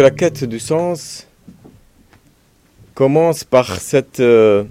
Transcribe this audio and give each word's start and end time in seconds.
La 0.00 0.12
quête 0.12 0.44
du 0.44 0.60
sens 0.60 1.26
commence 2.94 3.42
par 3.42 3.80
cette 3.80 4.20
euh, 4.20 4.62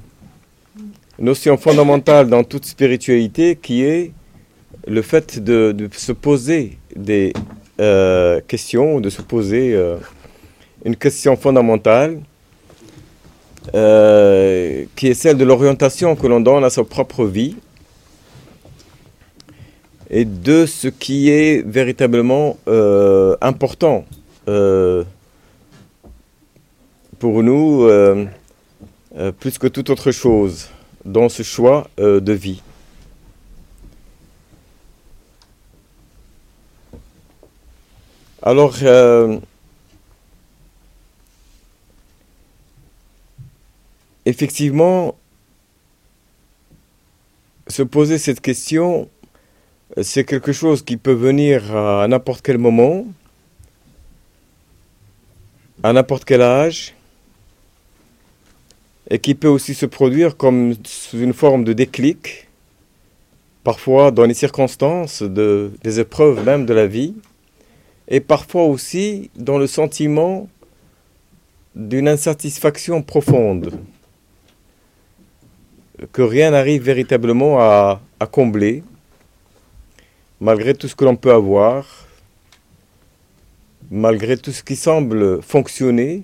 notion 1.19 1.57
fondamentale 1.57 2.29
dans 2.29 2.45
toute 2.45 2.63
spiritualité 2.63 3.57
qui 3.61 3.83
est 3.83 4.13
le 4.87 5.01
fait 5.01 5.43
de, 5.43 5.75
se 5.91 6.13
poser 6.13 6.77
des 6.95 7.34
euh, 7.81 8.39
questions, 8.48 9.02
de 9.02 9.09
se 9.09 9.21
poser 9.21 9.73
euh, 9.75 9.98
une 10.85 10.95
question 10.95 11.35
fondamentale 11.35 12.21
qui 13.73 15.07
est 15.07 15.13
celle 15.13 15.35
de 15.35 15.44
l'orientation 15.44 16.16
que 16.16 16.25
l'on 16.25 16.39
donne 16.39 16.63
à 16.63 16.70
sa 16.70 16.85
propre 16.85 17.25
vie 17.25 17.57
et 20.09 20.23
de 20.23 20.66
ce 20.66 20.88
qui 20.88 21.30
est 21.30 21.67
véritablement 21.67 22.57
important 23.41 24.05
pour 27.20 27.41
nous 27.41 27.84
euh, 27.84 28.26
euh, 29.17 29.31
plus 29.31 29.57
que 29.57 29.67
toute 29.67 29.89
autre 29.89 30.12
chose 30.12 30.70
dans 31.05 31.30
ce 31.30 31.43
choix 31.43 31.90
euh, 31.99 32.20
de 32.20 32.34
vie. 32.34 32.62
Alors, 38.43 38.77
effectivement, 44.26 45.15
se 47.68 47.84
poser 47.84 48.18
cette 48.20 48.40
question, 48.40 49.09
c'est 50.02 50.23
quelque 50.23 50.54
chose 50.54 50.81
qui 50.81 50.95
peut 50.95 51.12
venir 51.12 51.76
à 51.76 52.07
n'importe 52.07 52.41
quel 52.41 52.57
moment, 52.57 53.05
à 55.84 55.91
n'importe 55.91 56.23
quel 56.23 56.41
âge, 56.41 56.93
et 59.10 59.20
qui 59.20 59.36
peut 59.36 59.48
aussi 59.48 59.74
se 59.74 59.86
produire 59.86 60.38
comme 60.38 60.74
sous 60.84 61.20
une 61.20 61.34
forme 61.34 61.63
de 61.63 61.74
déclic, 61.74 62.48
parfois 63.63 64.12
dans 64.12 64.25
les 64.25 64.34
circonstances 64.34 65.24
de, 65.24 65.72
des 65.84 66.00
épreuves 66.00 66.44
même 66.46 66.66
de 66.66 66.74
la 66.74 66.88
vie, 66.88 67.16
et 68.08 68.19
parfois 68.19 68.63
aussi 68.63 69.30
dans 69.35 69.58
le 69.58 69.68
sentiment 69.68 70.47
d'une 71.75 72.08
insatisfaction 72.08 73.02
profonde, 73.02 73.72
que 76.12 76.22
rien 76.22 76.52
n'arrive 76.52 76.84
véritablement 76.84 77.59
à 77.59 78.00
combler, 78.31 78.84
malgré 80.40 80.74
tout 80.74 80.88
ce 80.88 80.96
que 80.96 81.06
l'on 81.06 81.16
peut 81.16 81.34
avoir, 81.34 82.08
malgré 83.90 84.38
tout 84.38 84.52
ce 84.52 84.63
qui 84.63 84.75
semble 84.75 85.41
fonctionner, 85.41 86.24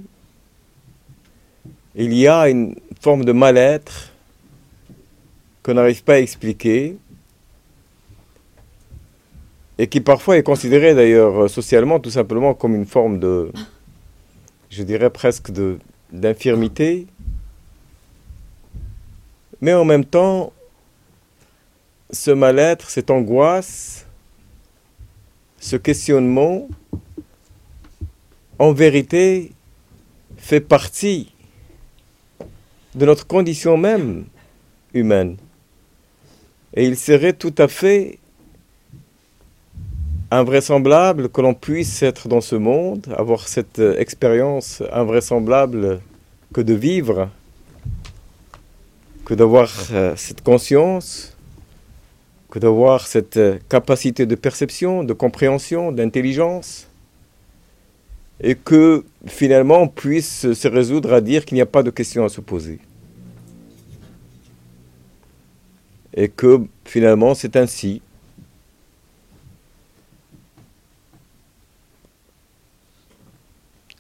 il 1.96 2.14
y 2.14 2.28
a 2.28 2.50
une 2.50 2.76
forme 3.02 3.26
de 3.26 3.32
mal-être 3.32 4.12
qu'on 5.62 5.76
n'arrive 5.76 6.04
pas 6.04 6.16
à 6.16 6.20
expliquer 6.20 6.98
et 9.78 9.88
qui 9.88 10.02
parfois 10.02 10.38
est 10.38 10.44
considérée 10.44 10.94
d'ailleurs 10.94 11.50
socialement 11.50 12.00
tout 12.00 12.10
simplement 12.10 12.54
comme 12.54 12.76
une 12.76 12.86
forme 12.86 13.20
de, 13.20 13.52
je 14.70 14.84
dirais 14.84 15.10
presque 15.10 15.52
de 15.52 15.80
d'infirmité. 16.14 17.08
Mais 19.62 19.74
en 19.74 19.84
même 19.84 20.06
temps, 20.06 20.54
ce 22.12 22.32
mal-être, 22.32 22.90
cette 22.90 23.10
angoisse, 23.10 24.06
ce 25.60 25.76
questionnement, 25.76 26.68
en 28.60 28.72
vérité, 28.74 29.52
fait 30.38 30.62
partie 30.62 31.33
de 32.96 33.06
notre 33.06 33.26
condition 33.28 33.78
même 33.78 34.26
humaine. 34.94 35.38
Et 36.76 36.86
il 36.86 36.98
serait 36.98 37.34
tout 37.34 37.54
à 37.58 37.68
fait 37.68 38.20
invraisemblable 40.32 41.30
que 41.30 41.42
l'on 41.42 41.54
puisse 41.54 42.02
être 42.02 42.28
dans 42.28 42.42
ce 42.42 42.56
monde, 42.56 43.14
avoir 43.16 43.48
cette 43.48 43.80
euh, 43.80 44.00
expérience 44.00 44.82
invraisemblable 44.92 46.02
que 46.54 46.62
de 46.62 46.74
vivre, 46.74 47.30
que 49.26 49.36
d'avoir 49.36 49.72
euh, 49.92 50.16
cette 50.16 50.42
conscience, 50.42 51.38
que 52.50 52.58
d'avoir 52.58 53.06
cette 53.06 53.38
euh, 53.38 53.60
capacité 53.70 54.26
de 54.26 54.36
perception, 54.36 55.04
de 55.04 55.14
compréhension, 55.14 55.92
d'intelligence, 55.92 56.88
et 58.44 58.56
que 58.56 59.06
finalement 59.26 59.84
on 59.84 59.88
puisse 59.88 60.52
se 60.52 60.68
résoudre 60.68 61.14
à 61.14 61.22
dire 61.22 61.46
qu'il 61.46 61.56
n'y 61.56 61.62
a 61.62 61.66
pas 61.66 61.82
de 61.82 61.90
question 61.90 62.26
à 62.26 62.30
se 62.30 62.42
poser. 62.42 62.80
Et 66.14 66.28
que 66.28 66.60
finalement 66.84 67.34
c'est 67.34 67.56
ainsi. 67.56 68.02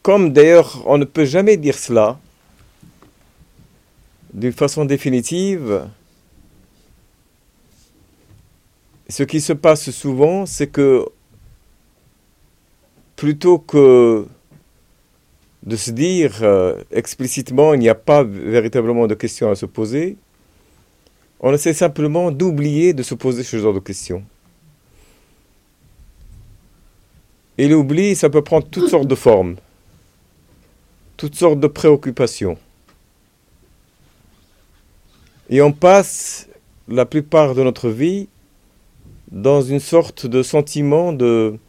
Comme 0.02 0.34
d'ailleurs 0.34 0.84
on 0.86 0.98
ne 0.98 1.06
peut 1.06 1.26
jamais 1.26 1.56
dire 1.56 1.78
cela 1.78 2.20
d'une 4.34 4.52
façon 4.52 4.84
définitive, 4.84 5.88
ce 9.08 9.24
qui 9.24 9.40
se 9.40 9.54
passe 9.54 9.92
souvent, 9.92 10.46
c'est 10.46 10.68
que 10.68 11.06
plutôt 13.16 13.60
que 13.60 14.28
de 15.64 15.76
se 15.76 15.92
dire 15.92 16.40
euh, 16.42 16.76
explicitement 16.92 17.74
il 17.74 17.80
n'y 17.80 17.90
a 17.90 17.96
pas 17.96 18.24
véritablement 18.24 19.08
de 19.08 19.16
questions 19.16 19.50
à 19.50 19.56
se 19.56 19.66
poser, 19.66 20.18
on 21.40 21.54
essaie 21.54 21.74
simplement 21.74 22.32
d'oublier 22.32 22.94
de 22.94 23.04
se 23.04 23.16
poser 23.16 23.44
ce 23.44 23.58
genre 23.58 23.74
de 23.74 23.80
questions. 23.80 24.24
Et 27.58 27.68
l'oubli, 27.68 28.16
ça 28.16 28.30
peut 28.30 28.42
prendre 28.42 28.68
toutes 28.68 28.90
sortes 28.90 29.08
de 29.08 29.16
formes, 29.16 29.58
toutes 31.18 31.36
sortes 31.36 31.60
de 31.60 31.68
préoccupations. 31.68 32.58
Et 35.50 35.62
on 35.62 35.72
passe 35.72 36.48
la 36.88 37.06
plupart 37.06 37.54
de 37.54 37.62
notre 37.62 37.90
vie 37.90 38.28
dans 39.32 39.62
une 39.62 39.80
sorte 39.80 40.26
de 40.26 40.42
sentiment 40.42 41.14
de 41.14 41.60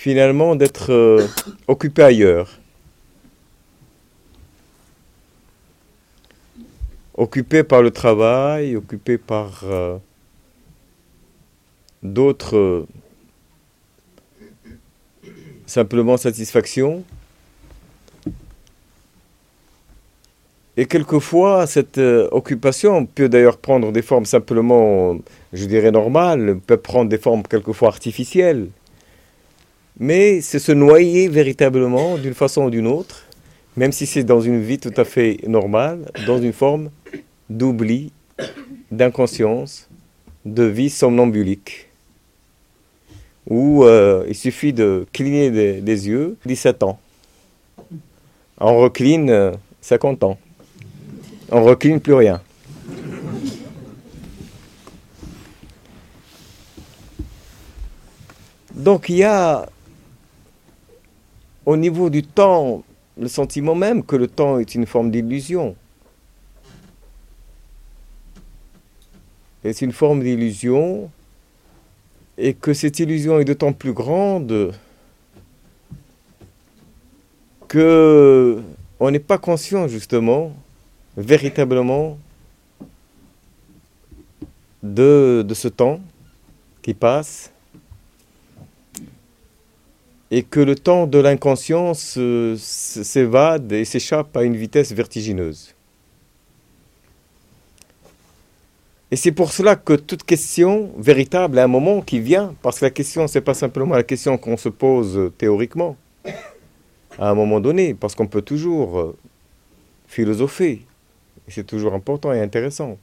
finalement 0.00 0.56
d'être 0.56 0.92
euh, 0.92 1.26
occupé 1.68 2.02
ailleurs. 2.02 2.58
Occupé 7.12 7.64
par 7.64 7.82
le 7.82 7.90
travail, 7.90 8.76
occupé 8.76 9.18
par 9.18 9.60
euh, 9.64 9.98
d'autres 12.02 12.56
euh, 12.56 12.86
simplement 15.66 16.16
satisfactions. 16.16 17.04
Et 20.78 20.86
quelquefois, 20.86 21.66
cette 21.66 21.98
occupation 21.98 23.04
peut 23.04 23.28
d'ailleurs 23.28 23.58
prendre 23.58 23.92
des 23.92 24.00
formes 24.00 24.24
simplement, 24.24 25.18
je 25.52 25.66
dirais, 25.66 25.90
normales, 25.90 26.58
peut 26.66 26.78
prendre 26.78 27.10
des 27.10 27.18
formes 27.18 27.42
quelquefois 27.42 27.88
artificielles. 27.88 28.68
Mais 30.02 30.40
c'est 30.40 30.58
se 30.58 30.72
noyer 30.72 31.28
véritablement 31.28 32.16
d'une 32.16 32.32
façon 32.32 32.64
ou 32.64 32.70
d'une 32.70 32.86
autre, 32.86 33.26
même 33.76 33.92
si 33.92 34.06
c'est 34.06 34.24
dans 34.24 34.40
une 34.40 34.62
vie 34.62 34.78
tout 34.78 34.94
à 34.96 35.04
fait 35.04 35.38
normale, 35.46 36.10
dans 36.26 36.40
une 36.40 36.54
forme 36.54 36.88
d'oubli, 37.50 38.10
d'inconscience, 38.90 39.90
de 40.46 40.62
vie 40.62 40.88
somnambulique. 40.88 41.88
Où 43.46 43.84
euh, 43.84 44.24
il 44.26 44.34
suffit 44.34 44.72
de 44.72 45.06
cligner 45.12 45.50
des, 45.50 45.82
des 45.82 46.08
yeux, 46.08 46.38
17 46.46 46.82
ans. 46.82 46.98
On 48.58 48.78
recline 48.78 49.28
euh, 49.28 49.52
50 49.82 50.24
ans. 50.24 50.38
On 51.50 51.62
recline 51.62 52.00
plus 52.00 52.14
rien. 52.14 52.40
Donc 58.74 59.10
il 59.10 59.16
y 59.16 59.24
a 59.24 59.68
au 61.66 61.76
niveau 61.76 62.10
du 62.10 62.22
temps 62.22 62.82
le 63.18 63.28
sentiment 63.28 63.74
même 63.74 64.02
que 64.02 64.16
le 64.16 64.26
temps 64.26 64.58
est 64.58 64.74
une 64.74 64.86
forme 64.86 65.10
d'illusion. 65.10 65.76
Et 69.62 69.72
c'est 69.74 69.84
une 69.84 69.92
forme 69.92 70.22
d'illusion 70.22 71.10
et 72.38 72.54
que 72.54 72.72
cette 72.72 72.98
illusion 72.98 73.38
est 73.38 73.44
d'autant 73.44 73.74
plus 73.74 73.92
grande 73.92 74.72
que 77.68 78.62
on 78.98 79.10
n'est 79.10 79.18
pas 79.18 79.36
conscient 79.36 79.86
justement 79.86 80.52
véritablement 81.16 82.16
de 84.82 85.46
ce 85.52 85.68
temps 85.68 86.00
qui 86.80 86.94
passe 86.94 87.52
et 90.30 90.42
que 90.42 90.60
le 90.60 90.76
temps 90.76 91.06
de 91.06 91.18
l'inconscience 91.18 92.14
euh, 92.16 92.56
s'évade 92.56 93.72
et 93.72 93.84
s'échappe 93.84 94.36
à 94.36 94.44
une 94.44 94.56
vitesse 94.56 94.92
vertigineuse. 94.92 95.74
Et 99.10 99.16
c'est 99.16 99.32
pour 99.32 99.50
cela 99.50 99.74
que 99.74 99.94
toute 99.94 100.22
question 100.22 100.92
véritable 100.96 101.58
a 101.58 101.64
un 101.64 101.68
moment 101.68 102.00
qui 102.00 102.20
vient, 102.20 102.54
parce 102.62 102.78
que 102.78 102.84
la 102.84 102.90
question, 102.92 103.26
ce 103.26 103.38
n'est 103.38 103.44
pas 103.44 103.54
simplement 103.54 103.96
la 103.96 104.04
question 104.04 104.38
qu'on 104.38 104.56
se 104.56 104.68
pose 104.68 105.32
théoriquement, 105.36 105.96
à 107.18 107.30
un 107.30 107.34
moment 107.34 107.58
donné, 107.58 107.92
parce 107.94 108.14
qu'on 108.14 108.28
peut 108.28 108.42
toujours 108.42 109.00
euh, 109.00 109.16
philosopher, 110.06 110.82
c'est 111.48 111.66
toujours 111.66 111.94
important 111.94 112.32
et 112.32 112.40
intéressant. 112.40 112.98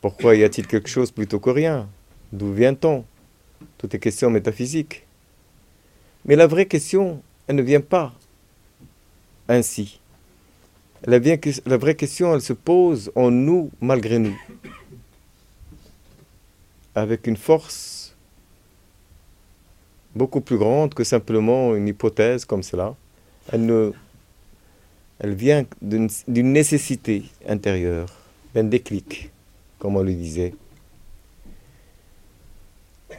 Pourquoi 0.00 0.34
y 0.34 0.42
a-t-il 0.42 0.66
quelque 0.66 0.88
chose 0.88 1.12
plutôt 1.12 1.38
que 1.38 1.50
rien? 1.50 1.88
D'où 2.32 2.52
vient-on? 2.52 3.04
Toutes 3.78 3.92
les 3.92 4.00
questions 4.00 4.30
métaphysiques. 4.30 5.06
Mais 6.24 6.36
la 6.36 6.46
vraie 6.46 6.66
question, 6.66 7.22
elle 7.46 7.56
ne 7.56 7.62
vient 7.62 7.80
pas 7.80 8.12
ainsi. 9.48 10.00
La, 11.04 11.18
vraie 11.18 11.96
question, 11.96 12.32
elle 12.32 12.42
se 12.42 12.52
pose 12.52 13.10
en 13.16 13.30
nous, 13.32 13.70
malgré 13.80 14.20
nous, 14.20 14.38
avec 16.94 17.26
une 17.26 17.36
force 17.36 18.14
beaucoup 20.14 20.40
plus 20.40 20.58
grande 20.58 20.94
que 20.94 21.02
simplement 21.02 21.74
une 21.74 21.88
hypothèse 21.88 22.44
comme 22.44 22.62
cela. 22.62 22.94
Elle, 23.50 23.92
elle 25.18 25.34
vient 25.34 25.64
d'une 25.80 26.52
nécessité 26.52 27.24
intérieure, 27.48 28.08
d'un 28.54 28.64
déclic, 28.64 29.32
comme 29.80 29.96
on 29.96 30.02
le 30.02 30.14
disait. 30.14 30.54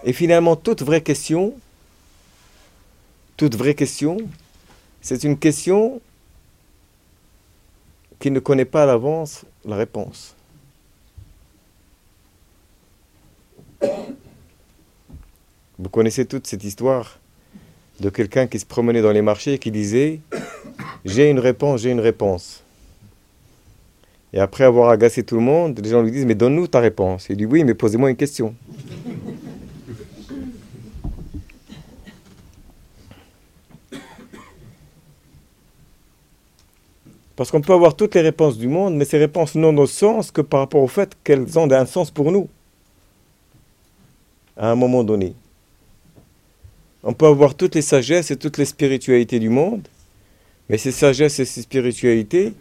Et 0.05 0.13
finalement, 0.13 0.55
toute 0.55 0.83
vraie 0.83 1.01
question, 1.01 1.53
vraie 3.51 3.75
question, 3.75 4.17
c'est 5.01 5.23
une 5.23 5.37
question 5.37 6.01
qui 8.19 8.31
ne 8.31 8.39
connaît 8.39 8.65
pas 8.65 8.83
à 8.83 8.85
l'avance 8.85 9.45
la 9.65 9.75
réponse. 9.75 10.35
Vous 15.79 15.89
connaissez 15.89 16.25
toute 16.25 16.47
cette 16.47 16.63
histoire 16.63 17.19
de 17.99 18.09
quelqu'un 18.09 18.47
qui 18.47 18.59
se 18.59 18.65
promenait 18.65 19.01
dans 19.01 19.11
les 19.11 19.21
marchés 19.21 19.57
qui 19.59 19.71
disait 19.71 20.21
J'ai 21.03 21.29
une 21.29 21.39
réponse, 21.39 21.81
j'ai 21.81 21.91
une 21.91 21.99
réponse. 21.99 22.63
Et 24.31 24.39
après 24.39 24.63
avoir 24.63 24.89
agacé 24.89 25.23
tout 25.23 25.35
le 25.35 25.41
monde, 25.41 25.79
les 25.83 25.89
gens 25.89 26.01
lui 26.01 26.11
disent 26.11 26.25
Mais 26.25 26.35
donne-nous 26.35 26.67
ta 26.67 26.79
réponse. 26.79 27.27
Il 27.29 27.37
dit 27.37 27.45
Oui, 27.45 27.63
mais 27.63 27.73
posez-moi 27.73 28.09
une 28.09 28.15
question. 28.15 28.55
Parce 37.35 37.49
qu'on 37.49 37.61
peut 37.61 37.73
avoir 37.73 37.95
toutes 37.95 38.15
les 38.15 38.21
réponses 38.21 38.57
du 38.57 38.67
monde, 38.67 38.95
mais 38.95 39.05
ces 39.05 39.17
réponses 39.17 39.55
n'ont 39.55 39.73
de 39.73 39.85
sens 39.85 40.31
que 40.31 40.41
par 40.41 40.59
rapport 40.59 40.81
au 40.81 40.87
fait 40.87 41.17
qu'elles 41.23 41.57
ont 41.57 41.71
un 41.71 41.85
sens 41.85 42.11
pour 42.11 42.31
nous. 42.31 42.47
À 44.55 44.69
un 44.69 44.75
moment 44.75 45.03
donné. 45.03 45.33
On 47.03 47.13
peut 47.13 47.25
avoir 47.25 47.55
toutes 47.55 47.75
les 47.75 47.81
sagesses 47.81 48.29
et 48.31 48.37
toutes 48.37 48.57
les 48.57 48.65
spiritualités 48.65 49.39
du 49.39 49.49
monde, 49.49 49.87
mais 50.69 50.77
ces 50.77 50.91
sagesses 50.91 51.39
et 51.39 51.45
ces 51.45 51.63
spiritualités 51.63 52.53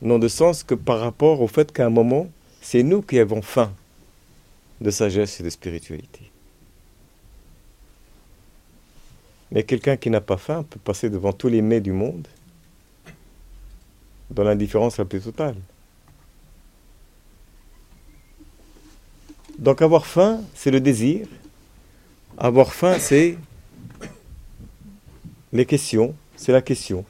n'ont 0.00 0.18
de 0.18 0.28
sens 0.28 0.62
que 0.62 0.74
par 0.74 1.00
rapport 1.00 1.40
au 1.42 1.48
fait 1.48 1.72
qu'à 1.72 1.86
un 1.86 1.90
moment, 1.90 2.28
c'est 2.60 2.82
nous 2.82 3.02
qui 3.02 3.18
avons 3.18 3.42
faim 3.42 3.72
de 4.80 4.90
sagesse 4.90 5.40
et 5.40 5.42
de 5.42 5.50
spiritualité. 5.50 6.30
Mais 9.50 9.64
quelqu'un 9.64 9.96
qui 9.96 10.10
n'a 10.10 10.20
pas 10.20 10.36
faim 10.36 10.64
peut 10.68 10.80
passer 10.82 11.10
devant 11.10 11.32
tous 11.32 11.48
les 11.48 11.62
mets 11.62 11.80
du 11.80 11.92
monde 11.92 12.26
dans 14.30 14.44
l'indifférence 14.44 14.98
la 14.98 15.04
plus 15.04 15.20
totale. 15.20 15.56
Donc 19.58 19.80
avoir 19.80 20.06
faim, 20.06 20.42
c'est 20.54 20.70
le 20.70 20.80
désir. 20.80 21.26
Avoir 22.36 22.74
faim, 22.74 22.98
c'est 22.98 23.38
les 25.52 25.64
questions, 25.64 26.14
c'est 26.36 26.52
la 26.52 26.60
question. 26.60 27.04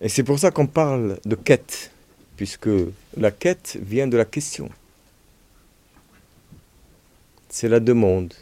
Et 0.00 0.08
c'est 0.08 0.22
pour 0.22 0.38
ça 0.38 0.50
qu'on 0.50 0.66
parle 0.66 1.18
de 1.24 1.34
quête, 1.34 1.90
puisque 2.36 2.68
la 3.16 3.30
quête 3.30 3.78
vient 3.80 4.06
de 4.06 4.16
la 4.16 4.24
question. 4.24 4.68
C'est 7.48 7.68
la 7.68 7.80
demande. 7.80 8.34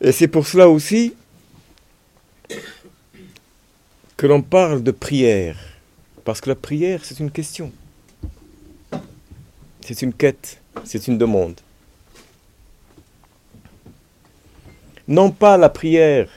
Et 0.00 0.12
c'est 0.12 0.28
pour 0.28 0.46
cela 0.46 0.68
aussi 0.68 1.14
que 4.16 4.26
l'on 4.26 4.42
parle 4.42 4.82
de 4.82 4.90
prière. 4.90 5.56
Parce 6.24 6.40
que 6.40 6.48
la 6.48 6.56
prière, 6.56 7.04
c'est 7.04 7.20
une 7.20 7.30
question. 7.30 7.72
C'est 9.80 10.02
une 10.02 10.12
quête. 10.12 10.60
C'est 10.84 11.06
une 11.08 11.18
demande. 11.18 11.60
Non 15.06 15.30
pas 15.30 15.58
la 15.58 15.68
prière, 15.68 16.30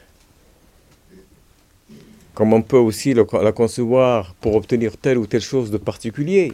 comme 2.33 2.51
on 2.51 2.61
peut 2.61 2.77
aussi 2.77 3.13
la 3.13 3.51
concevoir 3.53 4.35
pour 4.35 4.55
obtenir 4.55 4.97
telle 4.97 5.17
ou 5.17 5.25
telle 5.25 5.41
chose 5.41 5.71
de 5.71 5.77
particulier, 5.77 6.51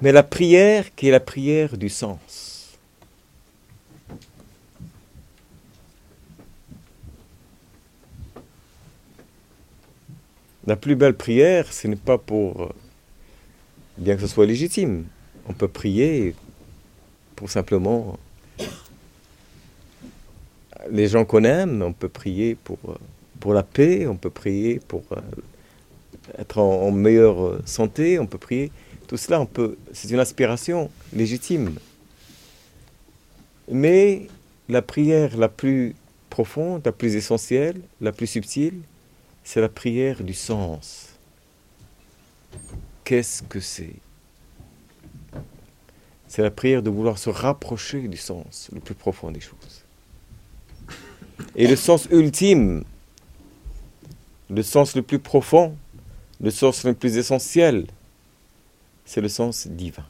mais 0.00 0.12
la 0.12 0.22
prière 0.22 0.94
qui 0.94 1.08
est 1.08 1.10
la 1.10 1.20
prière 1.20 1.76
du 1.76 1.90
sens. 1.90 2.55
La 10.66 10.74
plus 10.74 10.96
belle 10.96 11.14
prière, 11.14 11.72
ce 11.72 11.86
n'est 11.86 11.94
pas 11.94 12.18
pour, 12.18 12.62
euh, 12.62 12.68
bien 13.98 14.16
que 14.16 14.22
ce 14.22 14.26
soit 14.26 14.46
légitime, 14.46 15.04
on 15.48 15.52
peut 15.52 15.68
prier 15.68 16.34
pour 17.36 17.48
simplement 17.50 18.18
les 20.90 21.06
gens 21.06 21.24
qu'on 21.24 21.44
aime, 21.44 21.82
on 21.82 21.92
peut 21.92 22.08
prier 22.08 22.56
pour, 22.56 22.78
euh, 22.88 23.52
la 23.52 23.62
paix, 23.62 24.08
on 24.08 24.16
peut 24.16 24.30
prier 24.30 24.80
pour 24.88 25.04
euh, 25.12 25.20
être 26.36 26.58
en, 26.58 26.90
meilleure 26.90 27.60
santé, 27.64 28.18
on 28.18 28.26
peut 28.26 28.38
prier. 28.38 28.72
Tout 29.06 29.16
cela, 29.16 29.40
on 29.40 29.46
peut, 29.46 29.76
c'est 29.92 30.10
une 30.10 30.18
aspiration 30.18 30.90
légitime. 31.12 31.76
Mais 33.70 34.26
la 34.68 34.82
prière 34.82 35.36
la 35.36 35.48
plus 35.48 35.94
profonde, 36.28 36.82
la 36.84 36.90
plus 36.90 37.14
essentielle, 37.14 37.80
la 38.00 38.10
plus 38.10 38.26
subtile, 38.26 38.80
c'est 39.46 39.60
la 39.60 39.68
prière 39.68 40.24
du 40.24 40.34
sens. 40.34 41.10
Qu'est-ce 43.04 43.44
que 43.44 43.60
c'est? 43.60 43.94
C'est 46.26 46.42
la 46.42 46.50
prière 46.50 46.82
de 46.82 46.90
vouloir 46.90 47.16
se 47.16 47.30
rapprocher 47.30 48.08
du 48.08 48.16
sens 48.16 48.68
le 48.72 48.80
plus 48.80 48.96
profond 48.96 49.30
des 49.30 49.38
choses. 49.38 49.84
Et 51.54 51.68
le 51.68 51.76
sens 51.76 52.08
ultime, 52.10 52.82
le 54.50 54.64
sens 54.64 54.96
le 54.96 55.02
plus 55.02 55.20
profond, 55.20 55.76
le 56.40 56.50
sens 56.50 56.82
le 56.82 56.94
plus 56.94 57.16
essentiel, 57.16 57.86
c'est 59.04 59.20
le 59.20 59.28
sens 59.28 59.68
divin. 59.68 60.06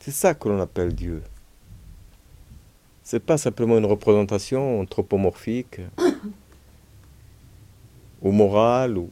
C'est 0.00 0.10
ça 0.10 0.34
que 0.34 0.48
l'on 0.48 0.60
appelle 0.60 0.96
Dieu. 0.96 1.22
C'est 3.10 3.18
pas 3.18 3.38
simplement 3.38 3.76
une 3.76 3.86
représentation 3.86 4.78
anthropomorphique 4.78 5.80
ou 8.22 8.30
morale 8.30 8.98
ou 8.98 9.10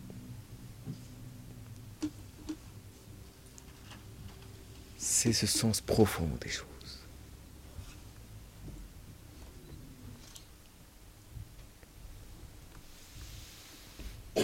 c'est 4.97 5.33
ce 5.33 5.49
sens 5.49 5.81
profond 5.81 6.29
des 6.41 6.49
choses. 6.49 6.65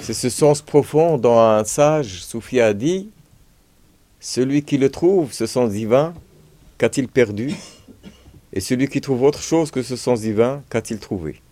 C'est 0.03 0.15
ce 0.15 0.31
sens 0.31 0.63
profond 0.63 1.17
dont 1.17 1.39
un 1.39 1.63
sage 1.63 2.25
Soufi 2.25 2.59
a 2.59 2.75
dit 2.75 3.09
Celui 4.19 4.65
qui 4.65 4.79
le 4.79 4.91
trouve, 4.91 5.33
ce 5.33 5.47
sens 5.47 5.71
divin, 5.71 6.13
qu'a-t-il 6.77 7.07
perdu? 7.07 7.55
et 8.55 8.61
celui 8.61 8.87
qui 8.87 9.01
trouve 9.01 9.25
autre 9.25 9.43
chose 9.43 9.73
que 9.73 9.83
ce 9.83 9.97
sens 9.97 10.21
divin, 10.21 10.63
qu'a-t-il 10.71 11.01
trouvé 11.01 11.43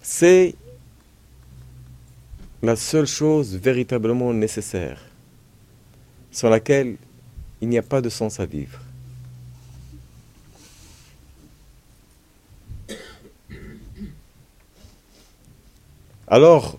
C'est 0.00 0.54
la 2.62 2.76
seule 2.76 3.06
chose 3.06 3.56
véritablement 3.56 4.32
nécessaire, 4.32 5.02
sans 6.30 6.48
laquelle 6.48 6.96
il 7.60 7.68
n'y 7.68 7.78
a 7.78 7.82
pas 7.82 8.00
de 8.00 8.08
sens 8.08 8.38
à 8.38 8.46
vivre. 8.46 8.80
Alors, 16.28 16.78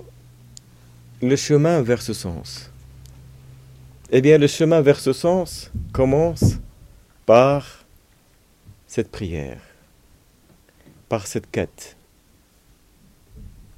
le 1.22 1.36
chemin 1.36 1.82
vers 1.82 2.01
ce 2.01 2.13
sens, 2.13 2.72
eh 4.12 4.22
bien, 4.22 4.38
le 4.38 4.46
chemin 4.48 4.82
vers 4.82 5.00
ce 5.00 5.14
sens 5.14 5.72
commence 5.92 6.60
par 7.26 7.86
cette 8.86 9.10
prière, 9.10 9.62
par 11.10 11.26
cette 11.26 11.50
quête, 11.50 11.98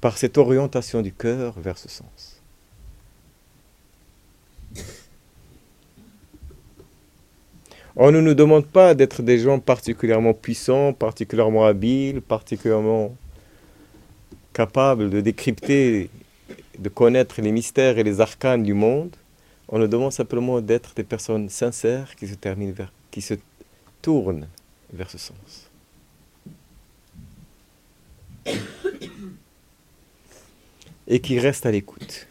par 0.02 0.18
cette 0.18 0.36
orientation 0.36 1.00
du 1.00 1.12
cœur 1.12 1.58
vers 1.58 1.78
ce 1.78 1.88
sens. 1.88 2.42
On 7.96 8.12
ne 8.12 8.20
nous 8.20 8.34
demande 8.34 8.66
pas 8.66 8.94
d'être 8.94 9.22
des 9.22 9.38
gens 9.38 9.58
particulièrement 9.58 10.34
puissants, 10.34 10.92
particulièrement 10.92 11.64
habiles, 11.64 12.20
particulièrement 12.20 13.16
capables 14.52 15.08
de 15.08 15.20
décrypter, 15.20 16.10
de 16.78 16.88
connaître 16.90 17.40
les 17.40 17.50
mystères 17.50 17.98
et 17.98 18.04
les 18.04 18.20
arcanes 18.20 18.62
du 18.62 18.74
monde. 18.74 19.16
On 19.68 19.78
nous 19.78 19.86
demande 19.86 20.12
simplement 20.12 20.60
d'être 20.60 20.94
des 20.94 21.04
personnes 21.04 21.48
sincères 21.48 22.16
qui 22.16 22.26
se, 22.26 22.34
qui 23.10 23.20
se 23.20 23.34
tournent 24.00 24.48
vers 24.92 25.10
ce 25.10 25.18
sens. 25.18 25.70
Et 31.06 31.20
qui 31.20 31.38
restent 31.38 31.66
à 31.66 31.70
l'écoute 31.70 32.26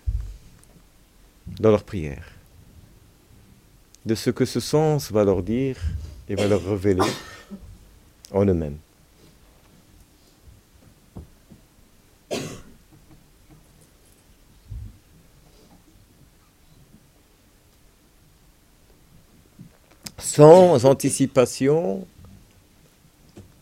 dans 1.59 1.71
leur 1.71 1.83
prière 1.83 2.37
de 4.05 4.15
ce 4.15 4.29
que 4.29 4.45
ce 4.45 4.59
sens 4.59 5.11
va 5.11 5.23
leur 5.23 5.43
dire 5.43 5.77
et 6.29 6.35
va 6.35 6.47
leur 6.47 6.63
révéler 6.63 7.01
en 8.31 8.45
eux-mêmes. 8.45 8.77
Sans 20.27 20.83
anticipation, 20.83 22.05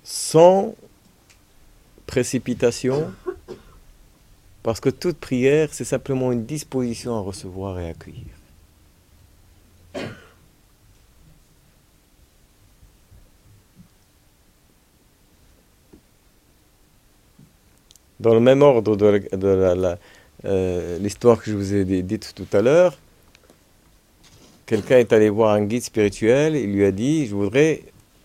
sans 0.04 0.74
précipitation, 2.08 3.14
parce 4.64 4.80
que 4.80 4.90
toute 4.90 5.18
prière, 5.20 5.70
c'est 5.72 5.86
simplement 5.86 6.32
une 6.32 6.44
disposition 6.44 7.16
à 7.16 7.20
recevoir 7.20 7.80
et 7.80 7.90
accueillir. 7.90 8.26
Dans 18.20 18.34
le 18.34 18.40
même 18.40 18.64
ordre 18.64 18.96
de 18.98 19.98
euh, 20.46 20.98
l'histoire 20.98 21.42
que 21.42 21.52
je 21.52 21.56
vous 21.56 21.76
ai 21.76 22.02
dite 22.02 22.34
tout 22.36 22.48
à 22.58 22.64
l'heure, 22.64 22.98
quelqu'un 24.66 24.98
est 24.98 25.14
allé 25.14 25.30
voir 25.30 25.54
un 25.54 25.64
guide 25.64 25.84
spirituel, 25.84 26.56
il 26.56 26.74
lui 26.74 26.86
a 26.86 26.92
dit, 26.92 27.28
je 27.28 27.36
voudrais 27.36 27.82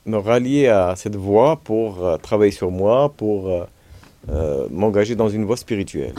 me 0.06 0.16
rallier 0.16 0.68
à 0.68 0.94
cette 0.96 1.16
voie 1.16 1.56
pour 1.56 2.04
euh, 2.04 2.16
travailler 2.16 2.52
sur 2.52 2.70
moi, 2.70 3.12
pour 3.16 3.66
euh, 4.28 4.66
m'engager 4.70 5.14
dans 5.14 5.28
une 5.28 5.44
voie 5.44 5.56
spirituelle. 5.56 6.14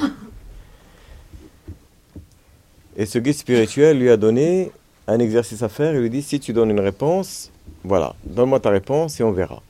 Et 2.97 3.05
ce 3.05 3.19
guide 3.19 3.35
spirituel 3.35 3.99
lui 3.99 4.09
a 4.09 4.17
donné 4.17 4.71
un 5.07 5.19
exercice 5.19 5.63
à 5.63 5.69
faire, 5.69 5.93
il 5.93 6.01
lui 6.01 6.09
dit, 6.09 6.21
si 6.21 6.39
tu 6.39 6.53
donnes 6.53 6.69
une 6.69 6.79
réponse, 6.79 7.51
voilà, 7.83 8.15
donne-moi 8.23 8.59
ta 8.59 8.69
réponse 8.69 9.19
et 9.19 9.23
on 9.23 9.31
verra. 9.31 9.61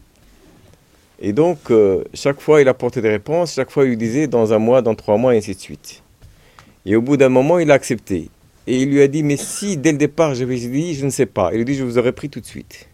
Et 1.21 1.33
donc, 1.33 1.69
euh, 1.69 2.03
chaque 2.15 2.41
fois, 2.41 2.61
il 2.61 2.67
apportait 2.67 3.01
des 3.01 3.09
réponses, 3.09 3.53
chaque 3.53 3.69
fois, 3.69 3.85
il 3.85 3.89
lui 3.89 3.97
disait 3.97 4.27
dans 4.27 4.53
un 4.53 4.57
mois, 4.57 4.81
dans 4.81 4.95
trois 4.95 5.17
mois, 5.17 5.35
et 5.35 5.37
ainsi 5.37 5.53
de 5.53 5.59
suite. 5.59 6.01
Et 6.85 6.95
au 6.95 7.01
bout 7.01 7.15
d'un 7.15 7.29
moment, 7.29 7.59
il 7.59 7.69
a 7.69 7.75
accepté. 7.75 8.29
Et 8.67 8.81
il 8.81 8.89
lui 8.89 9.01
a 9.01 9.07
dit, 9.07 9.23
mais 9.23 9.37
si 9.37 9.77
dès 9.77 9.91
le 9.91 9.97
départ 9.97 10.35
j'avais 10.35 10.55
dit, 10.55 10.93
je 10.93 11.05
ne 11.05 11.09
sais 11.09 11.25
pas. 11.25 11.51
Il 11.53 11.57
lui 11.57 11.65
dit, 11.65 11.75
je 11.75 11.83
vous 11.83 11.97
aurais 11.97 12.11
pris 12.11 12.29
tout 12.29 12.39
de 12.39 12.45
suite. 12.45 12.87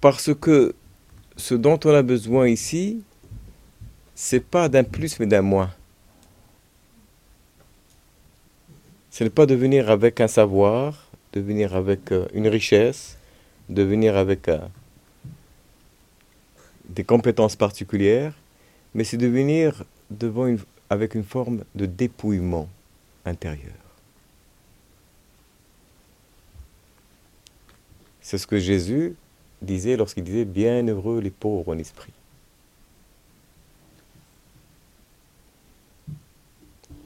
Parce 0.00 0.34
que 0.34 0.74
ce 1.36 1.54
dont 1.54 1.80
on 1.84 1.94
a 1.94 2.02
besoin 2.02 2.48
ici, 2.48 3.02
c'est 4.14 4.44
pas 4.44 4.68
d'un 4.68 4.84
plus 4.84 5.18
mais 5.18 5.26
d'un 5.26 5.40
moins. 5.42 5.70
Ce 9.10 9.24
n'est 9.24 9.30
pas 9.30 9.46
de 9.46 9.54
venir 9.54 9.90
avec 9.90 10.20
un 10.20 10.28
savoir, 10.28 11.08
de 11.32 11.40
venir 11.40 11.74
avec 11.74 12.12
euh, 12.12 12.26
une 12.34 12.48
richesse, 12.48 13.16
de 13.68 13.82
venir 13.82 14.16
avec 14.16 14.48
euh, 14.48 14.58
des 16.88 17.04
compétences 17.04 17.56
particulières, 17.56 18.34
mais 18.94 19.04
c'est 19.04 19.16
de 19.16 19.26
venir 19.26 19.84
devant 20.10 20.54
avec 20.90 21.14
une 21.14 21.24
forme 21.24 21.64
de 21.74 21.86
dépouillement 21.86 22.68
intérieur. 23.24 23.72
C'est 28.20 28.38
ce 28.38 28.46
que 28.46 28.58
Jésus 28.58 29.14
disait 29.60 29.96
lorsqu'il 29.96 30.24
disait 30.24 30.44
Bienheureux 30.44 31.20
les 31.20 31.30
pauvres 31.30 31.74
en 31.74 31.78
esprit. 31.78 32.12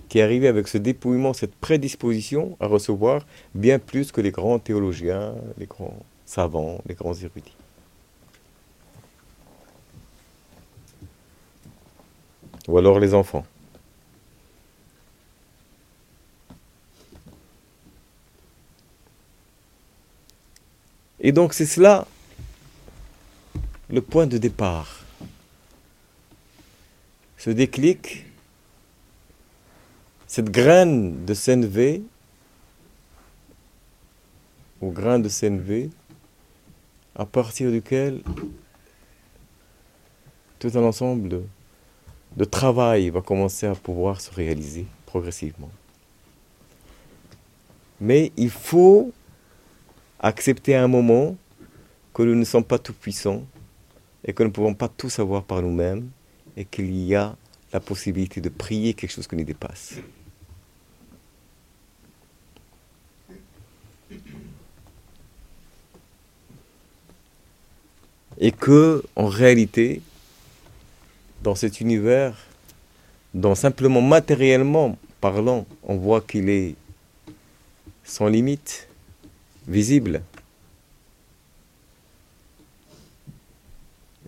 qui 0.09 0.19
est 0.19 0.23
arrivé 0.23 0.49
avec 0.49 0.69
ce 0.69 0.79
dépouillement, 0.79 1.35
cette 1.35 1.55
prédisposition 1.55 2.57
à 2.61 2.67
recevoir 2.67 3.27
bien 3.55 3.79
plus 3.79 4.11
que 4.11 4.21
les 4.21 4.31
grands 4.31 4.59
théologiens, 4.59 5.35
les 5.59 5.67
grands 5.67 5.95
savants, 6.29 6.81
les 6.87 6.95
grands 6.95 7.15
érudits. 7.15 7.57
Ou 12.69 12.77
alors 12.77 13.01
les 13.01 13.15
enfants. 13.15 13.47
Et 21.21 21.33
donc 21.33 21.55
c'est 21.55 21.67
cela 21.67 22.07
le 23.89 24.03
point 24.03 24.27
de 24.27 24.37
départ. 24.39 25.01
Ce 27.39 27.51
déclic 27.51 28.27
cette 30.29 30.51
graine 30.51 31.25
de 31.25 31.33
CNV, 31.33 32.03
ou 34.83 34.91
grain 34.93 35.19
de 35.19 35.29
CNV, 35.31 35.89
à 37.19 37.27
partir 37.27 37.71
duquel 37.71 38.23
tout 40.61 40.71
un 40.75 40.83
ensemble 40.83 41.43
de, 42.37 42.45
travail 42.45 43.11
va 43.11 43.21
commencer 43.21 43.67
à 43.67 43.75
pouvoir 43.75 44.21
se 44.21 44.31
réaliser 44.31 44.87
progressivement. 45.07 45.71
Mais 48.01 48.33
il 48.37 48.51
faut 48.51 49.13
accepter 50.21 50.77
à 50.77 50.85
un 50.85 50.89
moment 50.89 51.37
que 52.15 52.23
nous 52.23 52.37
ne 52.37 52.45
sommes 52.45 52.65
pas 52.65 52.79
tout 52.79 52.93
puissants 52.93 53.45
et 54.25 54.33
que 54.33 54.43
nous 54.45 54.49
ne 54.49 54.53
pouvons 54.53 54.75
pas 54.75 54.89
tout 54.89 55.11
savoir 55.11 55.43
par 55.43 55.63
nous-mêmes 55.63 56.09
et 56.57 56.65
qu'il 56.65 56.95
y 56.95 57.17
a 57.17 57.37
la 57.73 57.81
possibilité 57.81 58.41
de 58.41 58.49
prier 58.49 58.95
quelque 58.95 59.11
chose 59.11 59.27
qui 59.27 59.37
nous 59.37 59.45
dépasse. 59.45 59.97
Et 68.41 68.53
que, 68.53 69.03
en 69.17 69.27
réalité, 69.27 70.01
dans 71.43 71.55
cet 71.55 71.81
univers, 71.81 72.37
dont 73.35 73.55
simplement 73.55 74.01
matériellement 74.01 74.97
parlant, 75.21 75.67
on 75.83 75.97
voit 75.97 76.21
qu'il 76.21 76.49
est 76.49 76.75
sans 78.05 78.29
limite, 78.29 78.89
visible, 79.67 80.23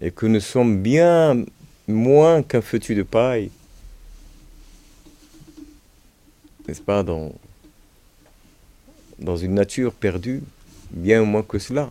et 0.01 0.11
que 0.11 0.27
nous 0.27 0.41
sommes 0.41 0.83
bien 0.83 1.45
moins 1.87 2.43
qu'un 2.43 2.63
feutu 2.63 2.95
de 2.95 3.03
paille, 3.03 3.51
n'est-ce 6.67 6.81
pas, 6.81 7.03
dans, 7.03 7.33
dans 9.19 9.37
une 9.37 9.55
nature 9.55 9.93
perdue, 9.93 10.43
bien 10.91 11.23
moins 11.25 11.43
que 11.43 11.59
cela. 11.59 11.91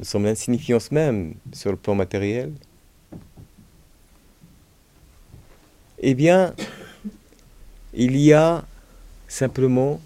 Nous 0.00 0.06
sommes 0.06 0.24
l'insignifiance 0.24 0.90
même 0.90 1.34
sur 1.52 1.70
le 1.70 1.76
plan 1.76 1.94
matériel. 1.94 2.54
Eh 5.98 6.14
bien, 6.14 6.54
il 7.92 8.16
y 8.16 8.32
a 8.32 8.64
simplement 9.28 10.00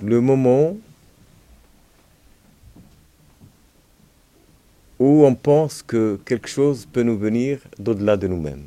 le 0.00 0.22
moment 0.22 0.74
où 4.98 5.26
on 5.26 5.34
pense 5.34 5.82
que 5.82 6.18
quelque 6.24 6.48
chose 6.48 6.86
peut 6.90 7.02
nous 7.02 7.18
venir 7.18 7.60
d'au-delà 7.78 8.16
de 8.16 8.26
nous-mêmes 8.26 8.64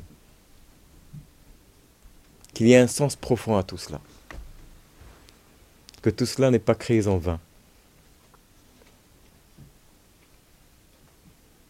qu'il 2.53 2.67
y 2.67 2.75
a 2.75 2.81
un 2.83 2.85
sens 2.85 3.15
profond 3.15 3.57
à 3.57 3.63
tout 3.63 3.79
cela. 3.79 3.99
Que 6.03 6.09
tout 6.09 6.25
cela 6.25 6.51
n'est 6.51 6.59
pas 6.59 6.75
créé 6.75 7.07
en 7.07 7.17
vain. 7.17 7.39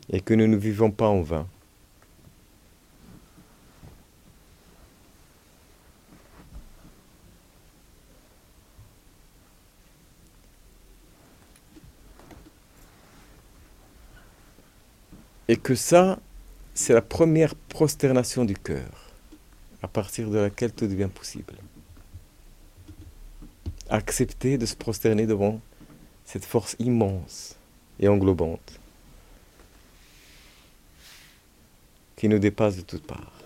Et 0.09 0.19
que 0.21 0.33
nous 0.33 0.47
ne 0.47 0.57
vivons 0.57 0.89
pas 0.89 1.07
en 1.07 1.21
vain. 1.21 1.47
Et 15.47 15.57
que 15.57 15.75
ça, 15.75 16.19
c'est 16.73 16.93
la 16.93 17.03
première 17.03 17.53
prosternation 17.53 18.45
du 18.45 18.55
cœur, 18.55 19.11
à 19.83 19.87
partir 19.87 20.31
de 20.31 20.39
laquelle 20.39 20.73
tout 20.73 20.87
devient 20.87 21.09
possible. 21.13 21.53
Accepter 23.93 24.57
de 24.57 24.65
se 24.65 24.75
prosterner 24.75 25.27
devant 25.27 25.61
cette 26.25 26.45
force 26.45 26.75
immense 26.79 27.55
et 27.99 28.07
englobante 28.07 28.79
qui 32.15 32.27
nous 32.27 32.39
dépasse 32.39 32.75
de 32.77 32.81
toutes 32.81 33.05
parts. 33.05 33.39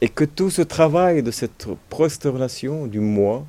Et 0.00 0.08
que 0.08 0.24
tout 0.24 0.50
ce 0.50 0.62
travail 0.62 1.22
de 1.22 1.30
cette 1.30 1.68
prosternation 1.88 2.86
du 2.86 2.98
moi 2.98 3.46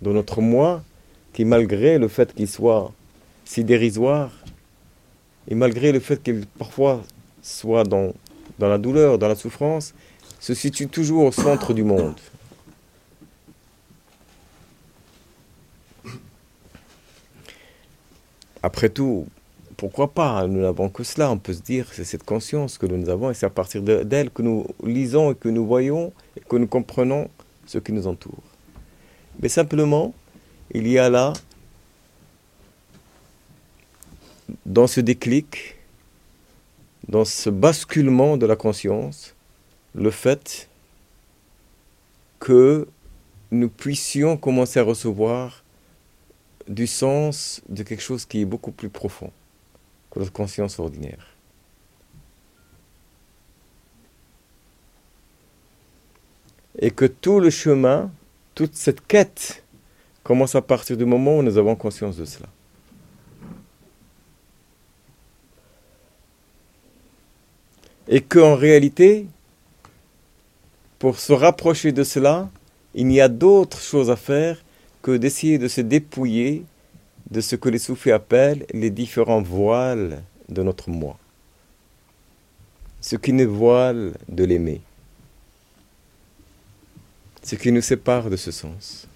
de 0.00 0.12
notre 0.12 0.40
moi, 0.40 0.84
qui 1.32 1.44
malgré 1.44 1.98
le 1.98 2.08
fait 2.08 2.32
qu'il 2.34 2.48
soit 2.48 2.92
si 3.44 3.64
dérisoire, 3.64 4.30
et 5.48 5.54
malgré 5.54 5.92
le 5.92 6.00
fait 6.00 6.22
qu'il 6.22 6.46
parfois 6.58 7.02
soit 7.42 7.84
dans, 7.84 8.12
dans 8.58 8.68
la 8.68 8.78
douleur, 8.78 9.18
dans 9.18 9.28
la 9.28 9.34
souffrance, 9.34 9.94
se 10.40 10.54
situe 10.54 10.88
toujours 10.88 11.24
au 11.24 11.32
centre 11.32 11.72
du 11.72 11.84
monde. 11.84 12.18
Après 18.62 18.88
tout, 18.88 19.26
pourquoi 19.76 20.12
pas? 20.12 20.46
Nous 20.46 20.62
n'avons 20.62 20.88
que 20.88 21.02
cela. 21.02 21.30
On 21.30 21.38
peut 21.38 21.52
se 21.52 21.60
dire 21.60 21.88
c'est 21.92 22.04
cette 22.04 22.24
conscience 22.24 22.78
que 22.78 22.86
nous 22.86 23.08
avons 23.10 23.30
et 23.30 23.34
c'est 23.34 23.44
à 23.44 23.50
partir 23.50 23.82
d'elle 23.82 24.30
que 24.30 24.40
nous 24.40 24.66
lisons 24.82 25.32
et 25.32 25.34
que 25.34 25.48
nous 25.50 25.66
voyons 25.66 26.12
et 26.36 26.40
que 26.40 26.56
nous 26.56 26.66
comprenons 26.66 27.28
ce 27.66 27.78
qui 27.78 27.92
nous 27.92 28.06
entoure. 28.06 28.42
Mais 29.40 29.48
simplement, 29.48 30.14
il 30.72 30.88
y 30.88 30.98
a 30.98 31.10
là, 31.10 31.34
dans 34.66 34.86
ce 34.86 35.00
déclic, 35.00 35.76
dans 37.08 37.24
ce 37.24 37.50
basculement 37.50 38.36
de 38.36 38.46
la 38.46 38.56
conscience, 38.56 39.34
le 39.94 40.10
fait 40.10 40.68
que 42.40 42.86
nous 43.50 43.68
puissions 43.68 44.36
commencer 44.36 44.80
à 44.80 44.82
recevoir 44.82 45.62
du 46.68 46.86
sens 46.86 47.62
de 47.68 47.82
quelque 47.82 48.02
chose 48.02 48.24
qui 48.24 48.40
est 48.40 48.44
beaucoup 48.44 48.72
plus 48.72 48.88
profond 48.88 49.30
que 50.10 50.18
notre 50.18 50.32
conscience 50.32 50.78
ordinaire. 50.78 51.28
Et 56.78 56.90
que 56.90 57.04
tout 57.04 57.38
le 57.38 57.50
chemin 57.50 58.10
toute 58.54 58.74
cette 58.76 59.06
quête 59.06 59.64
commence 60.22 60.54
à 60.54 60.62
partir 60.62 60.96
du 60.96 61.04
moment 61.04 61.38
où 61.38 61.42
nous 61.42 61.58
avons 61.58 61.76
conscience 61.76 62.16
de 62.16 62.24
cela. 62.24 62.48
Et 68.08 68.20
qu'en 68.20 68.54
réalité, 68.54 69.26
pour 70.98 71.18
se 71.18 71.32
rapprocher 71.32 71.92
de 71.92 72.04
cela, 72.04 72.50
il 72.94 73.06
n'y 73.06 73.20
a 73.20 73.28
d'autres 73.28 73.80
choses 73.80 74.10
à 74.10 74.16
faire 74.16 74.62
que 75.02 75.16
d'essayer 75.16 75.58
de 75.58 75.68
se 75.68 75.80
dépouiller 75.80 76.64
de 77.30 77.40
ce 77.40 77.56
que 77.56 77.68
les 77.68 77.78
soufis 77.78 78.12
appellent 78.12 78.66
les 78.72 78.90
différents 78.90 79.42
voiles 79.42 80.22
de 80.48 80.62
notre 80.62 80.90
moi. 80.90 81.18
Ce 83.00 83.16
qui 83.16 83.32
ne 83.32 83.44
voile 83.44 84.12
de 84.28 84.44
l'aimer 84.44 84.80
ce 87.44 87.56
qui 87.56 87.70
nous 87.70 87.82
sépare 87.82 88.30
de 88.30 88.36
ce 88.36 88.50
sens. 88.50 89.06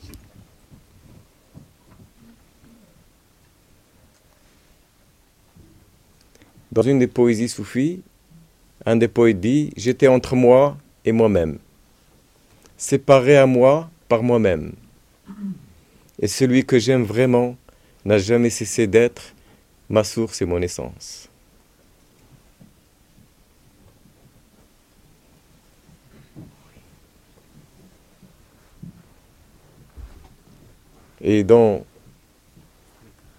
Dans 6.71 6.83
une 6.83 6.99
des 6.99 7.07
poésies 7.07 7.49
soufis, 7.49 8.03
un 8.89 8.97
des 8.97 9.09
poètes 9.09 9.41
dit 9.41 9.71
J'étais 9.77 10.09
entre 10.09 10.35
moi 10.35 10.77
et 11.05 11.13
moi-même, 11.13 11.59
séparé 12.77 13.37
à 13.37 13.47
moi 13.47 13.91
par 14.09 14.23
moi-même. 14.23 14.73
Et 16.21 16.27
celui 16.27 16.65
que 16.65 16.79
j'aime 16.79 17.05
vraiment 17.05 17.57
n'a 18.05 18.19
jamais 18.19 18.51
cessé 18.51 18.87
d'être 18.87 19.35
ma 19.91 20.05
source 20.05 20.41
et 20.41 20.47
mon 20.47 20.63
essence. 20.63 21.29
Et 31.21 31.45
dans 31.45 31.85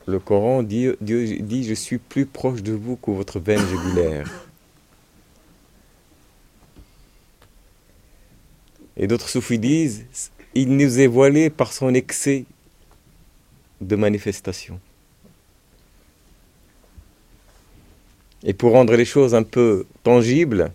le 0.05 0.19
Coran, 0.19 0.61
Dieu, 0.61 0.95
dit 1.01 1.63
Je 1.63 1.73
suis 1.73 1.97
plus 1.97 2.27
proche 2.27 2.61
de 2.61 2.73
vous 2.73 2.97
que 2.97 3.09
votre 3.09 3.39
veine 3.39 3.65
jugulaire. 3.65 4.48
Et 8.99 9.07
d'autres 9.07 9.29
soufis 9.29 9.57
disent 9.57 10.05
Il 10.53 10.75
nous 10.75 10.99
est 10.99 11.07
voilé 11.07 11.49
par 11.49 11.73
son 11.73 11.93
excès 11.93 12.45
de 13.81 13.95
manifestation. 13.95 14.79
Et 18.43 18.53
pour 18.53 18.73
rendre 18.73 18.95
les 18.95 19.05
choses 19.05 19.33
un 19.33 19.43
peu 19.43 19.85
tangibles, 20.03 20.71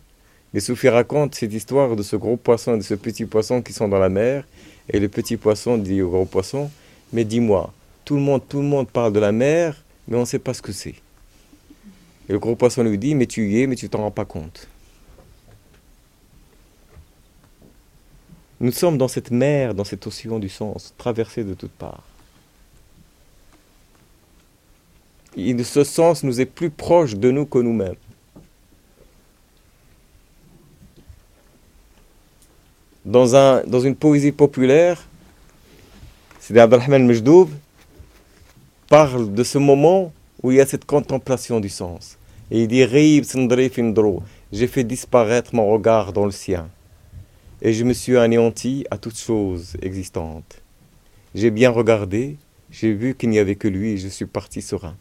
les 0.53 0.61
soufis 0.61 0.89
racontent 0.89 1.37
cette 1.37 1.53
histoire 1.53 1.95
de 1.97 2.03
ce 2.03 2.17
gros 2.17 2.37
poisson 2.37 2.75
et 2.75 2.79
de 2.79 2.83
ce 2.83 2.95
petit 2.95 3.27
poisson 3.27 3.63
qui 3.63 3.73
sont 3.73 3.89
dans 3.89 3.99
la 3.99 4.09
mer. 4.09 4.45
Et 4.93 4.99
le 4.99 5.09
petit 5.09 5.37
poisson 5.37 5.79
dit 5.79 6.03
au 6.03 6.11
gros 6.11 6.27
poisson 6.27 6.71
mais 7.15 7.25
dis-moi, 7.25 7.73
tout 8.05 8.17
le 8.17 8.21
monde, 8.21 8.43
tout 8.49 8.59
le 8.59 8.65
monde 8.67 8.89
parle 8.89 9.13
de 9.13 9.21
la 9.21 9.31
mer, 9.31 9.85
mais 10.09 10.17
on 10.17 10.21
ne 10.21 10.25
sait 10.25 10.41
pas 10.41 10.53
ce 10.53 10.61
que 10.61 10.73
c'est. 10.73 10.97
Et 12.29 12.33
le 12.33 12.41
gros 12.41 12.57
poisson 12.57 12.83
lui 12.83 12.99
dit, 12.99 13.15
mais 13.15 13.27
tu 13.27 13.49
y 13.49 13.63
es, 13.63 13.69
mais 13.69 13.77
tu 13.77 13.89
t'en 13.89 13.99
rends 13.99 14.11
pas 14.11 14.25
compte. 14.25 14.67
Nous 18.65 18.73
sommes 18.73 18.97
dans 18.97 19.09
cette 19.09 19.31
mer, 19.31 19.75
dans 19.75 19.85
cet 19.85 20.07
océan 20.07 20.39
du 20.39 20.49
sens, 20.49 20.95
traversé 20.97 21.45
de 21.45 21.53
toutes 21.53 21.71
parts. 21.73 22.03
Et 25.37 25.63
ce 25.63 25.85
sens 25.85 26.25
nous 26.25 26.41
est 26.41 26.47
plus 26.47 26.71
proche 26.71 27.15
de 27.15 27.31
nous 27.31 27.45
que 27.45 27.59
nous-mêmes. 27.59 27.97
Dans, 33.05 33.37
un, 33.37 33.63
dans 33.65 33.81
une 33.81 33.97
poésie 33.97 34.33
populaire, 34.33 35.07
Sidi 36.41 36.59
Abdelrahman 36.59 37.05
Mejdoub 37.05 37.51
parle 38.89 39.35
de 39.35 39.45
ce 39.45 39.59
moment 39.59 40.11
où 40.43 40.53
il 40.53 40.57
y 40.57 40.61
a 40.63 40.67
cette 40.67 40.87
contemplation 40.87 41.61
du 41.61 41.69
sens. 41.69 42.17
Et 42.51 42.63
il 42.63 42.69
dit 42.69 42.83
J'ai 44.53 44.67
fait 44.67 44.85
disparaître 44.85 45.55
mon 45.55 45.71
regard 45.71 46.15
dans 46.15 46.25
le 46.25 46.33
sien. 46.33 46.67
Et 47.65 47.73
je 47.73 47.83
me 47.83 47.95
suis 47.95 48.19
anéanti 48.19 48.85
à 48.91 48.99
toutes 48.99 49.19
choses 49.19 49.79
existantes. 49.81 50.61
J'ai 51.35 51.51
bien 51.51 51.71
regardé, 51.71 52.37
j'ai 52.71 52.93
vu 52.93 53.15
qu'il 53.15 53.31
n'y 53.31 53.39
avait 53.39 53.57
que 53.57 53.69
lui 53.69 53.93
et 53.93 53.97
je 53.97 54.07
suis 54.07 54.27
parti 54.27 54.61
serein. 54.61 54.95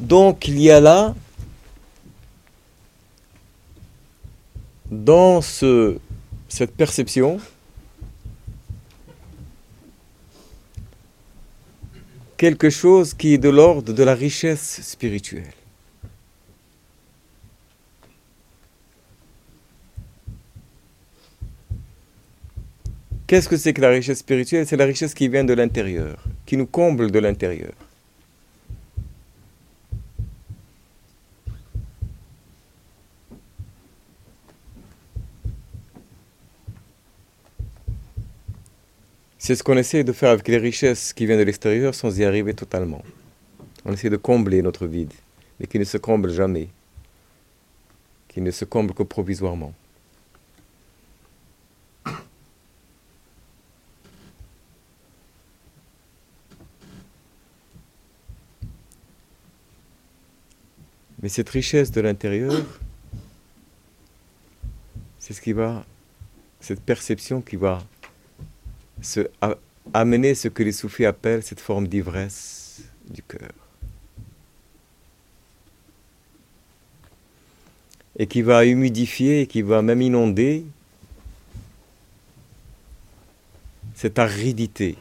Donc 0.00 0.48
il 0.48 0.60
y 0.60 0.72
a 0.72 0.80
là 0.80 1.14
dans 4.90 5.40
ce, 5.40 5.98
cette 6.48 6.74
perception, 6.74 7.38
quelque 12.36 12.70
chose 12.70 13.14
qui 13.14 13.34
est 13.34 13.38
de 13.38 13.48
l'ordre 13.48 13.92
de 13.92 14.02
la 14.02 14.16
richesse 14.16 14.80
spirituelle. 14.82 15.54
Qu'est-ce 23.32 23.48
que 23.48 23.56
c'est 23.56 23.72
que 23.72 23.80
la 23.80 23.88
richesse 23.88 24.18
spirituelle? 24.18 24.66
C'est 24.66 24.76
la 24.76 24.84
richesse 24.84 25.14
qui 25.14 25.26
vient 25.26 25.42
de 25.42 25.54
l'intérieur, 25.54 26.22
qui 26.44 26.58
nous 26.58 26.66
comble 26.66 27.10
de 27.10 27.18
l'intérieur. 27.18 27.72
C'est 39.38 39.54
ce 39.54 39.62
qu'on 39.62 39.78
essaie 39.78 40.04
de 40.04 40.12
faire 40.12 40.28
avec 40.28 40.46
les 40.48 40.58
richesses 40.58 41.14
qui 41.14 41.24
viennent 41.24 41.38
de 41.38 41.44
l'extérieur 41.44 41.94
sans 41.94 42.18
y 42.18 42.26
arriver 42.26 42.52
totalement. 42.52 43.02
On 43.86 43.94
essaie 43.94 44.10
de 44.10 44.18
combler 44.18 44.60
notre 44.60 44.86
vide, 44.86 45.14
mais 45.58 45.66
qui 45.66 45.78
ne 45.78 45.84
se 45.84 45.96
comble 45.96 46.30
jamais, 46.30 46.68
qui 48.28 48.42
ne 48.42 48.50
se 48.50 48.66
comble 48.66 48.92
que 48.92 49.04
provisoirement. 49.04 49.72
Mais 61.22 61.28
cette 61.28 61.48
richesse 61.48 61.92
de 61.92 62.00
l'intérieur, 62.00 62.64
c'est 65.20 65.32
ce 65.32 65.40
qui 65.40 65.52
va, 65.52 65.86
cette 66.60 66.80
perception 66.80 67.40
qui 67.40 67.54
va 67.54 67.82
amener 69.94 70.34
ce 70.34 70.48
que 70.48 70.64
les 70.64 70.72
soufis 70.72 71.04
appellent 71.04 71.44
cette 71.44 71.60
forme 71.60 71.86
d'ivresse 71.86 72.82
du 73.08 73.22
cœur. 73.22 73.52
Et 78.18 78.26
qui 78.26 78.42
va 78.42 78.66
humidifier, 78.66 79.46
qui 79.46 79.62
va 79.62 79.80
même 79.80 80.02
inonder 80.02 80.66
cette 83.94 84.18
aridité 84.18 84.98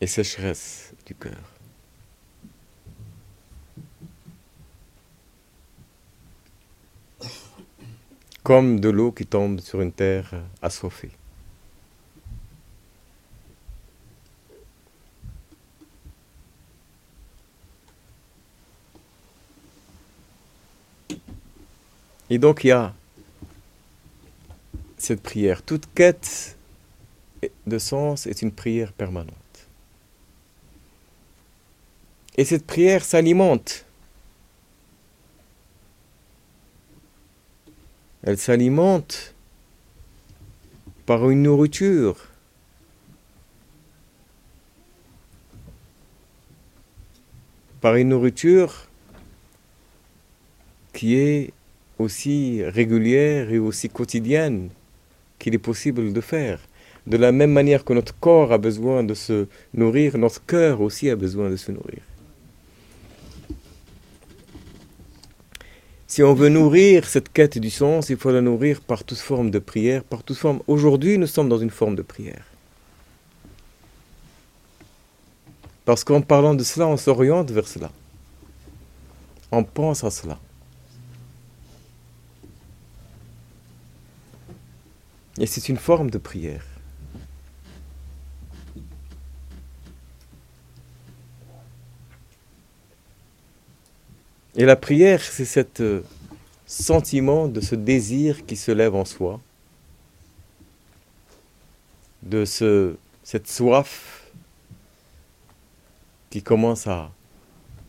et 0.00 0.06
sécheresse 0.06 0.92
du 1.06 1.14
cœur. 1.14 1.49
Comme 8.50 8.80
de 8.80 8.88
l'eau 8.88 9.12
qui 9.12 9.26
tombe 9.26 9.60
sur 9.60 9.80
une 9.80 9.92
terre 9.92 10.34
assoiffée. 10.60 11.12
Et 22.28 22.38
donc 22.38 22.64
il 22.64 22.66
y 22.66 22.72
a 22.72 22.92
cette 24.98 25.22
prière. 25.22 25.62
Toute 25.62 25.86
quête 25.94 26.56
de 27.68 27.78
sens 27.78 28.26
est 28.26 28.42
une 28.42 28.50
prière 28.50 28.92
permanente. 28.92 29.36
Et 32.36 32.44
cette 32.44 32.66
prière 32.66 33.04
s'alimente. 33.04 33.84
Elle 38.22 38.36
s'alimente 38.36 39.34
par 41.06 41.30
une 41.30 41.42
nourriture. 41.42 42.28
Par 47.80 47.96
une 47.96 48.10
nourriture 48.10 48.88
qui 50.92 51.16
est 51.16 51.52
aussi 51.98 52.62
régulière 52.62 53.50
et 53.50 53.58
aussi 53.58 53.88
quotidienne 53.88 54.68
qu'il 55.38 55.54
est 55.54 55.58
possible 55.58 56.12
de 56.12 56.20
faire. 56.20 56.60
De 57.06 57.16
la 57.16 57.32
même 57.32 57.52
manière 57.52 57.84
que 57.86 57.94
notre 57.94 58.14
corps 58.18 58.52
a 58.52 58.58
besoin 58.58 59.02
de 59.02 59.14
se 59.14 59.46
nourrir, 59.72 60.18
notre 60.18 60.44
cœur 60.44 60.82
aussi 60.82 61.08
a 61.08 61.16
besoin 61.16 61.48
de 61.48 61.56
se 61.56 61.72
nourrir. 61.72 62.02
Si 66.10 66.24
on 66.24 66.34
veut 66.34 66.48
nourrir 66.48 67.06
cette 67.06 67.32
quête 67.32 67.56
du 67.56 67.70
sens, 67.70 68.10
il 68.10 68.16
faut 68.16 68.32
la 68.32 68.40
nourrir 68.40 68.80
par 68.80 69.04
toute 69.04 69.18
forme 69.18 69.52
de 69.52 69.60
prière, 69.60 70.02
par. 70.02 70.24
Aujourd'hui, 70.66 71.18
nous 71.18 71.28
sommes 71.28 71.48
dans 71.48 71.58
une 71.58 71.70
forme 71.70 71.94
de 71.94 72.02
prière. 72.02 72.42
Parce 75.84 76.02
qu'en 76.02 76.20
parlant 76.20 76.54
de 76.54 76.64
cela, 76.64 76.88
on 76.88 76.96
s'oriente 76.96 77.52
vers 77.52 77.68
cela. 77.68 77.92
On 79.52 79.62
pense 79.62 80.02
à 80.02 80.10
cela. 80.10 80.40
Et 85.38 85.46
c'est 85.46 85.68
une 85.68 85.76
forme 85.76 86.10
de 86.10 86.18
prière. 86.18 86.64
Et 94.60 94.66
la 94.66 94.76
prière, 94.76 95.22
c'est 95.22 95.46
ce 95.46 95.64
euh, 95.80 96.02
sentiment 96.66 97.48
de 97.48 97.62
ce 97.62 97.74
désir 97.74 98.44
qui 98.44 98.56
se 98.56 98.70
lève 98.70 98.94
en 98.94 99.06
soi, 99.06 99.40
de 102.22 102.44
ce, 102.44 102.94
cette 103.24 103.48
soif 103.48 104.30
qui 106.28 106.42
commence 106.42 106.86
à 106.86 107.10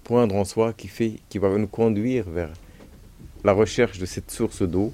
poindre 0.05 0.35
en 0.35 0.45
soi, 0.45 0.71
qui, 0.71 0.87
fait, 0.87 1.19
qui 1.27 1.39
va 1.39 1.49
nous 1.57 1.67
conduire 1.67 2.29
vers 2.29 2.53
la 3.43 3.51
recherche 3.51 3.99
de 3.99 4.05
cette 4.05 4.31
source 4.31 4.61
d'eau, 4.61 4.93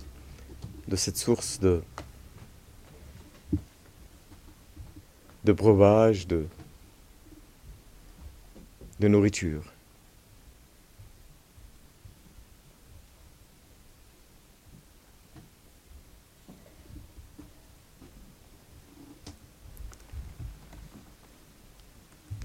de 0.88 0.96
cette 0.96 1.18
source 1.18 1.60
de, 1.60 1.84
breuvage, 5.44 6.26
de 6.26 6.48
nourriture. 9.00 9.77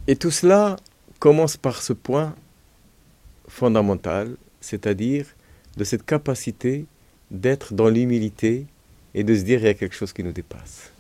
Et 0.09 0.17
tout 0.17 0.31
cela 0.31 0.77
commence 1.21 1.57
par 1.57 1.83
ce 1.83 1.93
point 1.93 2.35
fondamental, 3.49 4.37
c'est-à-dire 4.61 5.27
de 5.77 5.85
cette 5.85 6.05
capacité 6.05 6.87
d'être 7.31 7.73
dans 7.75 7.89
l'humilité 7.89 8.67
et 9.15 9.25
de 9.25 9.35
se 9.35 9.43
dire 9.43 9.61
il 9.61 9.67
y 9.67 9.69
a 9.69 9.75
quelque 9.75 9.95
chose 9.95 10.13
qui 10.13 10.25
nous 10.25 10.33
dépasse. 10.33 10.91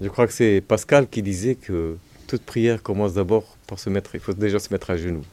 Je 0.00 0.08
crois 0.08 0.28
que 0.28 0.32
c'est 0.32 0.60
Pascal 0.60 1.08
qui 1.08 1.22
disait 1.22 1.56
que 1.56 1.96
toute 2.28 2.42
prière 2.42 2.82
commence 2.82 3.14
d'abord 3.14 3.56
par 3.66 3.80
se 3.80 3.90
mettre, 3.90 4.14
il 4.14 4.20
faut 4.20 4.32
déjà 4.32 4.60
se 4.60 4.72
mettre 4.72 4.90
à 4.90 4.96
genoux. 4.96 5.24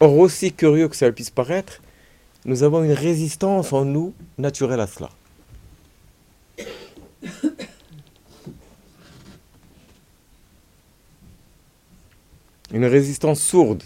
Or, 0.00 0.16
aussi 0.16 0.52
curieux 0.52 0.88
que 0.88 0.96
ça 0.96 1.12
puisse 1.12 1.30
paraître, 1.30 1.82
nous 2.46 2.62
avons 2.62 2.82
une 2.82 2.92
résistance 2.92 3.72
en 3.74 3.84
nous 3.84 4.14
naturelle 4.38 4.80
à 4.80 4.86
cela. 4.86 5.10
Une 12.72 12.86
résistance 12.86 13.40
sourde. 13.40 13.82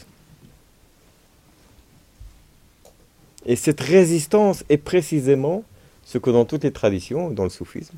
Et 3.47 3.57
cette 3.57 3.81
résistance 3.81 4.63
est 4.69 4.79
précisément 4.79 5.65
ce 6.05 6.19
que 6.19 6.31
dans 6.31 6.45
toutes 6.45 6.65
les 6.65 6.73
traditions, 6.73 7.31
dans 7.31 7.45
le 7.45 7.51
soufisme, 7.51 7.97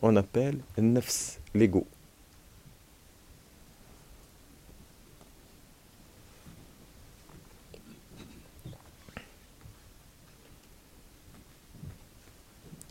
on 0.00 0.16
appelle 0.16 0.58
nefs, 0.78 1.38
l'ego. 1.54 1.86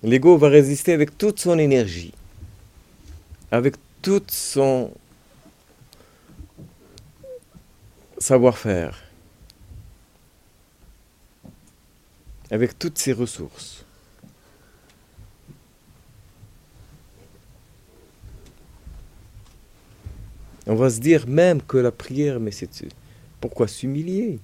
L'ego 0.04 0.38
va 0.38 0.50
résister 0.50 0.94
avec 0.94 1.18
toute 1.18 1.40
son 1.40 1.58
énergie, 1.58 2.14
avec 3.52 3.76
tout 4.02 4.24
son 4.28 4.92
savoir-faire. 8.20 9.08
avec 12.52 12.78
toutes 12.78 12.98
ses 12.98 13.14
ressources. 13.14 13.84
On 20.66 20.76
va 20.76 20.90
se 20.90 21.00
dire 21.00 21.28
même 21.28 21.62
que 21.62 21.78
la 21.78 21.92
prière, 21.92 22.40
mais 22.40 22.52
c'est 22.52 22.70
pourquoi 23.40 23.68
s'humilier? 23.68 24.40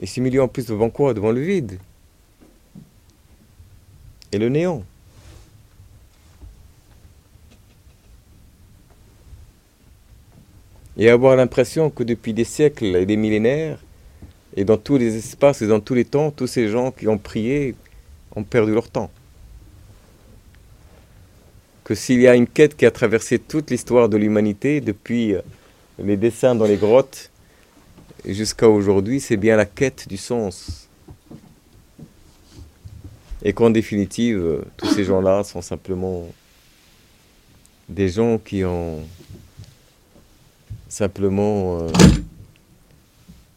Et 0.00 0.06
s'humilier 0.06 0.40
en 0.40 0.48
plus 0.48 0.66
devant 0.66 0.90
quoi? 0.90 1.14
Devant 1.14 1.32
le 1.32 1.40
vide? 1.40 1.78
Et 4.32 4.38
le 4.38 4.48
néant. 4.48 4.82
Et 10.96 11.08
avoir 11.08 11.36
l'impression 11.36 11.90
que 11.90 12.02
depuis 12.02 12.34
des 12.34 12.44
siècles 12.44 12.96
et 12.96 13.06
des 13.06 13.16
millénaires, 13.16 13.78
et 14.56 14.64
dans 14.64 14.76
tous 14.76 14.98
les 14.98 15.16
espaces 15.16 15.62
et 15.62 15.66
dans 15.66 15.80
tous 15.80 15.94
les 15.94 16.04
temps, 16.04 16.30
tous 16.30 16.46
ces 16.46 16.68
gens 16.68 16.90
qui 16.90 17.08
ont 17.08 17.18
prié 17.18 17.74
ont 18.34 18.44
perdu 18.44 18.72
leur 18.74 18.88
temps. 18.88 19.10
que 21.84 21.94
s'il 21.94 22.20
y 22.20 22.28
a 22.28 22.34
une 22.34 22.46
quête 22.46 22.76
qui 22.76 22.86
a 22.86 22.90
traversé 22.90 23.38
toute 23.38 23.70
l'histoire 23.70 24.08
de 24.08 24.16
l'humanité, 24.16 24.80
depuis 24.80 25.34
euh, 25.34 25.42
les 25.98 26.16
dessins 26.16 26.54
dans 26.54 26.64
les 26.64 26.76
grottes 26.76 27.30
jusqu'à 28.24 28.68
aujourd'hui, 28.68 29.20
c'est 29.20 29.36
bien 29.36 29.56
la 29.56 29.66
quête 29.66 30.08
du 30.08 30.16
sens. 30.16 30.88
Et 33.44 33.52
qu'en 33.52 33.70
définitive, 33.70 34.38
euh, 34.38 34.64
tous 34.76 34.86
ces 34.86 35.04
gens-là 35.04 35.44
sont 35.44 35.62
simplement 35.62 36.26
des 37.88 38.08
gens 38.08 38.38
qui 38.38 38.64
ont 38.64 39.00
simplement 40.88 41.80
euh, 41.80 41.88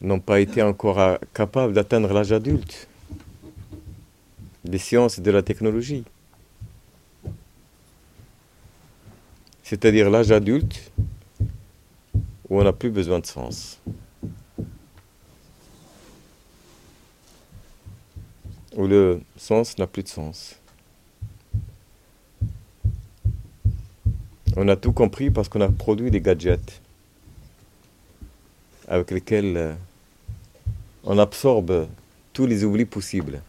n'ont 0.02 0.20
pas 0.20 0.40
été 0.40 0.62
encore 0.62 1.20
capables 1.34 1.74
d'atteindre 1.74 2.12
l'âge 2.14 2.32
adulte 2.32 2.88
des 4.64 4.78
sciences 4.78 5.20
et 5.20 5.22
de 5.22 5.32
la 5.32 5.42
technologie. 5.42 6.04
C'est-à-dire 9.64 10.10
l'âge 10.10 10.32
adulte 10.32 10.92
où 12.50 12.60
on 12.60 12.64
n'a 12.64 12.74
plus 12.74 12.90
besoin 12.90 13.20
de 13.20 13.26
sens. 13.26 13.80
Où 18.76 18.88
le 18.88 19.22
sens 19.38 19.78
n'a 19.78 19.88
plus 19.88 20.04
de 20.04 20.10
sens. 20.10 20.60
On 24.58 24.68
a 24.68 24.76
tout 24.76 24.92
compris 24.92 25.32
parce 25.32 25.50
qu'on 25.50 25.62
a 25.62 25.70
produit 25.70 26.12
des 26.12 26.22
gadgets 26.22 26.82
avec 28.88 29.12
lesquels 29.12 29.58
euh, 29.58 29.74
on 31.04 31.18
absorbe 31.18 31.88
tous 32.34 32.46
les 32.46 32.64
oublis 32.64 32.86
possibles. 32.86 33.42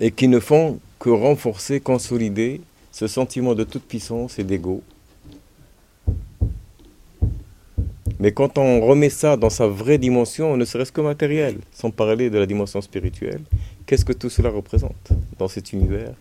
Et 0.00 0.12
qui 0.12 0.28
ne 0.28 0.38
font 0.38 0.78
que 0.98 1.10
renforcer, 1.10 1.80
consolider 1.80 2.60
ce 2.92 3.06
sentiment 3.06 3.54
de 3.54 3.64
toute 3.64 3.82
puissance 3.82 4.38
et 4.38 4.44
d'ego. 4.44 4.82
Mais 8.20 8.32
quand 8.32 8.58
on 8.58 8.80
remet 8.80 9.10
ça 9.10 9.36
dans 9.36 9.50
sa 9.50 9.68
vraie 9.68 9.98
dimension, 9.98 10.56
ne 10.56 10.64
serait-ce 10.64 10.90
que 10.90 11.00
matérielle, 11.00 11.58
sans 11.72 11.90
parler 11.90 12.30
de 12.30 12.38
la 12.38 12.46
dimension 12.46 12.80
spirituelle, 12.80 13.42
qu'est-ce 13.86 14.04
que 14.04 14.12
tout 14.12 14.28
cela 14.28 14.50
représente 14.50 15.10
dans 15.38 15.48
cet 15.48 15.72
univers? 15.72 16.14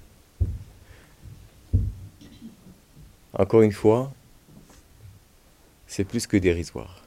Encore 3.33 3.61
une 3.61 3.71
fois, 3.71 4.11
c'est 5.87 6.03
plus 6.03 6.27
que 6.27 6.37
dérisoire. 6.37 7.03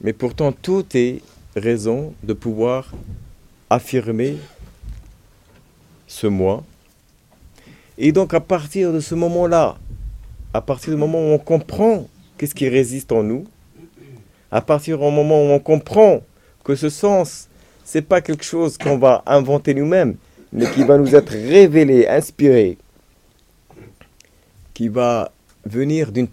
Mais 0.00 0.12
pourtant, 0.12 0.52
tout 0.52 0.84
est 0.94 1.22
raison 1.56 2.14
de 2.22 2.32
pouvoir 2.32 2.92
affirmer 3.68 4.36
ce 6.06 6.26
moi. 6.26 6.64
Et 7.98 8.12
donc, 8.12 8.32
à 8.32 8.40
partir 8.40 8.92
de 8.92 9.00
ce 9.00 9.16
moment-là, 9.16 9.76
à 10.54 10.60
partir 10.60 10.94
du 10.94 10.96
moment 10.96 11.18
où 11.18 11.32
on 11.32 11.38
comprend 11.38 12.06
qu'est-ce 12.38 12.54
qui 12.54 12.68
résiste 12.68 13.10
en 13.10 13.24
nous, 13.24 13.44
à 14.52 14.60
partir 14.60 14.98
du 14.98 15.04
moment 15.04 15.42
où 15.42 15.50
on 15.50 15.58
comprend 15.58 16.22
que 16.62 16.76
ce 16.76 16.88
sens, 16.88 17.48
c'est 17.84 18.02
pas 18.02 18.20
quelque 18.20 18.44
chose 18.44 18.78
qu'on 18.78 18.98
va 18.98 19.22
inventer 19.26 19.74
nous-mêmes, 19.74 20.16
mais 20.52 20.70
qui 20.70 20.84
va 20.84 20.96
nous 20.96 21.14
être 21.16 21.30
révélé, 21.32 22.06
inspiré, 22.06 22.78
qui 24.74 24.88
va 24.88 25.32
venir 25.64 26.12
d'une 26.12 26.28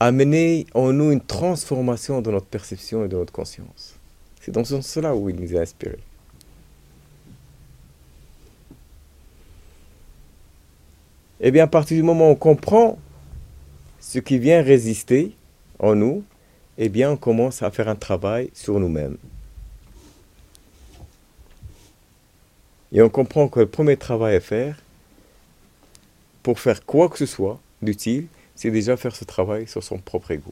amener 0.00 0.66
en 0.74 0.92
nous 0.92 1.12
une 1.12 1.20
transformation 1.20 2.20
de 2.20 2.30
notre 2.30 2.46
perception 2.46 3.04
et 3.04 3.08
de 3.08 3.16
notre 3.16 3.32
conscience. 3.32 3.94
C'est 4.40 4.52
dans 4.52 4.64
ce 4.64 4.74
sens-là 4.80 5.14
où 5.14 5.30
il 5.30 5.36
nous 5.36 5.56
a 5.56 5.60
inspirés. 5.60 5.98
Eh 11.46 11.50
bien, 11.50 11.64
à 11.64 11.66
partir 11.66 11.94
du 11.94 12.02
moment 12.02 12.28
où 12.28 12.32
on 12.32 12.36
comprend 12.36 12.98
ce 14.00 14.18
qui 14.18 14.38
vient 14.38 14.62
résister 14.62 15.36
en 15.78 15.94
nous, 15.94 16.24
eh 16.78 16.88
bien, 16.88 17.10
on 17.10 17.16
commence 17.18 17.62
à 17.62 17.70
faire 17.70 17.86
un 17.86 17.96
travail 17.96 18.48
sur 18.54 18.80
nous-mêmes. 18.80 19.18
Et 22.92 23.02
on 23.02 23.10
comprend 23.10 23.48
que 23.48 23.60
le 23.60 23.66
premier 23.66 23.98
travail 23.98 24.36
à 24.36 24.40
faire, 24.40 24.82
pour 26.42 26.58
faire 26.58 26.82
quoi 26.86 27.10
que 27.10 27.18
ce 27.18 27.26
soit 27.26 27.60
d'utile, 27.82 28.26
c'est 28.54 28.70
déjà 28.70 28.96
faire 28.96 29.14
ce 29.14 29.24
travail 29.24 29.66
sur 29.68 29.84
son 29.84 29.98
propre 29.98 30.30
ego. 30.30 30.50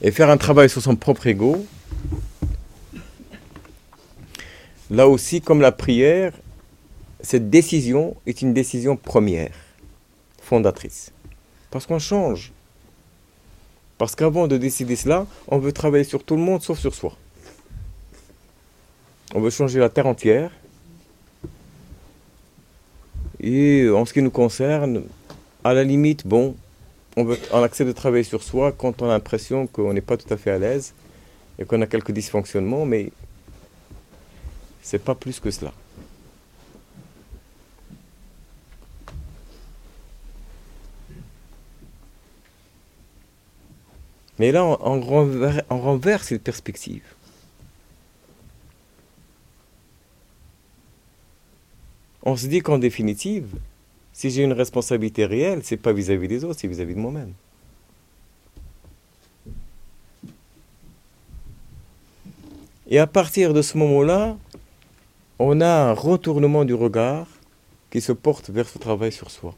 Et 0.00 0.10
faire 0.12 0.30
un 0.30 0.36
travail 0.36 0.70
sur 0.70 0.80
son 0.80 0.94
propre 0.94 1.26
ego, 1.26 1.66
là 4.90 5.08
aussi, 5.08 5.40
comme 5.40 5.60
la 5.60 5.72
prière, 5.72 6.32
cette 7.20 7.50
décision 7.50 8.16
est 8.26 8.42
une 8.42 8.54
décision 8.54 8.96
première, 8.96 9.54
fondatrice. 10.40 11.10
Parce 11.70 11.86
qu'on 11.86 11.98
change. 11.98 12.52
Parce 13.98 14.14
qu'avant 14.14 14.46
de 14.46 14.56
décider 14.56 14.94
cela, 14.94 15.26
on 15.48 15.58
veut 15.58 15.72
travailler 15.72 16.04
sur 16.04 16.22
tout 16.22 16.36
le 16.36 16.42
monde 16.42 16.62
sauf 16.62 16.78
sur 16.78 16.94
soi. 16.94 17.16
On 19.34 19.40
veut 19.40 19.50
changer 19.50 19.80
la 19.80 19.88
terre 19.88 20.06
entière. 20.06 20.52
Et 23.40 23.88
en 23.88 24.04
ce 24.04 24.12
qui 24.12 24.22
nous 24.22 24.30
concerne, 24.30 25.02
à 25.64 25.74
la 25.74 25.82
limite, 25.82 26.26
bon, 26.26 26.54
on, 27.18 27.24
veut, 27.24 27.38
on 27.52 27.62
accepte 27.64 27.88
de 27.88 27.92
travailler 27.92 28.22
sur 28.22 28.44
soi 28.44 28.70
quand 28.70 29.02
on 29.02 29.06
a 29.06 29.08
l'impression 29.08 29.66
qu'on 29.66 29.92
n'est 29.92 30.00
pas 30.00 30.16
tout 30.16 30.32
à 30.32 30.36
fait 30.36 30.52
à 30.52 30.58
l'aise 30.58 30.94
et 31.58 31.64
qu'on 31.64 31.82
a 31.82 31.86
quelques 31.86 32.12
dysfonctionnements, 32.12 32.86
mais 32.86 33.10
c'est 34.82 35.02
pas 35.02 35.16
plus 35.16 35.40
que 35.40 35.50
cela. 35.50 35.72
Mais 44.38 44.52
là, 44.52 44.64
on, 44.64 45.00
renverse, 45.00 46.28
cette 46.28 46.44
perspective. 46.44 47.02
On 52.22 52.36
se 52.36 52.46
dit 52.46 52.60
qu'en 52.60 52.78
définitive, 52.78 53.48
si 54.18 54.30
j'ai 54.30 54.42
une 54.42 54.52
responsabilité 54.52 55.26
réelle, 55.26 55.60
c'est 55.62 55.76
pas 55.76 55.92
vis-à-vis 55.92 56.26
des 56.26 56.42
autres, 56.42 56.58
c'est 56.58 56.66
vis-à-vis 56.66 56.96
de 56.96 56.98
moi-même. 56.98 57.32
Et 62.88 62.98
à 62.98 63.06
partir 63.06 63.54
de 63.54 63.62
ce 63.62 63.78
moment-là, 63.78 64.36
on 65.38 65.60
a 65.60 65.68
un 65.68 65.92
retournement 65.92 66.64
du 66.64 66.74
regard 66.74 67.28
qui 67.92 68.00
se 68.00 68.10
porte 68.10 68.50
vers 68.50 68.68
ce 68.68 68.78
travail 68.78 69.12
sur 69.12 69.30
soi. 69.30 69.54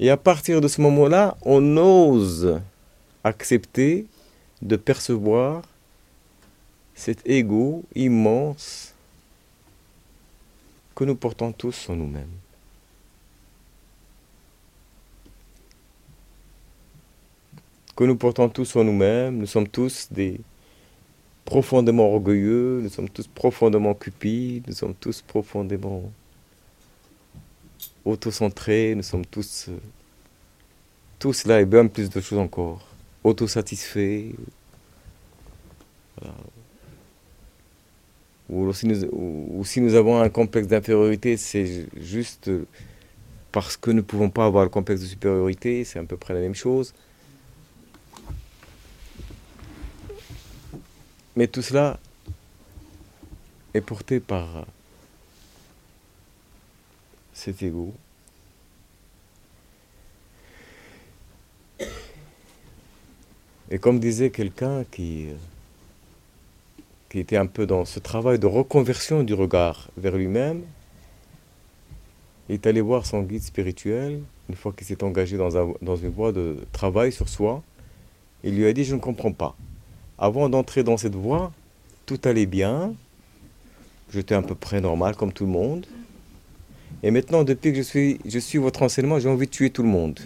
Et 0.00 0.10
à 0.10 0.16
partir 0.16 0.60
de 0.60 0.66
ce 0.66 0.80
moment-là, 0.80 1.36
on 1.42 1.76
ose 1.76 2.60
accepter 3.22 4.06
de 4.62 4.74
percevoir 4.74 5.62
cet 6.96 7.20
ego 7.24 7.84
immense 7.94 8.94
que 10.96 11.04
nous 11.04 11.14
portons 11.14 11.52
tous 11.52 11.88
en 11.88 11.94
nous-mêmes. 11.94 12.26
Que 18.00 18.04
nous 18.06 18.16
portons 18.16 18.48
tous 18.48 18.76
en 18.76 18.84
nous-mêmes, 18.84 19.36
nous 19.36 19.46
sommes 19.46 19.68
tous 19.68 20.08
des 20.10 20.40
profondément 21.44 22.14
orgueilleux, 22.14 22.80
nous 22.82 22.88
sommes 22.88 23.10
tous 23.10 23.26
profondément 23.26 23.92
cupides, 23.92 24.66
nous 24.66 24.72
sommes 24.72 24.94
tous 24.94 25.20
profondément 25.20 26.10
autocentrés, 28.06 28.94
nous 28.94 29.02
sommes 29.02 29.26
tous 29.26 29.66
euh, 29.68 29.76
tout 31.18 31.34
cela 31.34 31.60
et 31.60 31.66
bien 31.66 31.86
plus 31.88 32.08
de 32.08 32.22
choses 32.22 32.38
encore. 32.38 32.88
Autosatisfait. 33.22 34.32
Ou, 38.48 38.72
si 38.72 38.86
nous, 38.86 39.04
ou, 39.12 39.62
si 39.66 39.82
nous 39.82 39.94
avons 39.94 40.22
un 40.22 40.30
complexe 40.30 40.68
d'infériorité, 40.68 41.36
c'est 41.36 41.86
juste 42.00 42.50
parce 43.52 43.76
que 43.76 43.90
nous 43.90 43.98
ne 43.98 44.00
pouvons 44.00 44.30
pas 44.30 44.46
avoir 44.46 44.64
le 44.64 44.70
complexe 44.70 45.02
de 45.02 45.06
supériorité, 45.06 45.84
c'est 45.84 45.98
à 45.98 46.04
peu 46.04 46.16
près 46.16 46.32
la 46.32 46.40
même 46.40 46.54
chose. 46.54 46.94
Mais 51.36 51.46
tout 51.46 51.62
cela 51.62 51.98
est 53.72 53.80
porté 53.80 54.20
par 54.20 54.66
cet 57.32 57.62
ego. 57.62 57.94
Et 63.70 63.78
comme 63.78 64.00
disait 64.00 64.30
quelqu'un 64.30 64.84
qui, 64.90 65.28
était 67.14 67.36
un 67.36 67.46
peu 67.46 67.66
dans 67.66 67.84
ce 67.84 68.00
travail 68.00 68.38
de 68.38 68.46
reconversion 68.46 69.22
du 69.22 69.34
regard 69.34 69.88
vers 69.96 70.16
lui-même, 70.16 70.62
est 72.48 72.66
allé 72.66 72.80
voir 72.80 73.06
son 73.06 73.22
guide 73.22 73.42
spirituel, 73.42 74.20
une 74.48 74.56
fois 74.56 74.72
qu'il 74.72 74.84
s'est 74.84 75.04
engagé 75.04 75.36
dans 75.36 75.96
une 75.96 76.10
voie 76.10 76.32
de 76.32 76.56
travail 76.72 77.12
sur 77.12 77.28
soi. 77.28 77.62
Il 78.42 78.56
lui 78.56 78.66
a 78.66 78.72
dit, 78.72 78.82
je 78.82 78.96
ne 78.96 79.00
comprends 79.00 79.32
pas. 79.32 79.54
Avant 80.22 80.50
d'entrer 80.50 80.82
dans 80.82 80.98
cette 80.98 81.14
voie, 81.14 81.50
tout 82.04 82.20
allait 82.24 82.44
bien, 82.44 82.92
j'étais 84.12 84.34
à 84.34 84.42
peu 84.42 84.54
près 84.54 84.82
normal 84.82 85.16
comme 85.16 85.32
tout 85.32 85.46
le 85.46 85.50
monde. 85.50 85.86
Et 87.02 87.10
maintenant, 87.10 87.42
depuis 87.42 87.70
que 87.70 87.78
je 87.78 87.82
suis, 87.82 88.20
je 88.26 88.38
suis 88.38 88.58
votre 88.58 88.82
enseignement, 88.82 89.18
j'ai 89.18 89.30
envie 89.30 89.46
de 89.46 89.50
tuer 89.50 89.70
tout 89.70 89.82
le 89.82 89.88
monde. 89.88 90.20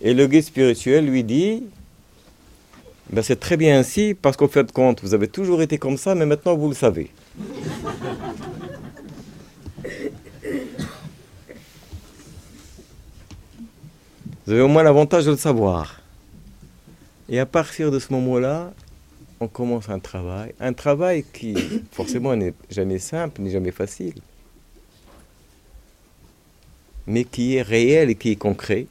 Et 0.00 0.12
le 0.12 0.26
guide 0.26 0.42
spirituel 0.42 1.06
lui 1.06 1.22
dit, 1.22 1.62
ben 3.10 3.22
c'est 3.22 3.38
très 3.38 3.56
bien 3.56 3.78
ainsi, 3.78 4.14
parce 4.20 4.36
qu'au 4.36 4.48
fait 4.48 4.64
de 4.64 4.72
compte, 4.72 5.00
vous 5.02 5.14
avez 5.14 5.28
toujours 5.28 5.62
été 5.62 5.78
comme 5.78 5.96
ça, 5.96 6.16
mais 6.16 6.26
maintenant 6.26 6.56
vous 6.56 6.68
le 6.70 6.74
savez. 6.74 7.10
Vous 14.50 14.54
avez 14.54 14.64
au 14.64 14.68
moins 14.68 14.82
l'avantage 14.82 15.26
de 15.26 15.30
le 15.30 15.36
savoir. 15.36 16.00
Et 17.28 17.38
à 17.38 17.46
partir 17.46 17.92
de 17.92 18.00
ce 18.00 18.12
moment-là, 18.14 18.74
on 19.38 19.46
commence 19.46 19.88
un 19.88 20.00
travail. 20.00 20.52
Un 20.58 20.72
travail 20.72 21.24
qui, 21.32 21.54
forcément, 21.92 22.34
n'est 22.34 22.54
jamais 22.68 22.98
simple, 22.98 23.42
n'est 23.42 23.52
jamais 23.52 23.70
facile. 23.70 24.16
Mais 27.06 27.22
qui 27.22 27.54
est 27.54 27.62
réel 27.62 28.10
et 28.10 28.16
qui 28.16 28.30
est 28.32 28.36
concret. 28.36 28.88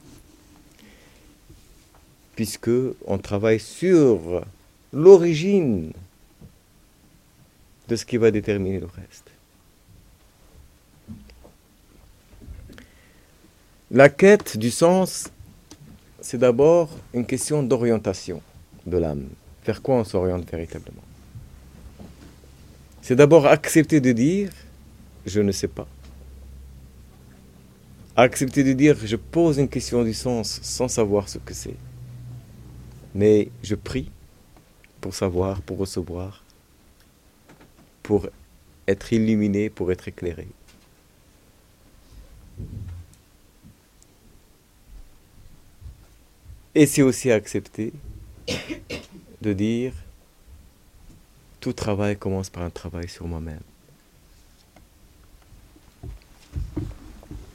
Puisque 2.37 2.71
on 3.05 3.17
travaille 3.17 3.59
sur 3.59 4.45
l'origine 4.93 5.91
de 7.89 7.97
ce 7.97 8.05
qui 8.05 8.15
va 8.15 8.31
déterminer 8.31 8.79
le 8.79 8.85
reste. 8.87 9.29
La 13.91 14.07
quête 14.07 14.55
du 14.55 14.71
sens 14.71 15.29
c'est 16.21 16.37
d'abord 16.37 16.89
une 17.13 17.25
question 17.25 17.63
d'orientation 17.63 18.41
de 18.85 18.97
l'âme. 18.97 19.27
Vers 19.65 19.81
quoi 19.81 19.95
on 19.95 20.03
s'oriente 20.03 20.49
véritablement? 20.49 21.03
C'est 23.01 23.15
d'abord 23.15 23.47
accepter 23.47 24.01
de 24.01 24.11
dire 24.11 24.51
je 25.25 25.41
ne 25.41 25.51
sais 25.51 25.67
pas. 25.67 25.87
Accepter 28.15 28.63
de 28.63 28.73
dire 28.73 28.97
je 29.03 29.15
pose 29.15 29.57
une 29.57 29.69
question 29.69 30.03
du 30.03 30.13
sens 30.13 30.59
sans 30.61 30.87
savoir 30.87 31.29
ce 31.29 31.37
que 31.37 31.53
c'est. 31.53 31.77
Mais 33.15 33.49
je 33.63 33.75
prie 33.75 34.11
pour 35.01 35.13
savoir, 35.13 35.61
pour 35.61 35.77
recevoir, 35.77 36.43
pour 38.03 38.27
être 38.87 39.13
illuminé, 39.13 39.69
pour 39.69 39.91
être 39.91 40.07
éclairé. 40.07 40.47
Et 46.79 46.85
c'est 46.85 47.01
aussi 47.01 47.29
accepter 47.29 47.91
de 49.41 49.51
dire 49.51 49.91
tout 51.59 51.73
travail 51.73 52.15
commence 52.15 52.49
par 52.49 52.63
un 52.63 52.69
travail 52.69 53.09
sur 53.09 53.27
moi-même. 53.27 53.59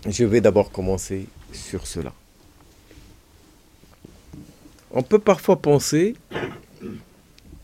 Je 0.07 0.25
vais 0.25 0.43
d'abord 0.43 0.71
commencer 0.71 1.27
sur 1.55 1.87
cela. 1.87 2.13
On 4.91 5.03
peut 5.03 5.19
parfois 5.19 5.57
penser 5.57 6.17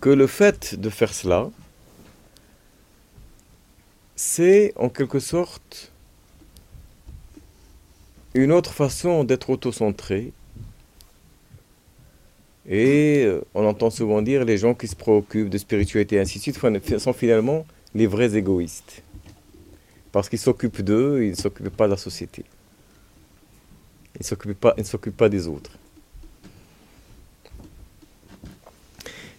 que 0.00 0.08
le 0.08 0.26
fait 0.26 0.76
de 0.76 0.88
faire 0.88 1.12
cela, 1.12 1.50
c'est 4.16 4.72
en 4.76 4.88
quelque 4.88 5.20
sorte 5.20 5.92
une 8.32 8.50
autre 8.50 8.72
façon 8.72 9.24
d'être 9.24 9.50
auto-centré 9.50 10.32
et 12.70 13.24
euh, 13.24 13.40
on 13.52 13.66
entend 13.66 13.90
souvent 13.90 14.22
dire 14.22 14.44
les 14.44 14.56
gens 14.56 14.74
qui 14.74 14.86
se 14.86 14.94
préoccupent 14.94 15.50
de 15.50 15.58
spiritualité 15.58 16.16
et 16.16 16.20
ainsi 16.20 16.38
de 16.38 16.42
suite 16.44 16.98
sont 16.98 17.12
finalement 17.12 17.66
les 17.96 18.06
vrais 18.06 18.36
égoïstes. 18.36 19.02
Parce 20.12 20.28
qu'ils 20.28 20.38
s'occupent 20.38 20.82
d'eux, 20.82 21.24
ils 21.24 21.30
ne 21.30 21.34
s'occupent 21.34 21.76
pas 21.76 21.86
de 21.86 21.90
la 21.90 21.96
société. 21.96 22.44
Ils 24.14 24.20
ne 24.20 24.84
s'occupent 24.84 25.16
pas 25.16 25.28
des 25.28 25.48
autres. 25.48 25.72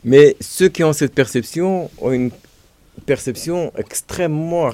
Mais 0.04 0.36
ceux 0.42 0.68
qui 0.68 0.84
ont 0.84 0.94
cette 0.94 1.14
perception 1.14 1.90
ont 2.00 2.12
une 2.12 2.32
perception 3.06 3.72
extrêmement 3.78 4.72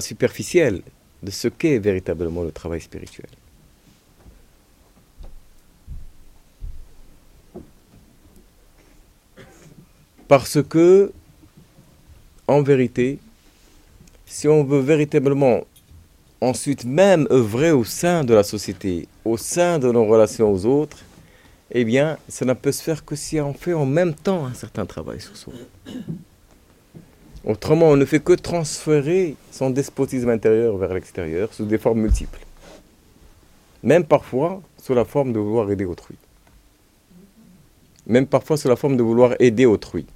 superficielle 0.00 0.82
de 1.22 1.30
ce 1.30 1.46
qu'est 1.46 1.78
véritablement 1.78 2.42
le 2.42 2.50
travail 2.50 2.80
spirituel. 2.80 3.28
Parce 10.28 10.62
que, 10.62 11.10
en 12.46 12.62
vérité, 12.62 13.18
si 14.26 14.46
on 14.46 14.62
veut 14.62 14.80
véritablement 14.80 15.62
ensuite 16.40 16.84
même 16.84 17.26
œuvrer 17.30 17.72
au 17.72 17.82
sein 17.84 18.24
de 18.24 18.34
la 18.34 18.42
société, 18.42 19.08
au 19.24 19.36
sein 19.38 19.78
de 19.78 19.90
nos 19.90 20.04
relations 20.04 20.52
aux 20.52 20.66
autres, 20.66 20.98
eh 21.70 21.84
bien, 21.84 22.18
ça 22.28 22.44
ne 22.44 22.52
peut 22.52 22.72
se 22.72 22.82
faire 22.82 23.04
que 23.04 23.16
si 23.16 23.40
on 23.40 23.54
fait 23.54 23.72
en 23.72 23.86
même 23.86 24.14
temps 24.14 24.46
un 24.46 24.54
certain 24.54 24.86
travail 24.86 25.20
sur 25.20 25.36
soi. 25.36 25.54
Autrement, 27.44 27.86
on 27.86 27.96
ne 27.96 28.04
fait 28.04 28.20
que 28.20 28.34
transférer 28.34 29.34
son 29.50 29.70
despotisme 29.70 30.28
intérieur 30.28 30.76
vers 30.76 30.92
l'extérieur 30.92 31.52
sous 31.54 31.64
des 31.64 31.78
formes 31.78 32.00
multiples. 32.00 32.40
Même 33.82 34.04
parfois 34.04 34.60
sous 34.82 34.94
la 34.94 35.04
forme 35.04 35.32
de 35.32 35.38
vouloir 35.38 35.70
aider 35.70 35.84
autrui. 35.84 36.16
Même 38.06 38.26
parfois 38.26 38.56
sous 38.56 38.68
la 38.68 38.76
forme 38.76 38.96
de 38.96 39.02
vouloir 39.02 39.34
aider 39.38 39.66
autrui. 39.66 40.06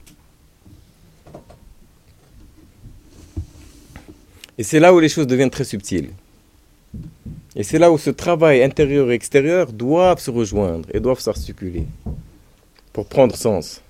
Et 4.59 4.63
c'est 4.63 4.81
là 4.81 4.93
où 4.95 5.01
les 5.01 5.09
choses 5.09 5.27
deviennent 5.27 5.51
très 5.51 5.65
subtiles. 5.65 6.11
Et 7.57 7.63
c'est 7.63 7.79
là 7.79 7.91
où 7.91 7.99
ce 7.99 8.11
travail 8.11 8.63
intérieur 8.63 9.11
et 9.11 9.15
extérieur 9.15 9.73
doivent 9.73 10.21
se 10.21 10.31
rejoindre 10.31 10.89
et 10.93 11.01
doivent 11.01 11.21
s'articuler 11.21 11.85
pour 12.93 13.07
prendre 13.07 13.37
sens. 13.37 13.83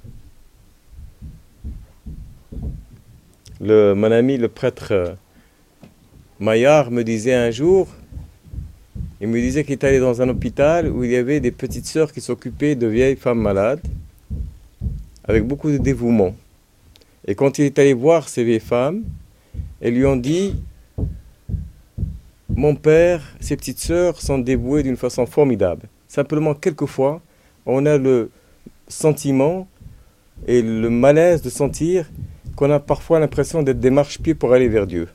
Mon 3.60 4.10
ami, 4.10 4.38
le 4.38 4.48
prêtre 4.48 4.88
euh, 4.90 5.14
Maillard, 6.40 6.90
me 6.90 7.04
disait 7.04 7.34
un 7.34 7.52
jour, 7.52 7.86
il 9.20 9.28
me 9.28 9.40
disait 9.40 9.62
qu'il 9.62 9.74
était 9.74 9.86
allé 9.86 10.00
dans 10.00 10.20
un 10.20 10.28
hôpital 10.28 10.88
où 10.88 11.04
il 11.04 11.12
y 11.12 11.16
avait 11.16 11.38
des 11.38 11.52
petites 11.52 11.86
sœurs 11.86 12.12
qui 12.12 12.20
s'occupaient 12.20 12.74
de 12.74 12.88
vieilles 12.88 13.14
femmes 13.14 13.40
malades, 13.40 13.80
avec 15.22 15.44
beaucoup 15.46 15.70
de 15.70 15.78
dévouement. 15.78 16.34
Et 17.24 17.36
quand 17.36 17.60
il 17.60 17.66
est 17.66 17.78
allé 17.78 17.92
voir 17.92 18.28
ces 18.28 18.42
vieilles 18.42 18.58
femmes, 18.58 19.04
et 19.82 19.90
lui 19.90 20.06
ont 20.06 20.16
dit 20.16 20.54
Mon 22.48 22.74
père, 22.74 23.22
ses 23.40 23.56
petites 23.56 23.80
sœurs 23.80 24.20
sont 24.20 24.38
dévouées 24.38 24.82
d'une 24.82 24.96
façon 24.96 25.26
formidable. 25.26 25.88
Simplement, 26.08 26.54
quelquefois, 26.54 27.20
on 27.66 27.84
a 27.84 27.98
le 27.98 28.30
sentiment 28.88 29.66
et 30.46 30.62
le 30.62 30.88
malaise 30.88 31.42
de 31.42 31.50
sentir 31.50 32.10
qu'on 32.56 32.70
a 32.70 32.80
parfois 32.80 33.20
l'impression 33.20 33.62
d'être 33.62 33.80
des 33.80 33.90
marche-pieds 33.90 34.34
pour 34.34 34.52
aller 34.52 34.68
vers 34.68 34.86
Dieu. 34.86 35.08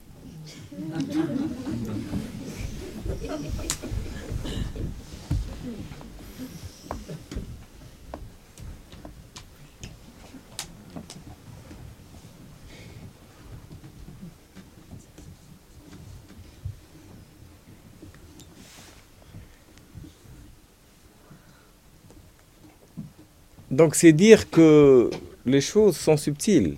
Donc 23.77 23.93
c'est 23.93 24.11
dire 24.11 24.49
que 24.49 25.11
les 25.45 25.61
choses 25.61 25.95
sont 25.95 26.17
subtiles. 26.17 26.77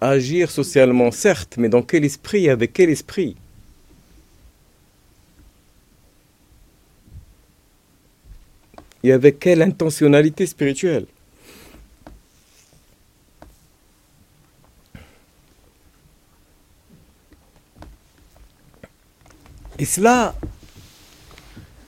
Agir 0.00 0.50
socialement, 0.50 1.10
certes, 1.10 1.56
mais 1.58 1.68
dans 1.68 1.82
quel 1.82 2.06
esprit, 2.06 2.48
avec 2.48 2.72
quel 2.72 2.88
esprit? 2.88 3.36
Et 9.02 9.12
avec 9.12 9.40
quelle 9.40 9.60
intentionnalité 9.60 10.46
spirituelle? 10.46 11.04
Et 19.78 19.84
cela 19.84 20.34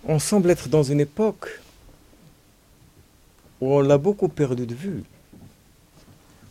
on 0.05 0.19
semble 0.19 0.51
être 0.51 0.69
dans 0.69 0.83
une 0.83 1.01
époque 1.01 1.63
on 3.71 3.81
l'a 3.81 3.99
beaucoup 3.99 4.29
perdu 4.29 4.67
de 4.67 4.75
vue. 4.75 5.03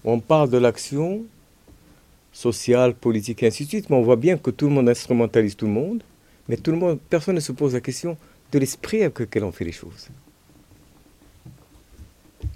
On 0.03 0.19
parle 0.19 0.49
de 0.49 0.57
l'action 0.57 1.23
sociale, 2.33 2.95
politique 2.95 3.43
et 3.43 3.47
ainsi 3.47 3.65
de 3.65 3.69
suite, 3.69 3.89
mais 3.89 3.97
on 3.97 4.01
voit 4.01 4.15
bien 4.15 4.37
que 4.37 4.49
tout 4.49 4.67
le 4.67 4.73
monde 4.73 4.89
instrumentalise 4.89 5.55
tout 5.55 5.65
le 5.65 5.73
monde, 5.73 6.03
mais 6.47 6.57
personne 7.09 7.35
ne 7.35 7.39
se 7.39 7.51
pose 7.51 7.73
la 7.73 7.81
question 7.81 8.17
de 8.51 8.59
l'esprit 8.59 9.03
avec 9.03 9.19
lequel 9.19 9.43
on 9.43 9.51
fait 9.51 9.65
les 9.65 9.71
choses. 9.71 10.07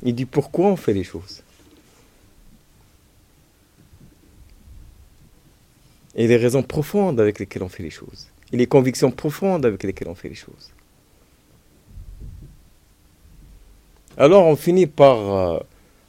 Il 0.03 0.16
dit 0.16 0.26
pourquoi 0.26 0.68
on 0.68 0.76
fait 0.76 0.93
les 0.93 1.03
choses? 1.03 1.43
Et 6.16 6.28
les 6.28 6.38
raisons 6.38 6.64
profondes 6.64 7.20
avec 7.20 7.39
lesquelles 7.39 7.64
on 7.64 7.70
fait 7.70 7.84
les 7.84 7.89
choses. 7.89 8.28
Et 8.53 8.58
les 8.58 8.68
convictions 8.68 9.12
profondes 9.12 9.66
avec 9.66 9.84
lesquelles 9.84 10.08
on 10.08 10.16
fait 10.16 10.30
les 10.30 10.36
choses. 10.36 10.72
Alors 14.18 14.45
on 14.47 14.55
finit 14.55 14.88
par 14.88 15.18
euh, 15.18 15.59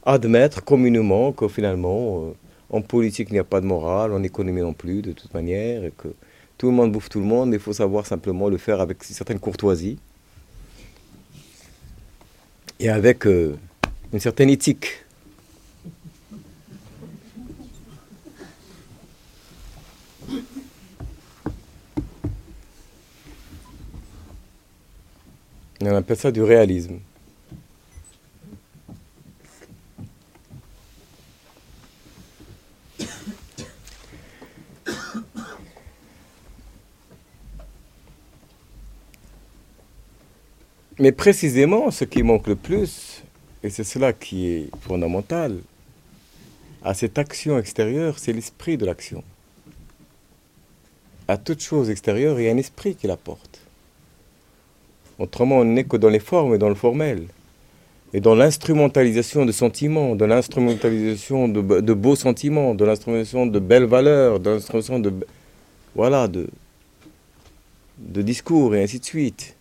admettre 0.05 0.63
communément 0.63 1.33
que 1.33 1.49
finalement, 1.49 2.27
euh, 2.27 2.33
en 2.71 2.81
politique, 2.81 3.29
il 3.31 3.33
n'y 3.33 3.41
a 3.41 3.45
pas 3.45 3.61
de 3.61 3.67
morale, 3.67 4.13
en 4.13 4.23
économie 4.23 4.61
non 4.61 4.75
plus, 4.75 5.03
de 5.03 5.11
toute 5.11 5.35
manière, 5.35 5.85
et 5.85 5.91
que 5.91 6.09
tout 6.57 6.67
le 6.67 6.73
monde 6.73 6.93
bouffe 6.93 7.09
tout 7.09 7.19
le 7.19 7.27
monde, 7.27 7.53
il 7.53 7.59
faut 7.59 7.73
savoir 7.73 8.07
simplement 8.07 8.49
le 8.49 8.59
faire 8.59 8.81
avec 8.81 8.99
une 9.09 9.15
certaine 9.15 9.41
courtoisie 9.41 9.99
et 12.79 12.89
avec 12.89 13.27
euh, 13.27 13.57
une 14.13 14.21
certaine 14.21 14.51
éthique. 14.51 15.03
On 25.81 25.95
appelle 25.95 26.17
ça 26.17 26.31
du 26.31 26.43
réalisme. 26.43 27.01
Mais 40.99 41.13
précisément, 41.13 41.91
ce 41.91 42.05
qui 42.05 42.23
manque 42.23 42.47
le 42.47 42.57
plus, 42.57 43.23
et 43.63 43.69
c'est 43.69 43.85
cela 43.85 44.13
qui 44.13 44.49
est 44.49 44.71
fondamental, 44.81 45.59
à 46.83 46.95
cette 46.95 47.19
action 47.19 47.59
extérieure, 47.59 48.19
c'est 48.19 48.33
l'esprit 48.33 48.79
de 48.79 48.87
l'action. 48.87 49.23
À 51.29 51.37
toute 51.37 51.61
chose 51.61 51.91
extérieure, 51.91 52.41
il 52.41 52.47
y 52.47 52.49
a 52.49 52.53
un 52.53 52.57
esprit 52.57 52.95
qui 52.95 53.07
la 53.09 53.17
porte. 53.17 53.61
Autrement, 55.19 55.59
on 55.59 55.65
n'est 55.65 55.85
que 55.85 55.97
dans 55.97 56.09
les 56.09 56.21
formes 56.21 56.55
et 56.55 56.59
dans 56.59 56.69
le 56.69 56.75
formel. 56.75 57.25
Et 58.15 58.21
dans 58.21 58.35
l'instrumentalisation 58.35 59.45
de 59.45 59.53
sentiments, 59.53 60.15
dans 60.15 60.29
l'instrumentalisation 60.29 61.49
de, 61.49 61.93
beaux 61.93 62.17
sentiments, 62.17 62.75
de 62.75 62.85
l'instrumentalisation 62.85 63.47
de 63.47 63.59
belles 63.59 63.85
valeurs, 63.85 64.39
de 64.41 64.51
l'instrumentalisation 64.51 65.01
de, 65.01 65.27
voilà, 65.95 66.29
de, 66.29 66.47
de 67.99 68.23
discours 68.23 68.75
et 68.77 68.83
ainsi 68.83 69.01
de 69.01 69.05
suite. 69.05 69.56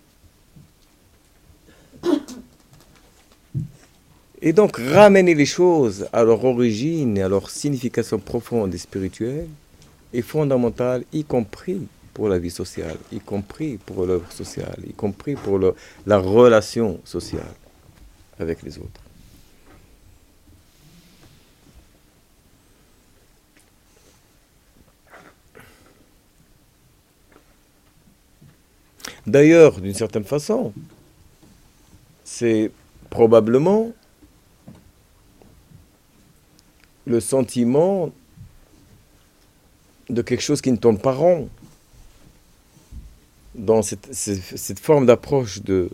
Et 4.41 4.53
donc 4.53 4.77
ramener 4.77 5.33
les 5.33 5.45
choses 5.45 6.07
à 6.11 6.23
leur 6.23 6.43
origine 6.43 7.17
à 7.19 7.29
leur 7.29 7.49
signification 7.49 8.19
profonde 8.19 8.73
et 8.73 8.77
spirituelle 8.77 9.47
est 10.13 10.21
fondamental, 10.21 11.03
y 11.13 11.23
compris 11.23 11.87
pour 12.13 12.29
la 12.29 12.37
vie 12.37 12.51
sociale, 12.51 12.97
y 13.11 13.19
compris 13.19 13.77
pour 13.77 14.05
l'œuvre 14.05 14.31
sociale, 14.31 14.77
y 14.87 14.93
compris 14.93 15.35
pour 15.35 15.59
la 16.05 16.17
relation 16.17 16.99
sociale 17.03 17.53
avec 18.39 18.61
les 18.63 18.77
autres. 18.77 19.01
D'ailleurs, 29.27 29.81
d'une 29.81 29.93
certaine 29.93 30.23
façon, 30.23 30.71
c'est 32.23 32.71
probablement 33.09 33.91
le 37.05 37.19
sentiment 37.19 38.11
de 40.09 40.21
quelque 40.21 40.41
chose 40.41 40.61
qui 40.61 40.71
ne 40.71 40.77
tourne 40.77 40.99
pas 40.99 41.13
rond 41.13 41.49
dans 43.55 43.81
cette, 43.81 44.79
forme 44.79 45.05
d'approche 45.05 45.61
de, 45.61 45.89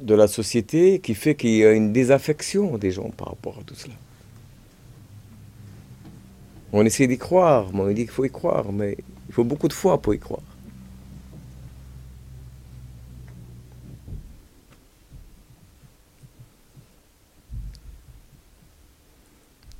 de 0.00 0.14
la 0.14 0.26
société 0.26 1.00
qui 1.00 1.14
fait 1.14 1.34
qu'il 1.34 1.50
y 1.50 1.64
a 1.64 1.72
une 1.72 1.92
désaffection 1.92 2.78
des 2.78 2.90
gens 2.90 3.10
par 3.10 3.28
rapport 3.28 3.58
à 3.58 3.62
tout 3.62 3.74
cela. 3.74 3.94
On 6.72 6.84
essaie 6.84 7.06
d'y 7.06 7.18
croire, 7.18 7.72
mais 7.72 7.80
on 7.80 7.88
dit 7.88 8.02
qu'il 8.02 8.10
faut 8.10 8.24
y 8.24 8.30
croire, 8.30 8.72
mais 8.72 8.96
il 9.28 9.34
faut 9.34 9.44
beaucoup 9.44 9.68
de 9.68 9.72
foi 9.72 10.00
pour 10.00 10.14
y 10.14 10.18
croire. 10.18 10.42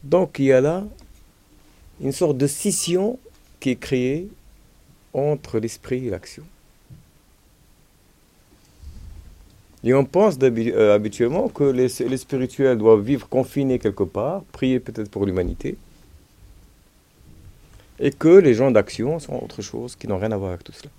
Donc 0.05 0.39
il 0.39 0.45
y 0.47 0.53
a 0.53 0.61
là 0.61 0.85
une 2.01 2.13
sorte 2.13 2.37
de 2.37 2.47
scission 2.47 3.19
qui 3.59 3.71
est 3.71 3.77
créée 3.77 4.29
entre 5.15 5.59
l'esprit 5.59 6.07
et 6.07 6.11
l'action. 6.11 6.45
Et 9.83 9.93
on 9.95 10.05
pense 10.05 10.37
euh, 10.43 10.95
habituellement 10.95 11.49
que 11.49 11.65
les, 11.65 11.89
les, 12.07 12.17
spirituels 12.17 12.79
doivent 12.79 13.03
vivre 13.03 13.29
confinés 13.29 13.79
quelque 13.79 14.03
part, 14.03 14.43
prier 14.45 14.81
peut-être 14.81 15.11
pour 15.11 15.27
l'humanité, 15.27 15.77
et 17.99 18.11
que 18.11 18.29
les 18.29 18.55
gens 18.55 18.71
d'action 18.71 19.19
sont 19.19 19.35
autre 19.43 19.63
chose 19.63 19.95
qui 19.95 20.09
n'ont 20.09 20.19
rien 20.19 20.33
à 20.33 20.37
voir 20.37 20.51
avec 20.53 20.65
tout 20.65 20.73
cela. 20.73 20.91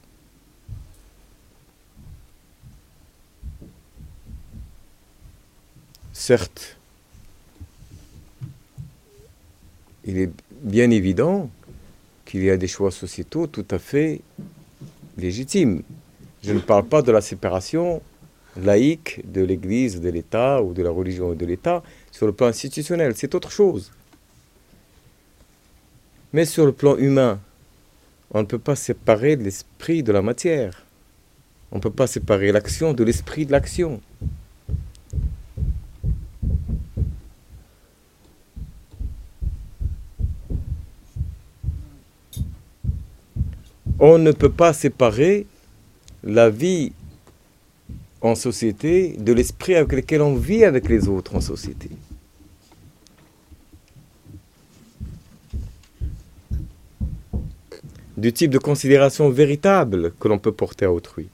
Certes, 6.13 6.77
il 10.05 10.19
est 10.19 10.29
bien 10.61 10.89
évident 10.91 11.49
qu'il 12.25 12.43
y 12.43 12.49
a 12.49 12.57
des 12.57 12.67
choix 12.67 12.91
sociétaux 12.91 13.47
tout 13.47 13.65
à 13.71 13.79
fait 13.79 14.21
légitimes. 15.17 15.81
Je 16.43 16.53
ne 16.53 16.59
parle 16.59 16.85
pas 16.85 17.01
de 17.01 17.11
la 17.11 17.21
séparation 17.21 18.01
laïque 18.61 19.21
de 19.31 19.41
l'Église, 19.41 19.99
de 19.99 20.09
l'État 20.09 20.61
ou 20.61 20.73
de 20.73 20.83
la 20.83 20.89
religion 20.89 21.33
et 21.33 21.35
de 21.35 21.45
l'État 21.45 21.83
sur 22.11 22.25
le 22.25 22.33
plan 22.33 22.47
institutionnel. 22.47 23.13
C'est 23.15 23.35
autre 23.35 23.51
chose. 23.51 23.91
Mais 26.33 26.45
sur 26.45 26.65
le 26.65 26.71
plan 26.71 26.97
humain, 26.97 27.39
on 28.31 28.41
ne 28.41 28.45
peut 28.45 28.59
pas 28.59 28.75
séparer 28.75 29.35
l'esprit 29.35 30.03
de 30.03 30.11
la 30.11 30.21
matière. 30.21 30.83
On 31.71 31.77
ne 31.77 31.81
peut 31.81 31.91
pas 31.91 32.07
séparer 32.07 32.51
l'action 32.51 32.93
de 32.93 33.03
l'esprit 33.03 33.45
de 33.45 33.51
l'action. 33.51 34.01
On 44.07 44.19
ne 44.19 44.31
peut 44.31 44.51
pas 44.51 44.71
séparer 44.71 45.47
la 46.23 46.51
vie 46.51 46.93
en 48.21 48.35
société 48.35 49.15
de 49.17 49.33
l'esprit 49.33 49.73
avec 49.73 49.93
lequel 49.93 50.21
on 50.21 50.35
vit 50.35 50.63
avec 50.63 50.87
les 50.89 51.07
autres 51.07 51.35
en 51.35 51.41
société. 51.41 51.89
Du 58.15 58.31
type 58.31 58.51
de 58.51 58.59
considération 58.59 59.29
véritable 59.31 60.13
que 60.19 60.27
l'on 60.27 60.37
peut 60.37 60.51
porter 60.51 60.85
à 60.85 60.91
autrui. 60.91 61.27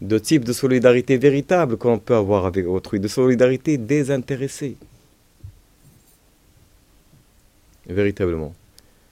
De 0.00 0.18
type 0.18 0.44
de 0.44 0.52
solidarité 0.52 1.16
véritable 1.18 1.76
que 1.76 1.88
l'on 1.88 1.98
peut 1.98 2.14
avoir 2.14 2.46
avec 2.46 2.64
autrui. 2.66 3.00
De 3.00 3.08
solidarité 3.08 3.76
désintéressée. 3.76 4.76
Véritablement 7.88 8.54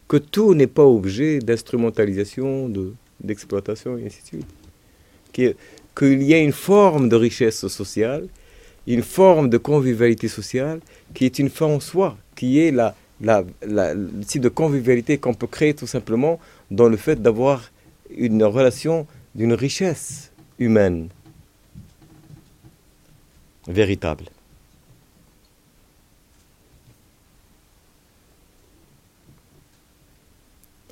que 0.09 0.17
tout 0.17 0.55
n'est 0.55 0.67
pas 0.67 0.85
objet 0.85 1.39
d'instrumentalisation, 1.39 2.73
d'exploitation, 3.21 3.99
et 3.99 4.07
ainsi 4.07 4.23
de 4.23 4.27
suite. 4.27 5.55
Qu'il 5.95 6.23
y 6.23 6.35
a 6.35 6.39
une 6.39 6.53
forme 6.53 7.09
de 7.09 7.17
richesse 7.17 7.67
sociale, 7.69 8.27
une 8.87 9.03
forme 9.03 9.51
de 9.51 9.59
convivialité 9.59 10.29
sociale 10.29 10.81
qui 11.15 11.27
est 11.27 11.39
une 11.39 11.51
fin 11.51 11.67
en 11.67 11.81
soi, 11.81 12.17
qui 12.35 12.59
est 12.59 12.71
la, 12.71 12.95
la, 13.21 13.45
le 13.63 14.25
type 14.27 14.43
de 14.43 14.49
convivialité 14.49 15.19
qu'on 15.19 15.35
peut 15.35 15.47
créer 15.47 15.75
tout 15.75 15.87
simplement 15.87 16.41
dans 16.71 16.89
le 16.89 16.97
fait 16.97 17.21
d'avoir 17.21 17.71
une 18.17 18.43
relation 18.45 19.07
d'une 19.35 19.53
richesse 19.53 20.33
humaine 20.59 21.09
véritable. 23.67 24.25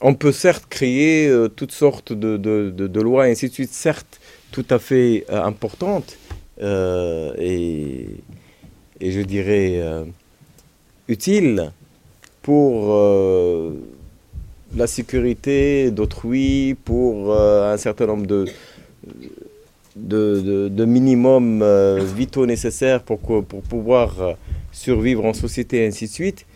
On 0.03 0.15
peut 0.15 0.33
certes 0.33 0.67
créer 0.69 1.29
euh, 1.29 1.49
toutes 1.49 1.73
sortes 1.73 2.13
de, 2.13 3.01
lois 3.01 3.29
et 3.29 3.33
ainsi 3.33 3.49
de 3.49 3.55
suite, 3.55 3.73
certes 3.73 4.21
tout 4.53 4.67
à 4.71 4.79
fait 4.79 5.25
euh, 5.31 5.43
importantes 5.43 6.17
et, 6.59 8.07
je 8.99 9.21
dirais 9.21 9.83
utiles 11.07 11.71
pour 12.41 12.99
la 14.75 14.87
sécurité 14.87 15.91
d'autrui, 15.91 16.77
pour 16.83 17.37
un 17.37 17.77
certain 17.77 18.07
nombre 18.07 18.27
de, 19.97 20.85
minimums 20.87 21.63
vitaux 22.17 22.47
nécessaires 22.47 23.03
pour 23.03 23.19
pouvoir 23.19 24.37
survivre 24.73 25.27
en 25.27 25.35
société 25.35 25.85
et 25.85 25.89
ainsi 25.89 26.07
de 26.07 26.13
suite 26.13 26.47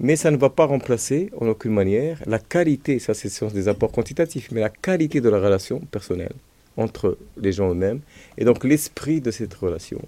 mais 0.00 0.16
ça 0.16 0.30
ne 0.30 0.36
va 0.36 0.50
pas 0.50 0.66
remplacer 0.66 1.30
en 1.36 1.48
aucune 1.48 1.72
manière 1.72 2.22
la 2.26 2.38
qualité, 2.38 2.98
ça 2.98 3.14
c'est 3.14 3.28
sont 3.28 3.48
des 3.48 3.68
apports 3.68 3.92
quantitatifs, 3.92 4.50
mais 4.52 4.60
la 4.60 4.70
qualité 4.70 5.20
de 5.20 5.28
la 5.28 5.38
relation 5.38 5.80
personnelle 5.80 6.34
entre 6.76 7.18
les 7.36 7.52
gens 7.52 7.70
eux-mêmes, 7.70 8.00
et 8.38 8.44
donc 8.44 8.64
l'esprit 8.64 9.20
de 9.20 9.30
cette 9.30 9.54
relation, 9.54 10.00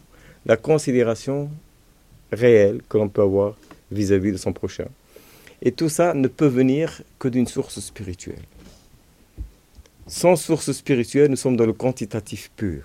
la 0.47 0.57
considération 0.57 1.51
réelle 2.32 2.80
que 2.89 2.99
l'on 2.99 3.09
peut 3.09 3.22
avoir 3.22 3.57
vis-à-vis 3.91 4.32
de 4.32 4.37
son 4.37 4.53
prochain. 4.53 4.87
Et 5.62 5.72
tout 5.72 5.89
ça 5.89 6.14
ne 6.14 6.28
peut 6.28 6.47
venir 6.47 7.03
que 7.18 7.28
d'une 7.28 7.47
source 7.47 7.80
spirituelle. 7.80 8.43
Sans 10.07 10.37
source 10.37 10.72
spirituelle, 10.72 11.30
nous 11.30 11.37
sommes 11.37 11.57
dans 11.57 11.66
le 11.66 11.72
quantitatif 11.72 12.51
pur. 12.57 12.85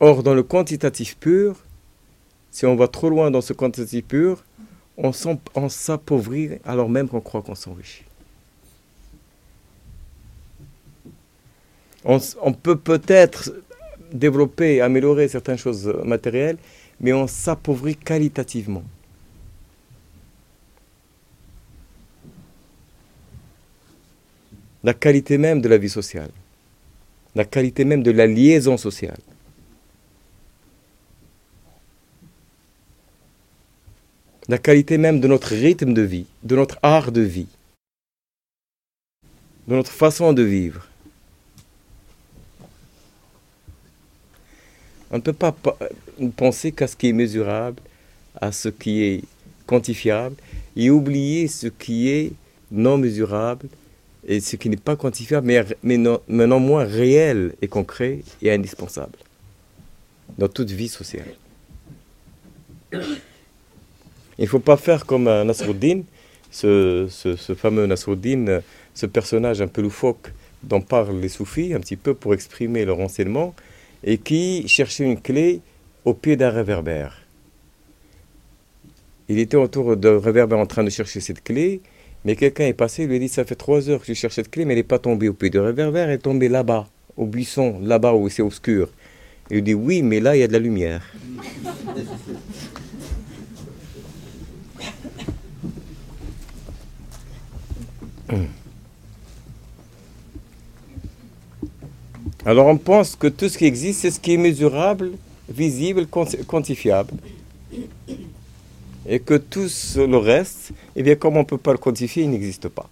Or, 0.00 0.22
dans 0.22 0.34
le 0.34 0.42
quantitatif 0.42 1.16
pur, 1.16 1.56
si 2.50 2.66
on 2.66 2.76
va 2.76 2.88
trop 2.88 3.08
loin 3.08 3.30
dans 3.30 3.40
ce 3.40 3.52
quantitatif 3.52 4.04
pur, 4.04 4.44
on 4.96 5.12
s'appauvrit 5.68 6.58
alors 6.64 6.88
même 6.88 7.08
qu'on 7.08 7.20
croit 7.20 7.42
qu'on 7.42 7.54
s'enrichit. 7.54 8.04
On, 12.04 12.18
on, 12.42 12.52
peut 12.52 12.78
peut-être 12.78 13.50
développer, 14.12 14.80
améliorer 14.80 15.28
certaines 15.28 15.58
choses 15.58 15.86
matérielles, 16.04 16.56
mais 17.00 17.12
on 17.12 17.26
s'appauvrit 17.26 17.96
qualitativement. 17.96 18.84
La 24.84 24.94
qualité 24.94 25.36
même 25.36 25.60
de 25.60 25.68
la 25.68 25.78
vie 25.78 25.88
sociale, 25.88 26.30
la 27.34 27.44
qualité 27.44 27.84
même 27.84 28.04
de 28.04 28.12
la 28.12 28.26
liaison 28.26 28.76
sociale. 28.76 29.18
La 34.48 34.58
qualité 34.58 34.98
même 34.98 35.20
de 35.20 35.28
notre 35.28 35.48
rythme 35.48 35.92
de 35.92 36.02
vie, 36.02 36.26
de 36.42 36.56
notre 36.56 36.78
art 36.82 37.12
de 37.12 37.20
vie, 37.20 37.48
de 39.66 39.74
notre 39.74 39.90
façon 39.90 40.32
de 40.32 40.42
vivre. 40.42 40.86
On 45.10 45.16
ne 45.16 45.22
peut 45.22 45.32
pas 45.32 45.54
penser 46.36 46.72
qu'à 46.72 46.86
ce 46.86 46.96
qui 46.96 47.08
est 47.08 47.12
mesurable, 47.12 47.80
à 48.40 48.52
ce 48.52 48.68
qui 48.68 49.02
est 49.02 49.22
quantifiable, 49.66 50.36
et 50.76 50.90
oublier 50.90 51.48
ce 51.48 51.68
qui 51.68 52.08
est 52.08 52.32
non 52.70 52.98
mesurable 52.98 53.68
et 54.26 54.40
ce 54.40 54.56
qui 54.56 54.68
n'est 54.68 54.76
pas 54.76 54.96
quantifiable, 54.96 55.46
mais, 55.82 55.96
non 55.96 56.60
moins 56.60 56.84
réel 56.84 57.54
et 57.62 57.68
concret 57.68 58.20
et 58.42 58.52
indispensable 58.52 59.18
dans 60.38 60.48
toute 60.48 60.70
vie 60.70 60.88
sociale. 60.88 61.28
Il 64.38 64.42
ne 64.44 64.48
faut 64.48 64.58
pas 64.58 64.76
faire 64.76 65.06
comme 65.06 65.24
Nasruddin, 65.24 66.02
ce, 66.50 67.06
ce, 67.08 67.54
fameux 67.54 67.86
Nasruddin, 67.86 68.60
ce 68.94 69.06
personnage 69.06 69.60
un 69.62 69.68
peu 69.68 69.82
loufoque 69.82 70.32
dont 70.62 70.80
parlent 70.80 71.20
les 71.20 71.28
soufis, 71.28 71.72
un 71.74 71.80
petit 71.80 71.96
peu 71.96 72.14
pour 72.14 72.34
exprimer 72.34 72.84
leur 72.84 73.00
enseignement, 73.00 73.54
et 74.04 74.18
qui 74.18 74.66
cherchait 74.68 75.04
une 75.04 75.20
clé 75.20 75.60
au 76.04 76.14
pied 76.14 76.36
d'un 76.36 76.50
réverbère. 76.50 77.22
Il 79.28 79.38
était 79.38 79.56
autour 79.56 79.96
d'un 79.96 80.20
réverbère 80.20 80.58
en 80.58 80.66
train 80.66 80.84
de 80.84 80.90
chercher 80.90 81.20
cette 81.20 81.42
clé, 81.42 81.80
mais 82.24 82.36
quelqu'un 82.36 82.66
est 82.66 82.72
passé 82.72 83.04
et 83.04 83.06
lui 83.06 83.16
a 83.16 83.18
dit 83.18 83.28
Ça 83.28 83.44
fait 83.44 83.54
trois 83.54 83.88
heures 83.88 84.00
que 84.00 84.06
je 84.06 84.12
cherche 84.14 84.34
cette 84.34 84.50
clé, 84.50 84.64
mais 84.64 84.74
elle 84.74 84.78
n'est 84.78 84.84
pas 84.84 84.98
tombée 84.98 85.28
au 85.28 85.32
pied 85.32 85.50
du 85.50 85.58
réverbère, 85.58 86.08
elle 86.08 86.14
est 86.14 86.18
tombée 86.18 86.48
là-bas, 86.48 86.86
au 87.16 87.26
buisson, 87.26 87.80
là-bas 87.82 88.14
où 88.14 88.28
c'est 88.28 88.42
obscur. 88.42 88.88
Il 89.50 89.62
dit 89.62 89.74
Oui, 89.74 90.02
mais 90.02 90.20
là, 90.20 90.36
il 90.36 90.40
y 90.40 90.42
a 90.42 90.48
de 90.48 90.52
la 90.52 90.58
lumière. 90.58 91.02
Alors 102.44 102.66
on 102.66 102.76
pense 102.76 103.16
que 103.16 103.26
tout 103.26 103.48
ce 103.48 103.58
qui 103.58 103.64
existe, 103.64 104.00
c'est 104.02 104.10
ce 104.10 104.20
qui 104.20 104.34
est 104.34 104.36
mesurable, 104.36 105.12
visible, 105.48 106.06
quantifiable. 106.06 107.14
Et 109.08 109.20
que 109.20 109.34
tout 109.34 109.68
le 109.96 110.16
reste, 110.16 110.72
eh 110.94 111.02
bien, 111.02 111.14
comme 111.14 111.36
on 111.36 111.40
ne 111.40 111.44
peut 111.44 111.58
pas 111.58 111.72
le 111.72 111.78
quantifier, 111.78 112.24
il 112.24 112.30
n'existe 112.30 112.68
pas. 112.68 112.88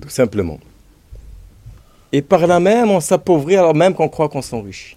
Tout 0.00 0.08
simplement. 0.08 0.58
Et 2.12 2.22
par 2.22 2.46
là 2.46 2.60
même, 2.60 2.90
on 2.90 3.00
s'appauvrit 3.00 3.56
alors 3.56 3.74
même 3.74 3.94
qu'on 3.94 4.08
croit 4.08 4.28
qu'on 4.28 4.42
s'enrichit. 4.42 4.96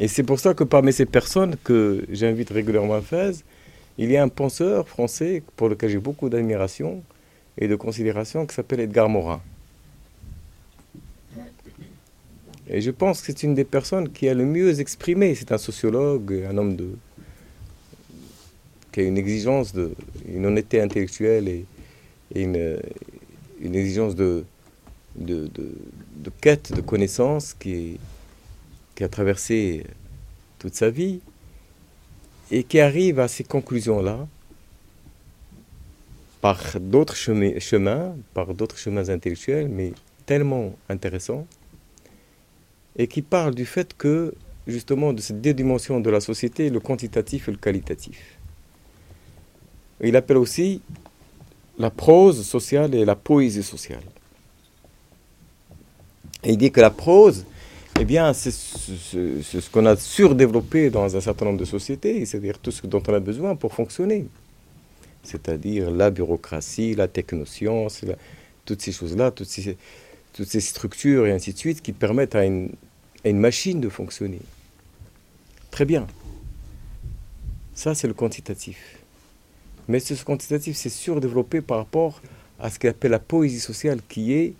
Et 0.00 0.08
c'est 0.08 0.22
pour 0.22 0.40
ça 0.40 0.54
que 0.54 0.64
parmi 0.64 0.94
ces 0.94 1.04
personnes 1.04 1.56
que 1.62 2.06
j'invite 2.10 2.48
régulièrement 2.48 2.94
à 2.94 3.02
Fès, 3.02 3.44
il 3.98 4.10
y 4.10 4.16
a 4.16 4.22
un 4.22 4.28
penseur 4.28 4.88
français 4.88 5.42
pour 5.56 5.68
lequel 5.68 5.90
j'ai 5.90 5.98
beaucoup 5.98 6.30
d'admiration 6.30 7.02
et 7.58 7.68
de 7.68 7.76
considération 7.76 8.46
qui 8.46 8.54
s'appelle 8.54 8.80
Edgar 8.80 9.10
Morin. 9.10 9.42
Et 12.66 12.80
je 12.80 12.90
pense 12.90 13.20
que 13.20 13.26
c'est 13.26 13.42
une 13.42 13.54
des 13.54 13.64
personnes 13.64 14.08
qui 14.08 14.26
a 14.28 14.32
le 14.32 14.46
mieux 14.46 14.80
exprimé. 14.80 15.34
C'est 15.34 15.52
un 15.52 15.58
sociologue, 15.58 16.46
un 16.48 16.56
homme 16.56 16.76
de, 16.76 16.88
qui 18.92 19.00
a 19.00 19.02
une 19.02 19.18
exigence, 19.18 19.74
de, 19.74 19.92
une 20.26 20.46
honnêteté 20.46 20.80
intellectuelle 20.80 21.48
et, 21.48 21.66
une, 22.34 22.78
une, 23.60 23.74
exigence 23.74 24.14
de, 24.14 24.44
de, 25.16 25.50
de, 25.54 26.30
quête 26.40 26.72
de 26.72 26.80
connaissances 26.80 27.54
qui, 27.54 27.98
qui 29.00 29.04
a 29.04 29.08
traversé 29.08 29.86
toute 30.58 30.74
sa 30.74 30.90
vie 30.90 31.20
et 32.50 32.64
qui 32.64 32.80
arrive 32.80 33.18
à 33.18 33.28
ces 33.28 33.44
conclusions-là 33.44 34.28
par 36.42 36.78
d'autres 36.78 37.16
chemins, 37.16 38.14
par 38.34 38.52
d'autres 38.52 38.76
chemins 38.76 39.08
intellectuels, 39.08 39.70
mais 39.70 39.94
tellement 40.26 40.76
intéressants, 40.90 41.46
et 42.94 43.06
qui 43.06 43.22
parle 43.22 43.54
du 43.54 43.64
fait 43.64 43.96
que, 43.96 44.34
justement, 44.66 45.14
de 45.14 45.22
cette 45.22 45.40
dédimension 45.40 45.98
de 45.98 46.10
la 46.10 46.20
société, 46.20 46.68
le 46.68 46.80
quantitatif 46.80 47.48
et 47.48 47.52
le 47.52 47.56
qualitatif. 47.56 48.36
Il 50.02 50.14
appelle 50.14 50.36
aussi 50.36 50.82
la 51.78 51.88
prose 51.88 52.46
sociale 52.46 52.94
et 52.94 53.06
la 53.06 53.16
poésie 53.16 53.62
sociale. 53.62 54.04
Et 56.44 56.50
il 56.50 56.58
dit 56.58 56.70
que 56.70 56.82
la 56.82 56.90
prose, 56.90 57.46
eh 58.00 58.06
bien, 58.06 58.32
c'est 58.32 58.50
ce, 58.50 59.70
qu'on 59.70 59.84
a 59.84 59.94
surdéveloppé 59.94 60.88
dans 60.88 61.14
un 61.14 61.20
certain 61.20 61.44
nombre 61.44 61.58
de 61.58 61.66
sociétés, 61.66 62.24
c'est-à-dire 62.24 62.58
tout 62.58 62.70
ce 62.70 62.86
dont 62.86 63.02
on 63.06 63.12
a 63.12 63.20
besoin 63.20 63.56
pour 63.56 63.74
fonctionner. 63.74 64.26
C'est-à-dire 65.22 65.90
la 65.90 66.10
bureaucratie, 66.10 66.94
la 66.94 67.08
technoscience, 67.08 68.00
toutes 68.64 68.80
ces 68.80 68.92
choses-là, 68.92 69.30
toutes 69.30 69.48
ces, 69.48 70.60
structures 70.60 71.26
et 71.26 71.32
ainsi 71.32 71.52
de 71.52 71.58
suite 71.58 71.82
qui 71.82 71.92
permettent 71.92 72.34
à 72.34 72.46
une, 72.46 72.70
une 73.26 73.38
machine 73.38 73.82
de 73.82 73.90
fonctionner. 73.90 74.40
Très 75.70 75.84
bien. 75.84 76.06
Ça, 77.74 77.94
c'est 77.94 78.08
le 78.08 78.14
quantitatif. 78.14 78.96
Mais 79.88 80.00
ce 80.00 80.14
quantitatif, 80.24 80.74
c'est 80.74 80.88
surdéveloppé 80.88 81.60
par 81.60 81.76
rapport 81.76 82.22
à 82.58 82.70
ce 82.70 82.78
qu'on 82.78 82.88
appelle 82.88 83.10
la 83.10 83.18
poésie 83.18 83.60
sociale, 83.60 84.00
qui 84.08 84.32
est 84.32 84.54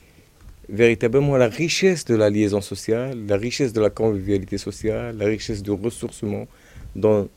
véritablement 0.71 1.37
la 1.37 1.49
richesse 1.49 2.05
de 2.05 2.14
la 2.14 2.31
liaison 2.31 2.61
sociale, 2.61 3.18
la 3.27 3.37
richesse 3.37 3.73
de 3.73 3.81
la 3.81 3.91
convivialité 3.91 4.59
sociale, 4.59 5.16
la 5.18 5.27
richesse 5.27 5.62
du 5.62 5.73
ressourcement 5.73 6.47
dans 6.95 7.29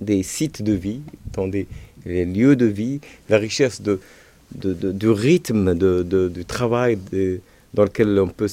des 0.00 0.22
sites 0.22 0.62
de 0.62 0.72
vie, 0.72 1.00
dans 1.32 1.48
des 1.48 1.66
lieux 2.06 2.56
de 2.56 2.66
vie, 2.66 3.00
la 3.28 3.38
richesse 3.38 3.82
du 3.82 5.08
rythme 5.08 5.74
du 5.74 6.44
travail 6.44 6.98
dans 7.74 7.84
lequel 7.84 8.18
on 8.18 8.28
peut 8.28 8.48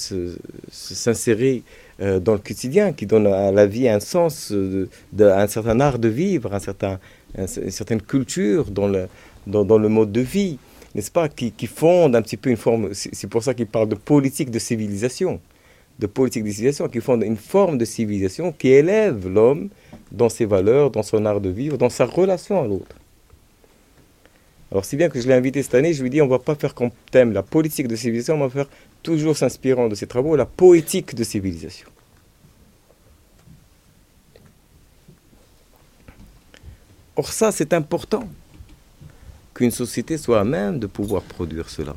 s'insérer 0.70 1.64
euh, 2.02 2.20
dans 2.20 2.34
le 2.34 2.40
quotidien, 2.40 2.92
qui 2.92 3.06
donne 3.06 3.28
à 3.28 3.52
la 3.52 3.66
vie 3.66 3.88
un 3.88 4.02
sens, 4.02 4.54
un 5.18 5.48
certain 5.48 5.80
art 5.80 6.00
de 6.00 6.10
vivre, 6.10 6.54
un 6.54 6.60
certain, 6.60 7.00
une 7.38 7.48
certaine 7.48 8.02
culture 8.02 8.70
dans 8.70 8.88
le, 8.88 9.08
dans, 9.48 9.78
le 9.78 9.88
mode 9.88 10.12
de 10.12 10.22
vie, 10.22 10.58
n'est-ce 10.96 11.12
pas, 11.12 11.28
qui, 11.28 11.52
qui 11.52 11.68
fonde 11.68 12.16
un 12.16 12.22
petit 12.22 12.38
peu 12.38 12.50
une 12.50 12.58
forme, 12.58 12.93
c'est 12.93 13.28
pour 13.28 13.43
ça 13.43 13.54
qu'il 13.54 13.68
parle 13.68 13.89
de 13.89 13.96
politique 13.96 14.50
de 14.50 14.60
civilisation, 14.60 15.41
de 16.00 16.08
politique 16.08 16.46
de 16.46 16.50
civilisation, 16.50 16.88
qui 16.88 17.02
fonde 17.02 17.24
une 17.24 17.36
forme 17.36 17.78
de 17.78 17.84
civilisation 17.84 18.54
qui 18.54 18.70
élève 18.70 19.28
l'homme 19.28 19.70
dans 20.14 20.30
ses 20.30 20.46
valeurs, 20.46 20.91
dans 20.91 21.04
son 21.04 21.26
art 21.26 21.41
de 21.41 21.50
vivre, 21.50 21.78
dans 21.78 21.89
sa 21.89 22.06
relation 22.06 22.64
à 22.64 22.66
l'autre. 22.66 22.96
Alors, 24.72 24.86
si 24.86 24.96
bien 24.96 25.10
que 25.10 25.20
je 25.20 25.28
l'ai 25.28 25.34
invité 25.34 25.62
cette 25.62 25.76
année, 25.76 25.93
je 25.93 26.02
lui 26.02 26.08
ai 26.08 26.12
dit 26.12 26.22
on 26.22 26.26
ne 26.26 26.30
va 26.30 26.39
pas 26.39 26.56
faire 26.56 26.74
comme 26.74 26.91
thème 27.12 27.34
la 27.34 27.43
politique 27.43 27.89
de 27.89 27.96
civilisation, 27.98 28.36
on 28.36 28.48
va 28.48 28.50
faire, 28.50 28.70
toujours 29.04 29.36
s'inspirant 29.36 29.89
de 29.89 29.96
ses 29.96 30.08
travaux, 30.08 30.38
la 30.38 30.46
poétique 30.46 31.14
de 31.14 31.26
civilisation. 31.26 31.89
Or, 37.18 37.32
ça, 37.32 37.52
c'est 37.52 37.74
important 37.74 38.28
qu'une 39.56 39.72
société 39.72 40.18
soit 40.20 40.41
à 40.41 40.43
même 40.43 40.78
de 40.78 40.86
pouvoir 40.86 41.24
produire 41.24 41.70
cela. 41.70 41.95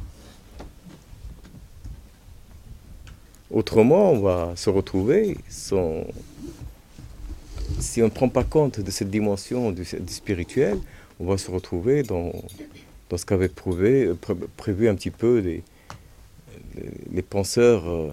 Autrement, 3.51 4.13
on 4.13 4.21
va 4.21 4.53
se 4.57 4.71
retrouver 4.71 5.37
si 5.49 5.73
on 5.75 6.07
ne 8.05 8.09
prend 8.09 8.29
pas 8.29 8.45
compte 8.45 8.81
de 8.81 8.91
cette 8.91 9.11
dimension 9.11 9.73
du, 9.73 9.85
spirituel, 9.85 10.79
on 11.19 11.27
va 11.27 11.37
se 11.37 11.51
retrouver 11.51 12.05
dans, 12.05 12.31
ce 13.15 13.27
qu'avaient 13.27 13.49
prévu 13.49 14.89
un 14.89 14.95
petit 14.95 15.11
peu 15.11 15.39
les, 15.39 17.23
penseurs 17.23 17.89
euh, 17.89 18.11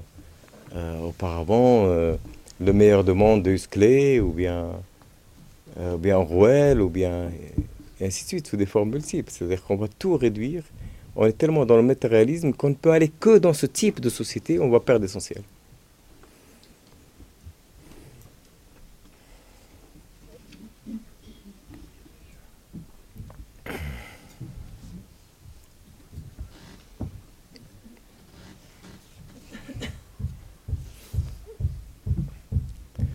euh, 0.76 1.00
auparavant, 1.02 1.86
euh, 1.86 2.16
le 2.60 2.74
meilleur 2.74 3.04
de 3.04 3.12
monde 3.12 3.43
de 3.43 3.52
Huxley, 3.52 4.20
ou 4.20 4.32
bien, 4.32 4.70
bien 6.00 6.18
Rouel, 6.18 6.82
ou 6.82 6.89
bien 6.89 7.30
et 8.00 8.06
ainsi 8.06 8.24
de 8.24 8.28
suite, 8.30 8.48
sous 8.48 8.58
des 8.58 8.66
formes 8.66 8.89
multiples. 8.91 9.32
C'est-à-dire 9.32 9.64
qu'on 9.64 9.78
va 9.78 9.88
tout 9.88 10.18
réduire. 10.18 10.64
On 11.16 11.26
est 11.26 11.38
tellement 11.38 11.66
dans 11.66 11.78
le 11.78 11.84
matérialisme 11.84 12.52
qu'on 12.54 12.70
ne 12.70 12.76
peut 12.76 12.91
aller 12.91 13.10
que 13.10 13.38
dans 13.38 13.54
ce 13.54 13.66
type 13.66 14.02
de 14.02 14.10
société, 14.10 14.60
on 14.60 14.70
va 14.70 14.80
perdre 14.80 15.02
l'essentiel. 15.04 15.41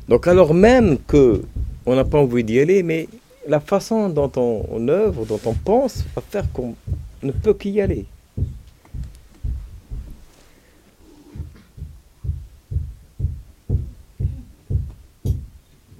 Donc 0.09 0.26
alors 0.26 0.55
même 0.55 0.99
que 1.07 1.43
on 1.87 1.95
n'a 1.95 2.05
pas 2.05 2.18
envie 2.18 2.43
d'y 2.43 2.59
aller, 2.59 2.83
mais 2.83 3.07
la 3.47 3.61
façon 3.61 4.09
dont 4.09 4.30
on, 4.36 4.88
œuvre, 4.88 5.24
dont 5.24 5.41
on 5.45 5.55
pense, 5.55 6.05
va 6.14 6.22
faire 6.22 6.51
qu'on 6.53 6.74
ne 7.22 7.32
peut 7.32 7.55
qu'y 7.55 7.80
aller. 7.80 8.07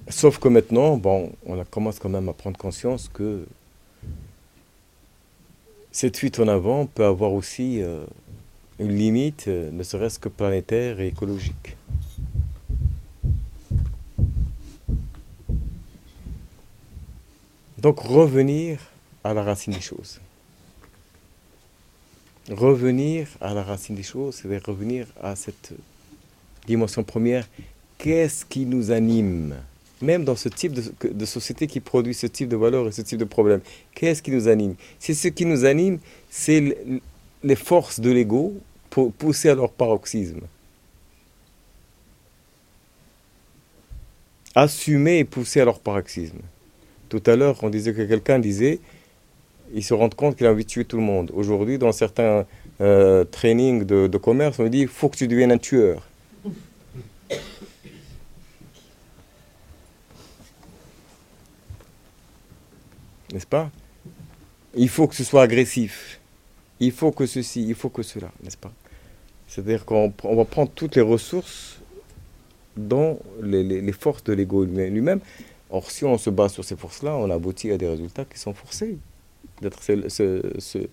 Sauf 0.07 0.37
que 0.37 0.49
maintenant, 0.49 0.97
bon, 0.97 1.31
on 1.45 1.63
commence 1.63 1.97
quand 1.97 2.09
même 2.09 2.29
à 2.29 2.33
prendre 2.33 2.57
conscience 2.57 3.09
que 3.11 3.45
cette 5.91 6.17
fuite 6.17 6.39
en 6.39 6.47
avant 6.47 6.85
peut 6.85 7.05
avoir 7.05 7.33
aussi 7.33 7.81
euh, 7.81 8.05
une 8.77 8.95
limite, 8.95 9.45
euh, 9.47 9.71
ne 9.71 9.83
serait-ce 9.83 10.19
que 10.19 10.29
planétaire 10.29 10.99
et 10.99 11.07
écologique. 11.07 11.75
Donc 17.81 17.99
revenir 17.99 18.79
à 19.23 19.33
la 19.33 19.41
racine 19.41 19.73
des 19.73 19.81
choses. 19.81 20.21
Revenir 22.47 23.27
à 23.41 23.55
la 23.55 23.63
racine 23.63 23.95
des 23.95 24.03
choses, 24.03 24.35
c'est 24.35 24.65
revenir 24.65 25.07
à 25.19 25.35
cette 25.35 25.73
dimension 26.67 27.03
première. 27.03 27.47
Qu'est-ce 27.97 28.45
qui 28.45 28.67
nous 28.67 28.91
anime? 28.91 29.55
Même 29.99 30.23
dans 30.25 30.35
ce 30.35 30.49
type 30.49 30.73
de, 30.73 31.25
société 31.25 31.65
qui 31.65 31.79
produit 31.79 32.13
ce 32.13 32.27
type 32.27 32.49
de 32.49 32.55
valeurs 32.55 32.87
et 32.87 32.91
ce 32.91 33.01
type 33.01 33.17
de 33.17 33.25
problèmes, 33.25 33.61
qu'est-ce 33.95 34.21
qui 34.21 34.29
nous 34.29 34.47
anime? 34.47 34.75
C'est 34.99 35.15
ce 35.15 35.29
qui 35.29 35.45
nous 35.45 35.65
anime, 35.65 35.97
c'est 36.29 36.77
les 37.43 37.55
forces 37.55 37.99
de 37.99 38.11
l'ego 38.11 38.53
pousser 39.17 39.49
à 39.49 39.55
leur 39.55 39.71
paroxysme. 39.71 40.41
Assumer 44.53 45.19
et 45.19 45.23
pousser 45.23 45.61
à 45.61 45.65
leur 45.65 45.79
paroxysme. 45.79 46.41
Tout 47.11 47.21
à 47.25 47.35
l'heure, 47.35 47.61
on 47.61 47.69
disait 47.69 47.93
que 47.93 48.03
quelqu'un 48.03 48.39
disait, 48.39 48.79
il 49.73 49.83
se 49.83 49.93
rend 49.93 50.07
compte 50.07 50.37
qu'il 50.37 50.47
a 50.47 50.51
envie 50.51 50.63
de 50.63 50.69
tuer 50.69 50.85
tout 50.85 50.95
le 50.95 51.03
monde. 51.03 51.29
Aujourd'hui, 51.35 51.77
dans 51.77 51.91
certains 51.91 52.45
euh, 52.79 53.25
trainings 53.25 53.83
de, 53.83 54.17
commerce, 54.17 54.59
on 54.59 54.67
dit, 54.69 54.79
il 54.79 54.87
faut 54.87 55.09
que 55.09 55.17
tu 55.17 55.27
deviennes 55.27 55.51
un 55.51 55.57
tueur. 55.57 56.07
N'est-ce 63.33 63.45
pas? 63.45 63.69
Il 64.73 64.87
faut 64.87 65.05
que 65.07 65.15
ce 65.15 65.25
soit 65.25 65.41
agressif. 65.41 66.21
Il 66.79 66.93
faut 66.93 67.11
que 67.11 67.25
ceci, 67.25 67.67
il 67.67 67.75
faut 67.75 67.89
que 67.89 68.03
cela, 68.03 68.31
n'est-ce 68.41 68.55
pas? 68.55 68.71
C'est-à-dire 69.49 69.83
qu'on 69.83 70.13
va 70.23 70.45
prendre 70.45 70.71
toutes 70.73 70.95
les 70.95 71.01
ressources 71.01 71.81
dans 72.77 73.19
les 73.43 73.91
forces 73.91 74.23
de 74.23 74.31
l'ego 74.31 74.63
lui-même. 74.63 75.19
Or, 75.71 75.89
si 75.89 76.03
on 76.03 76.17
se 76.17 76.29
base 76.29 76.53
sur 76.53 76.65
ces 76.65 76.75
forces-là, 76.75 77.15
on 77.15 77.29
aboutit 77.29 77.71
à 77.71 77.77
des 77.77 77.87
résultats 77.87 78.25
qui 78.25 78.37
sont 78.37 78.53
forcés 78.53 78.97
d'être 79.61 79.81
ce, 79.81 80.87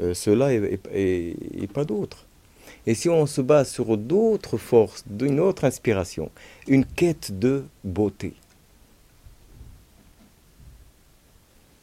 euh, 0.00 0.14
cela 0.14 0.52
et, 0.52 1.68
pas 1.74 1.84
d'autres. 1.84 2.24
Et 2.86 2.94
si 2.94 3.08
on 3.08 3.26
se 3.26 3.40
base 3.40 3.70
sur 3.70 3.96
d'autres 3.96 4.58
forces, 4.58 5.04
d'une 5.06 5.40
autre 5.40 5.64
inspiration, 5.64 6.30
une 6.68 6.84
quête 6.84 7.36
de 7.38 7.64
beauté, 7.84 8.34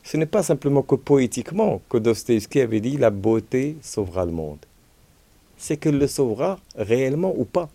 ce 0.04 0.18
n'est 0.18 0.26
pas 0.26 0.42
simplement 0.42 0.82
que 0.82 0.96
poétiquement 0.96 1.82
que 1.90 1.98
Dostoevsky 1.98 2.62
avait 2.62 2.80
dit 2.80 2.98
la 2.98 3.12
beauté 3.12 3.78
sauvera 3.82 4.26
le 4.26 4.32
monde. 4.32 4.60
C'est 5.58 5.78
qu'elle 5.78 5.98
le 5.98 6.08
sauvera 6.08 6.58
réellement 6.76 7.34
ou 7.38 7.44
pas. 7.44 7.70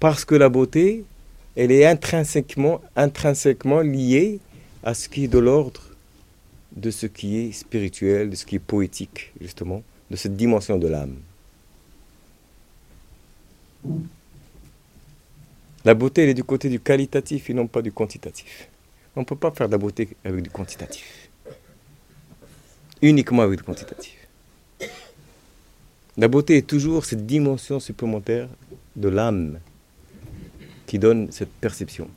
Parce 0.00 0.24
que 0.24 0.34
la 0.34 0.48
beauté, 0.48 1.04
elle 1.56 1.72
est 1.72 1.86
intrinsèquement, 1.86 2.80
intrinsèquement 2.96 3.80
liée 3.80 4.40
à 4.82 4.94
ce 4.94 5.08
qui 5.08 5.24
est 5.24 5.28
de 5.28 5.38
l'ordre 5.38 5.82
de 6.76 6.90
ce 6.90 7.06
qui 7.06 7.38
est 7.38 7.52
spirituel, 7.52 8.30
de 8.30 8.36
ce 8.36 8.44
qui 8.44 8.56
est 8.56 8.60
poétique, 8.60 9.32
justement, 9.40 9.82
de 10.10 10.16
cette 10.16 10.36
dimension 10.36 10.78
de 10.78 10.86
l'âme. 10.86 11.16
La 15.84 15.94
beauté, 15.94 16.24
elle 16.24 16.30
est 16.30 16.34
du 16.34 16.44
côté 16.44 16.68
du 16.68 16.80
qualitatif 16.80 17.48
et 17.48 17.54
non 17.54 17.66
pas 17.66 17.80
du 17.80 17.92
quantitatif. 17.92 18.68
On 19.14 19.20
ne 19.20 19.24
peut 19.24 19.36
pas 19.36 19.50
faire 19.52 19.68
de 19.68 19.72
la 19.72 19.78
beauté 19.78 20.08
avec 20.24 20.42
du 20.42 20.50
quantitatif. 20.50 21.30
Uniquement 23.00 23.42
avec 23.42 23.58
du 23.58 23.64
quantitatif. 23.64 24.14
La 26.18 26.28
beauté 26.28 26.58
est 26.58 26.66
toujours 26.66 27.04
cette 27.04 27.24
dimension 27.26 27.78
supplémentaire 27.80 28.48
de 28.96 29.08
l'âme 29.08 29.60
qui 30.86 30.98
donne 30.98 31.30
cette 31.32 31.52
perception. 31.52 32.08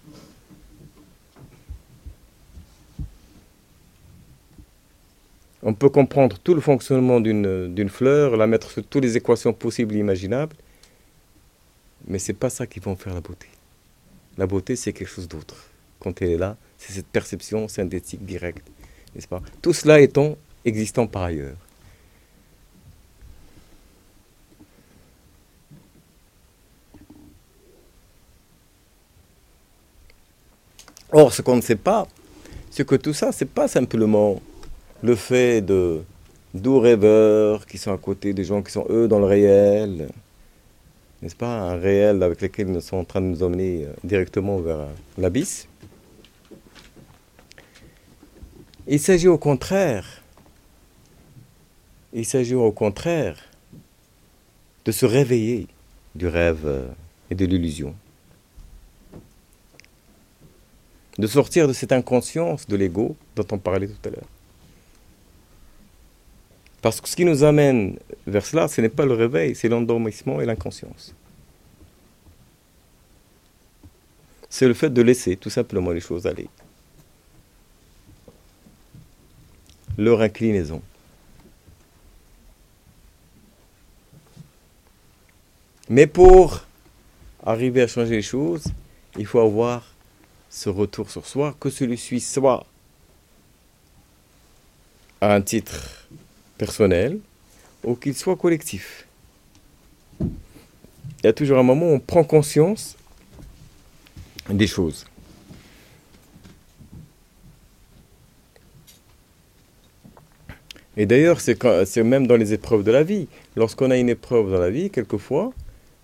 On 5.61 5.73
peut 5.73 5.89
comprendre 5.89 6.37
tout 6.39 6.53
le 6.53 6.61
fonctionnement 6.61 7.19
d'une 7.19 7.89
fleur, 7.89 8.37
la 8.37 8.47
mettre 8.47 8.71
sur 8.71 8.83
toutes 8.85 9.03
les 9.03 9.17
équations 9.17 9.51
possibles 9.51 9.95
et 9.95 9.99
imaginables, 9.99 10.55
mais 12.07 12.17
ce 12.17 12.31
n'est 12.31 12.37
pas 12.37 12.49
ça 12.49 12.65
qui 12.65 12.79
va 12.79 12.95
faire 12.95 13.13
la 13.13 13.19
beauté. 13.19 13.47
La 14.37 14.47
beauté, 14.47 14.77
c'est 14.77 14.93
quelque 14.93 15.09
chose 15.09 15.27
d'autre. 15.27 15.57
Quand 15.99 16.21
elle 16.21 16.29
est 16.29 16.37
là, 16.37 16.55
c'est 16.77 16.93
cette 16.93 17.07
perception 17.07 17.67
synthétique 17.67 18.25
directe, 18.25 18.65
n'est-ce 19.13 19.27
pas? 19.27 19.41
Tout 19.61 19.73
cela 19.73 19.99
étant 19.99 20.37
existant 20.63 21.07
par 21.07 21.23
ailleurs. 21.23 21.57
Or, 31.11 31.33
ce 31.33 31.41
qu'on 31.41 31.55
ne 31.55 31.61
sait 31.61 31.75
pas, 31.75 32.07
c'est 32.69 32.85
que 32.85 32.95
tout 32.95 33.13
ça, 33.13 33.31
c'est 33.31 33.49
pas 33.49 33.67
simplement 33.67 34.41
le 35.01 35.15
fait 35.15 35.61
de 35.61 36.03
doux 36.53 36.79
rêveurs 36.79 37.65
qui 37.65 37.77
sont 37.77 37.93
à 37.93 37.97
côté 37.97 38.33
des 38.33 38.43
gens 38.43 38.61
qui 38.61 38.71
sont 38.71 38.85
eux 38.89 39.07
dans 39.07 39.19
le 39.19 39.25
réel, 39.25 40.09
n'est-ce 41.21 41.35
pas 41.35 41.47
Un 41.47 41.77
réel 41.77 42.21
avec 42.21 42.41
lequel 42.41 42.69
ils 42.69 42.81
sont 42.81 42.97
en 42.97 43.05
train 43.05 43.21
de 43.21 43.25
nous 43.25 43.43
emmener 43.43 43.85
euh, 43.85 43.93
directement 44.03 44.59
vers 44.59 44.87
l'abysse. 45.17 45.67
Il 48.87 48.99
s'agit 48.99 49.27
au 49.27 49.37
contraire 49.37 50.23
Il 52.13 52.25
s'agit 52.25 52.55
au 52.55 52.71
contraire 52.71 53.37
de 54.85 54.91
se 54.91 55.05
réveiller 55.05 55.67
du 56.15 56.27
rêve 56.27 56.61
euh, 56.65 56.87
et 57.29 57.35
de 57.35 57.45
l'illusion. 57.45 57.95
De 61.19 61.27
sortir 61.27 61.67
de 61.67 61.73
cette 61.73 61.91
inconscience 61.91 62.65
de 62.65 62.77
l'ego 62.77 63.17
dont 63.35 63.45
on 63.51 63.57
parlait 63.57 63.89
tout 63.89 64.07
à 64.07 64.09
l'heure. 64.09 64.29
Parce 66.81 67.01
que 67.01 67.09
ce 67.09 67.15
qui 67.17 67.25
nous 67.25 67.43
amène 67.43 67.99
vers 68.25 68.45
cela, 68.45 68.69
ce 68.69 68.79
n'est 68.79 68.87
pas 68.87 69.05
le 69.05 69.15
réveil, 69.15 69.53
c'est 69.53 69.67
l'endormissement 69.67 70.39
et 70.39 70.45
l'inconscience. 70.45 71.13
C'est 74.49 74.65
le 74.65 74.73
fait 74.73 74.89
de 74.89 75.01
laisser 75.01 75.35
tout 75.35 75.49
simplement 75.49 75.91
les 75.91 75.99
choses 75.99 76.25
aller. 76.25 76.47
Leur 79.97 80.21
inclinaison. 80.21 80.81
Mais 85.89 86.07
pour 86.07 86.65
arriver 87.45 87.81
à 87.81 87.87
changer 87.87 88.15
les 88.15 88.21
choses, 88.21 88.63
il 89.17 89.25
faut 89.25 89.41
avoir 89.41 89.88
ce 90.49 90.69
retour 90.69 91.09
sur 91.09 91.25
soi, 91.25 91.55
que 91.59 91.69
celui-ci 91.69 92.19
soit 92.19 92.65
à 95.21 95.35
un 95.35 95.41
titre 95.41 96.07
personnel 96.57 97.19
ou 97.83 97.95
qu'il 97.95 98.15
soit 98.15 98.35
collectif. 98.35 99.07
Il 100.19 101.25
y 101.25 101.27
a 101.27 101.33
toujours 101.33 101.59
un 101.59 101.63
moment 101.63 101.87
où 101.87 101.93
on 101.93 101.99
prend 101.99 102.23
conscience 102.23 102.95
des 104.49 104.67
choses. 104.67 105.05
Et 110.97 111.05
d'ailleurs, 111.05 111.39
c'est 111.39 112.03
même 112.03 112.27
dans 112.27 112.35
les 112.35 112.51
épreuves 112.53 112.83
de 112.83 112.91
la 112.91 113.03
vie. 113.03 113.27
Lorsqu'on 113.55 113.89
a 113.91 113.97
une 113.97 114.09
épreuve 114.09 114.51
dans 114.51 114.59
la 114.59 114.69
vie, 114.69 114.89
quelquefois, 114.89 115.53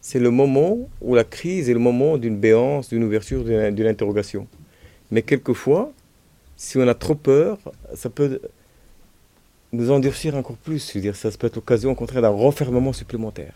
c'est 0.05 0.19
le 0.19 0.29
moment 0.29 0.77
où 1.01 1.15
la 1.15 1.23
crise 1.23 1.67
est 1.67 1.73
le 1.73 1.79
moment 1.79 2.19
d'une 2.19 2.37
béance, 2.37 2.89
d'une 2.89 3.03
ouverture, 3.03 3.43
d'une 3.43 3.87
interrogation. 3.87 4.45
Mais 5.09 5.23
quelquefois, 5.23 5.91
si 6.55 6.77
on 6.77 6.87
a 6.87 6.93
trop 6.93 7.15
peur, 7.15 7.57
ça 7.95 8.11
peut 8.11 8.39
nous 9.71 9.89
endurcir 9.89 10.35
encore 10.35 10.57
plus. 10.57 10.77
C'est-à-dire, 10.77 11.15
ça 11.15 11.31
peut 11.31 11.47
être 11.47 11.55
l'occasion, 11.55 11.89
au 11.89 11.95
contraire, 11.95 12.21
d'un 12.21 12.29
renfermement 12.29 12.93
supplémentaire. 12.93 13.55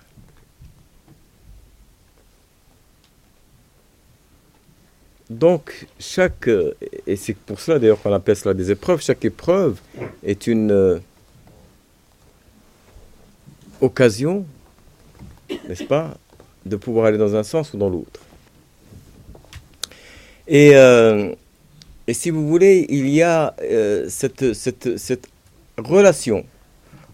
Donc, 5.30 5.86
chaque, 6.00 6.50
et 7.06 7.16
c'est 7.16 7.36
pour 7.36 7.60
cela 7.60 7.78
d'ailleurs 7.78 8.02
qu'on 8.02 8.12
appelle 8.12 8.36
cela 8.36 8.56
des 8.56 8.72
épreuves, 8.72 9.04
chaque 9.04 9.24
épreuve 9.24 9.80
est 10.24 10.48
une 10.48 10.72
euh, 10.72 11.00
occasion, 13.82 14.48
n'est-ce 15.68 15.84
pas, 15.84 16.18
de 16.70 16.76
pouvoir 16.76 17.08
aller 17.08 17.18
dans 17.18 17.36
un 17.36 17.44
sens 17.44 17.74
ou 17.74 17.78
dans 17.78 17.90
l'autre. 17.90 18.22
Et, 20.48 20.72
euh, 20.76 21.34
et, 22.08 22.14
si 22.14 22.30
vous 22.30 22.48
voulez, 22.48 22.86
il 22.90 23.10
y 23.10 23.22
a 23.22 23.56
euh, 23.62 24.06
cette, 24.10 24.54
cette, 24.54 24.98
cette 24.98 25.28
relation 25.78 26.46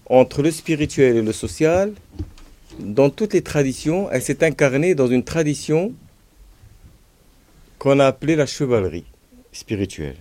entre 0.08 0.42
le 0.42 0.52
spirituel 0.52 1.18
et 1.18 1.22
le 1.22 1.34
social, 1.34 1.94
dans 2.80 3.10
toutes 3.10 3.34
les 3.34 3.42
traditions, 3.42 4.10
elle 4.12 4.22
s'est 4.22 4.44
incarnée 4.44 4.96
dans 4.96 5.08
une 5.08 5.24
tradition 5.24 5.94
qu'on 7.80 8.00
a 8.00 8.06
appelée 8.06 8.36
la 8.36 8.46
chevalerie 8.46 9.06
spirituelle. 9.52 10.18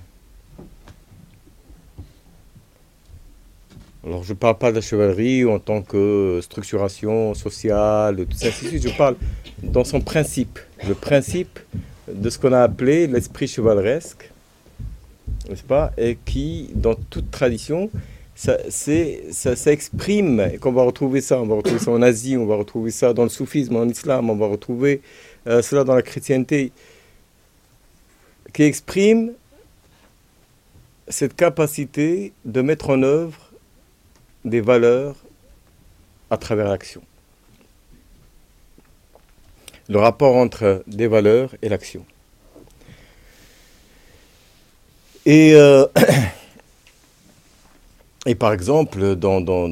Alors 4.06 4.22
je 4.22 4.34
ne 4.34 4.38
parle 4.38 4.58
pas 4.58 4.70
de 4.70 4.76
la 4.76 4.82
chevalerie 4.82 5.46
en 5.46 5.58
tant 5.58 5.80
que 5.80 6.40
structuration 6.42 7.32
sociale, 7.32 8.26
tout 8.26 8.36
ça, 8.36 8.48
je 8.50 8.96
parle 8.96 9.16
dans 9.62 9.84
son 9.84 10.02
principe, 10.02 10.58
le 10.86 10.94
principe 10.94 11.58
de 12.12 12.28
ce 12.28 12.38
qu'on 12.38 12.52
a 12.52 12.60
appelé 12.60 13.06
l'esprit 13.06 13.46
chevaleresque, 13.46 14.30
n'est-ce 15.48 15.62
pas, 15.62 15.90
et 15.96 16.18
qui, 16.22 16.68
dans 16.74 16.94
toute 16.94 17.30
tradition, 17.30 17.88
ça, 18.34 18.58
ça, 18.68 19.56
ça 19.56 19.72
exprime, 19.72 20.50
et 20.52 20.58
qu'on 20.58 20.72
va 20.72 20.82
retrouver 20.82 21.22
ça, 21.22 21.40
on 21.40 21.46
va 21.46 21.54
retrouver 21.54 21.78
ça 21.78 21.90
en 21.90 22.02
Asie, 22.02 22.36
on 22.36 22.44
va 22.44 22.56
retrouver 22.56 22.90
ça 22.90 23.14
dans 23.14 23.22
le 23.22 23.30
soufisme, 23.30 23.76
en 23.76 23.88
islam, 23.88 24.28
on 24.28 24.36
va 24.36 24.48
retrouver 24.48 25.00
euh, 25.46 25.62
cela 25.62 25.82
dans 25.82 25.94
la 25.94 26.02
chrétienté, 26.02 26.72
qui 28.52 28.64
exprime 28.64 29.32
cette 31.08 31.34
capacité 31.34 32.32
de 32.44 32.60
mettre 32.60 32.90
en 32.90 33.02
œuvre 33.02 33.43
des 34.44 34.60
valeurs 34.60 35.16
à 36.30 36.36
travers 36.36 36.68
l'action. 36.68 37.02
Le 39.88 39.98
rapport 39.98 40.36
entre 40.36 40.82
des 40.86 41.06
valeurs 41.06 41.54
et 41.62 41.68
l'action. 41.68 42.04
Et 45.26 45.54
euh, 45.54 45.86
Et 48.26 48.34
par 48.34 48.52
exemple, 48.54 49.16
dans, 49.16 49.40
dans, 49.42 49.68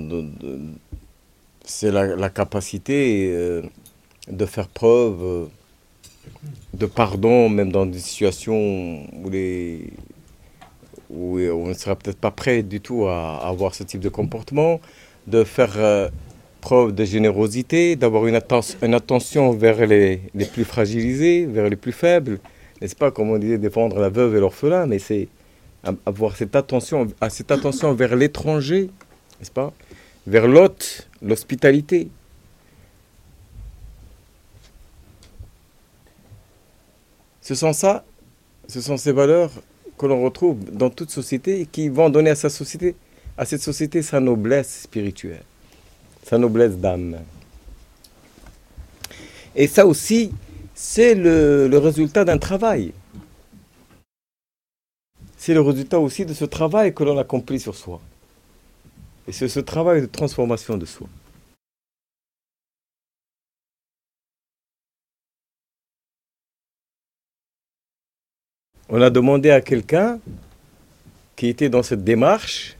c'est 1.64 1.90
la, 1.90 2.28
capacité 2.28 3.30
euh, 3.32 3.62
de 4.28 4.44
faire 4.44 4.68
preuve 4.68 5.48
de 6.74 6.86
pardon, 6.86 7.48
même 7.48 7.72
dans 7.72 7.86
des 7.86 7.98
situations 7.98 9.06
où, 9.12 9.30
les, 9.30 9.90
où 11.12 11.38
on 11.38 11.68
ne 11.68 11.74
serait 11.74 11.96
peut-être 11.96 12.18
pas 12.18 12.30
prêt 12.30 12.62
du 12.62 12.80
tout 12.80 13.06
à, 13.06 13.46
avoir 13.46 13.74
ce 13.74 13.82
type 13.82 14.00
de 14.00 14.08
comportement, 14.08 14.80
de 15.26 15.44
faire 15.44 15.74
euh, 15.76 16.08
preuve 16.60 16.94
de 16.94 17.04
générosité, 17.04 17.96
d'avoir 17.96 18.26
une, 18.26 18.40
une, 18.82 18.94
attention 18.94 19.52
vers 19.52 19.86
les, 19.86 20.20
les, 20.34 20.44
plus 20.46 20.64
fragilisés, 20.64 21.46
vers 21.46 21.68
les 21.68 21.76
plus 21.76 21.92
faibles. 21.92 22.38
N'est-ce 22.80 22.96
pas, 22.96 23.10
comme 23.10 23.30
on 23.30 23.38
disait, 23.38 23.58
défendre 23.58 23.98
la 24.00 24.08
veuve 24.08 24.36
et 24.36 24.40
l'orphelin, 24.40 24.86
mais 24.86 24.98
c'est 24.98 25.28
avoir 26.06 26.36
cette 26.36 26.56
attention, 26.56 27.08
à 27.20 27.28
cette 27.28 27.50
attention 27.50 27.92
vers 27.92 28.16
l'étranger, 28.16 28.90
n'est-ce 29.38 29.50
pas 29.50 29.72
Vers 30.26 30.46
l'hôte, 30.46 31.08
l'hospitalité. 31.20 32.08
Ce 37.40 37.56
sont 37.56 37.72
ça, 37.72 38.04
ce 38.68 38.80
sont 38.80 38.96
ces 38.96 39.10
valeurs 39.10 39.50
que 40.02 40.06
l'on 40.08 40.22
retrouve 40.24 40.58
dans 40.72 40.90
toute 40.90 41.10
société 41.10 41.60
et 41.60 41.66
qui 41.66 41.88
vont 41.88 42.10
donner 42.10 42.30
à 42.30 42.34
sa 42.34 42.50
société, 42.50 42.96
à 43.38 43.44
cette 43.44 43.62
société 43.62 44.02
sa 44.02 44.18
noblesse 44.18 44.82
spirituelle, 44.82 45.44
sa 46.24 46.38
noblesse 46.38 46.76
d'âme. 46.76 47.20
Et 49.54 49.68
ça 49.68 49.86
aussi, 49.86 50.32
c'est 50.74 51.14
le, 51.14 51.68
le 51.68 51.78
résultat 51.78 52.24
d'un 52.24 52.38
travail 52.38 52.92
c'est 55.36 55.54
le 55.54 55.60
résultat 55.60 55.98
aussi 55.98 56.24
de 56.24 56.34
ce 56.34 56.44
travail 56.44 56.94
que 56.94 57.02
l'on 57.02 57.18
accomplit 57.18 57.58
sur 57.58 57.74
soi. 57.74 58.00
Et 59.26 59.32
c'est 59.32 59.48
ce 59.48 59.58
travail 59.58 60.00
de 60.00 60.06
transformation 60.06 60.76
de 60.76 60.86
soi. 60.86 61.08
On 68.94 69.00
a 69.00 69.08
demandé 69.08 69.48
à 69.48 69.62
quelqu'un 69.62 70.20
qui 71.34 71.46
était 71.46 71.70
dans 71.70 71.82
cette 71.82 72.04
démarche, 72.04 72.76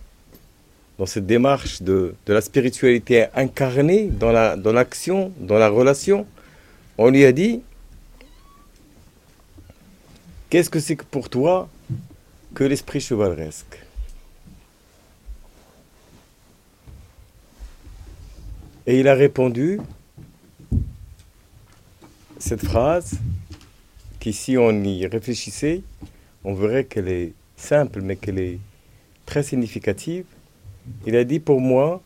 dans 0.99 1.07
cette 1.07 1.25
démarche 1.25 1.81
de, 1.81 2.15
la 2.27 2.43
spiritualité 2.43 3.29
incarnée 3.35 4.09
dans 4.09 4.31
l'action, 4.31 5.33
dans, 5.41 5.57
la 5.57 5.71
relation, 5.71 6.27
on 6.99 7.09
lui 7.09 7.25
a 7.25 7.33
dit, 7.33 7.63
qu'est-ce 10.51 10.69
que 10.69 10.81
c'est 10.81 10.97
pour 10.97 11.31
toi 11.31 11.71
que 12.55 12.65
l'esprit 12.65 13.01
chevaleresque? 13.01 13.81
Et 18.87 19.01
il 19.01 19.09
a 19.09 19.15
répondu 19.15 19.81
cette 22.39 22.63
phrase 22.63 23.15
si 24.31 24.57
on 24.57 24.85
y 24.85 25.05
réfléchissait, 25.07 25.83
on 26.45 26.55
verrait 26.55 26.85
qu'elle 26.85 27.09
est 27.09 27.33
simple, 27.57 28.01
mais 28.03 28.15
qu'elle 28.15 28.39
est 28.39 28.59
très 29.27 29.43
significative. 29.43 30.25
Il 31.07 31.17
a 31.17 31.25
dit 31.25 31.41
pour 31.41 31.61
moi, 31.61 32.01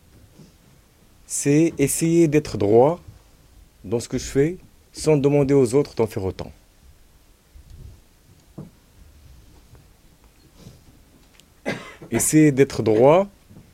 c'est 1.27 1.73
essayer 1.77 2.27
d'être 2.27 2.57
droit 2.57 2.99
dans 3.83 3.99
ce 3.99 4.09
que 4.09 4.17
je 4.17 4.25
fais 4.25 4.57
sans 4.91 5.17
demander 5.17 5.53
aux 5.53 5.75
autres 5.75 5.93
d'en 5.93 6.07
faire 6.07 6.23
autant. 6.23 6.51
essayer 12.11 12.51
d'être 12.51 12.83
droit 12.83 13.27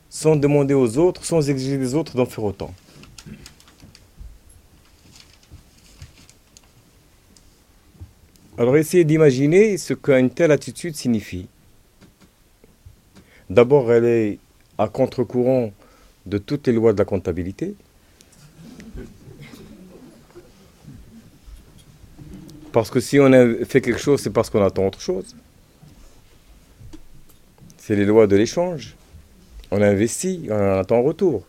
sans 0.10 0.36
demander 0.36 0.74
aux 0.74 0.98
autres, 0.98 1.26
sans 1.26 1.50
exiger 1.50 1.78
des 1.78 1.96
autres 1.96 2.16
d'en 2.16 2.26
faire 2.26 2.44
autant. 2.44 2.74
Alors 8.64 8.78
essayez 8.78 9.04
d'imaginer 9.04 9.78
ce 9.78 9.94
qu'une 9.94 10.30
telle 10.30 10.52
attitude 10.52 10.96
signifie. 10.96 11.48
D'abord, 13.50 13.92
elle 13.92 14.06
est 14.06 14.40
à 14.78 14.88
contre-courant 14.88 15.74
de 16.26 16.38
toutes 16.38 16.68
les 16.68 16.72
lois 16.72 16.94
de 16.94 16.98
la 16.98 17.04
comptabilité. 17.04 17.76
Parce 22.72 22.90
que 22.90 23.02
si 23.02 23.20
on 23.20 23.30
fait 23.66 23.82
quelque 23.82 24.00
chose, 24.00 24.22
c'est 24.22 24.30
parce 24.30 24.50
qu'on 24.50 24.64
attend 24.64 24.88
autre 24.88 25.02
chose. 25.02 25.36
C'est 27.76 27.98
les 27.98 28.06
lois 28.06 28.28
de 28.28 28.38
l'échange. 28.38 28.96
On 29.72 29.82
investit, 29.82 30.48
on 30.50 30.54
en 30.54 30.80
attend 30.80 31.00
en 31.00 31.04
retour. 31.04 31.46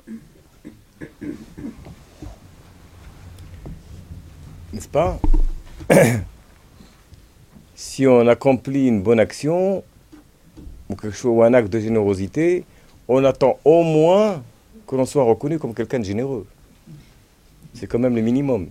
N'est-ce 4.72 4.88
pas? 4.88 5.20
Si 7.74 8.06
on 8.06 8.26
accomplit 8.28 8.86
une 8.86 9.02
bonne 9.02 9.20
action, 9.20 9.82
ou 11.24 11.42
un 11.42 11.54
acte 11.54 11.72
de 11.72 11.80
générosité, 11.80 12.64
on 13.08 13.24
attend 13.24 13.58
au 13.64 13.82
moins 13.82 14.42
que 14.86 14.96
l'on 14.96 15.06
soit 15.06 15.24
reconnu 15.24 15.58
comme 15.58 15.74
quelqu'un 15.74 15.98
de 15.98 16.04
généreux. 16.04 16.46
C'est 17.74 17.86
quand 17.86 17.98
même 17.98 18.14
le 18.14 18.22
minimum. 18.22 18.68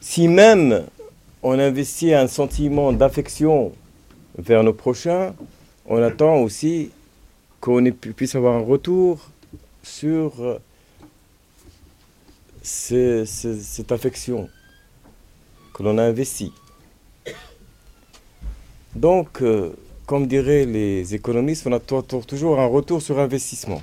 Si 0.00 0.26
même 0.26 0.86
on 1.42 1.58
investit 1.58 2.14
un 2.14 2.26
sentiment 2.26 2.92
d'affection 2.92 3.72
vers 4.38 4.64
nos 4.64 4.72
prochains, 4.72 5.34
on 5.86 6.02
attend 6.02 6.36
aussi 6.38 6.90
qu'on 7.60 7.84
puisse 7.92 8.34
avoir 8.34 8.56
un 8.56 8.64
retour 8.64 9.30
sur 9.82 10.32
euh, 10.40 10.58
cette 12.62 13.92
affection 13.92 14.48
que 15.72 15.82
l'on 15.82 15.98
a 15.98 16.02
investie. 16.02 16.52
Donc, 18.94 19.42
euh, 19.42 19.72
comme 20.06 20.26
diraient 20.26 20.64
les 20.64 21.14
économistes, 21.14 21.66
on 21.66 21.72
attend 21.72 22.02
toujours 22.02 22.58
un 22.58 22.66
retour 22.66 23.00
sur 23.00 23.18
investissement. 23.18 23.82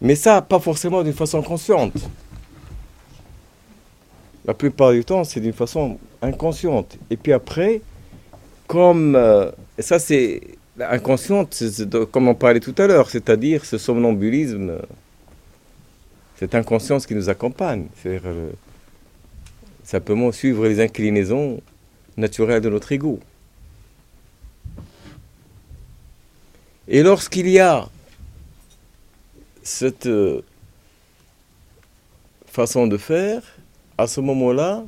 Mais 0.00 0.14
ça, 0.14 0.42
pas 0.42 0.60
forcément 0.60 1.02
d'une 1.02 1.12
façon 1.12 1.42
consciente. 1.42 1.94
La 4.44 4.52
plupart 4.52 4.92
du 4.92 5.04
temps, 5.04 5.24
c'est 5.24 5.40
d'une 5.40 5.54
façon 5.54 5.98
inconsciente. 6.20 6.98
Et 7.10 7.16
puis 7.16 7.32
après, 7.32 7.80
comme... 8.66 9.16
Euh, 9.16 9.50
ça, 9.78 9.98
c'est 9.98 10.40
inconsciente, 10.80 11.62
comme 12.10 12.28
on 12.28 12.34
parlait 12.34 12.60
tout 12.60 12.74
à 12.78 12.86
l'heure, 12.86 13.10
c'est-à-dire 13.10 13.64
ce 13.64 13.78
somnambulisme, 13.78 14.78
cette 16.36 16.54
inconscience 16.54 17.06
qui 17.06 17.14
nous 17.14 17.28
accompagne. 17.28 17.86
C'est-à-dire 17.96 18.22
euh, 18.26 18.50
simplement 19.84 20.32
suivre 20.32 20.66
les 20.66 20.80
inclinaisons 20.80 21.60
naturelles 22.16 22.62
de 22.62 22.68
notre 22.70 22.90
ego. 22.92 23.20
Et 26.88 27.02
lorsqu'il 27.02 27.48
y 27.48 27.58
a 27.58 27.88
cette 29.62 30.06
euh, 30.06 30.42
façon 32.46 32.86
de 32.86 32.98
faire, 32.98 33.42
à 33.96 34.06
ce 34.06 34.20
moment-là, 34.20 34.84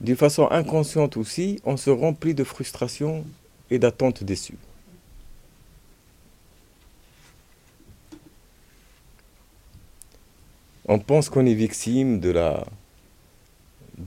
d'une 0.00 0.16
façon 0.16 0.48
inconsciente 0.50 1.16
aussi, 1.16 1.60
on 1.64 1.76
se 1.76 1.90
remplit 1.90 2.34
de 2.34 2.44
frustration 2.44 3.24
et 3.70 3.78
d'attentes 3.78 4.22
déçues. 4.22 4.58
On 10.92 10.98
pense 10.98 11.30
qu'on 11.30 11.46
est 11.46 11.54
victime 11.54 12.20
de 12.20 12.34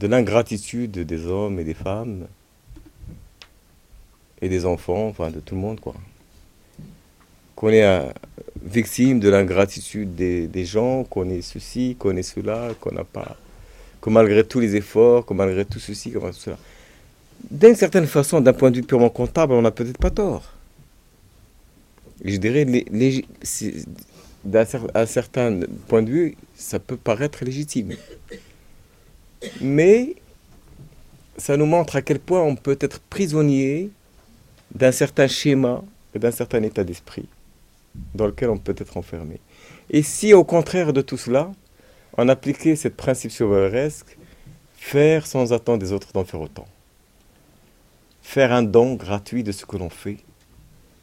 l'ingratitude 0.08 0.92
des 0.92 1.26
hommes 1.26 1.60
et 1.60 1.64
des 1.64 1.74
femmes 1.74 2.28
et 4.40 4.50
des 4.50 4.68
enfants, 4.68 5.08
enfin 5.08 5.32
de 5.32 5.40
tout 5.40 5.56
le 5.56 5.62
monde 5.62 5.80
quoi. 5.80 5.96
Qu'on 7.56 7.70
est 7.70 7.82
un, 7.82 8.14
victime 8.64 9.20
de 9.20 9.30
l'ingratitude 9.30 10.14
des, 10.14 10.66
gens, 10.66 11.04
qu'on 11.06 11.28
est 11.28 11.42
ceci, 11.42 11.96
qu'on 11.98 12.16
est 12.18 12.22
cela, 12.22 12.70
qu'on 12.80 12.92
n'a 12.92 13.04
pas. 13.04 13.36
que 14.00 14.12
malgré 14.12 14.44
tous 14.44 14.60
les 14.60 14.76
efforts, 14.76 15.26
que 15.26 15.34
malgré 15.34 15.66
tout 15.66 15.80
ceci, 15.80 16.12
que 16.12 16.20
malgré 16.20 16.38
tout 16.38 16.44
cela. 16.44 16.60
D'une 17.50 17.74
certaine 17.74 18.06
façon, 18.06 18.42
d'un 18.42 18.54
point 18.54 18.70
de 18.70 18.76
vue 18.76 18.84
purement 18.84 19.10
comptable, 19.10 19.54
on 19.54 19.64
n'a 19.64 19.72
peut-être 19.72 19.98
pas 19.98 20.12
tort. 20.12 20.54
Je 22.24 22.38
dirais, 22.38 22.64
les, 22.64 23.26
d'un 24.46 25.06
certain 25.06 25.60
point 25.88 26.04
de 26.04 26.12
vue, 26.12 26.38
ça 26.54 26.80
peut 26.80 26.98
paraître 26.98 27.44
légitime. 27.44 27.96
Mais 29.60 30.16
ça 31.38 31.58
nous 31.58 31.66
montre 31.66 31.96
à 31.96 32.02
quel 32.02 32.20
point 32.20 32.42
on 32.42 32.56
peut 32.56 32.78
être 32.80 33.00
prisonnier 33.00 33.90
d'un 34.74 34.92
certain 34.92 35.28
schéma 35.28 35.84
et 36.14 36.20
d'un 36.20 36.32
certain 36.32 36.64
état 36.64 36.84
d'esprit 36.84 37.28
dans 38.14 38.28
lequel 38.28 38.50
on 38.50 38.58
peut 38.58 38.76
être 38.78 38.98
enfermé. 38.98 39.40
Et 39.90 40.04
si 40.04 40.34
au 40.34 40.44
contraire 40.44 40.94
de 40.94 41.02
tout 41.02 41.18
cela, 41.18 41.52
on 42.18 42.30
appliquait 42.30 42.76
ce 42.76 42.88
principe 42.88 43.32
chevaleresque, 43.32 44.18
faire 44.78 45.28
sans 45.28 45.54
attendre 45.54 45.80
des 45.80 45.92
autres 45.92 46.12
d'en 46.14 46.26
faire 46.26 46.42
autant. 46.42 46.68
Faire 48.22 48.52
un 48.52 48.64
don 48.64 48.96
gratuit 48.96 49.44
de 49.44 49.52
ce 49.52 49.66
que 49.66 49.78
l'on 49.78 49.90
fait. 49.90 50.18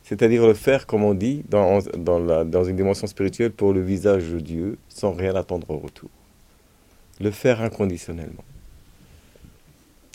C'est-à-dire 0.05 0.47
le 0.47 0.55
faire, 0.55 0.87
comme 0.87 1.05
on 1.05 1.15
dit, 1.15 1.45
dans, 1.49 1.81
dans, 2.45 2.65
une 2.65 2.77
dimension 2.77 3.07
spirituelle 3.07 3.53
pour 3.53 3.73
le 3.73 3.81
visage 3.81 4.25
de 4.25 4.41
Dieu, 4.41 4.79
sans 4.89 5.13
rien 5.13 5.35
attendre 5.35 5.71
au 5.71 5.79
retour. 5.79 6.11
Le 7.21 7.31
faire 7.31 7.63
inconditionnellement. 7.63 8.45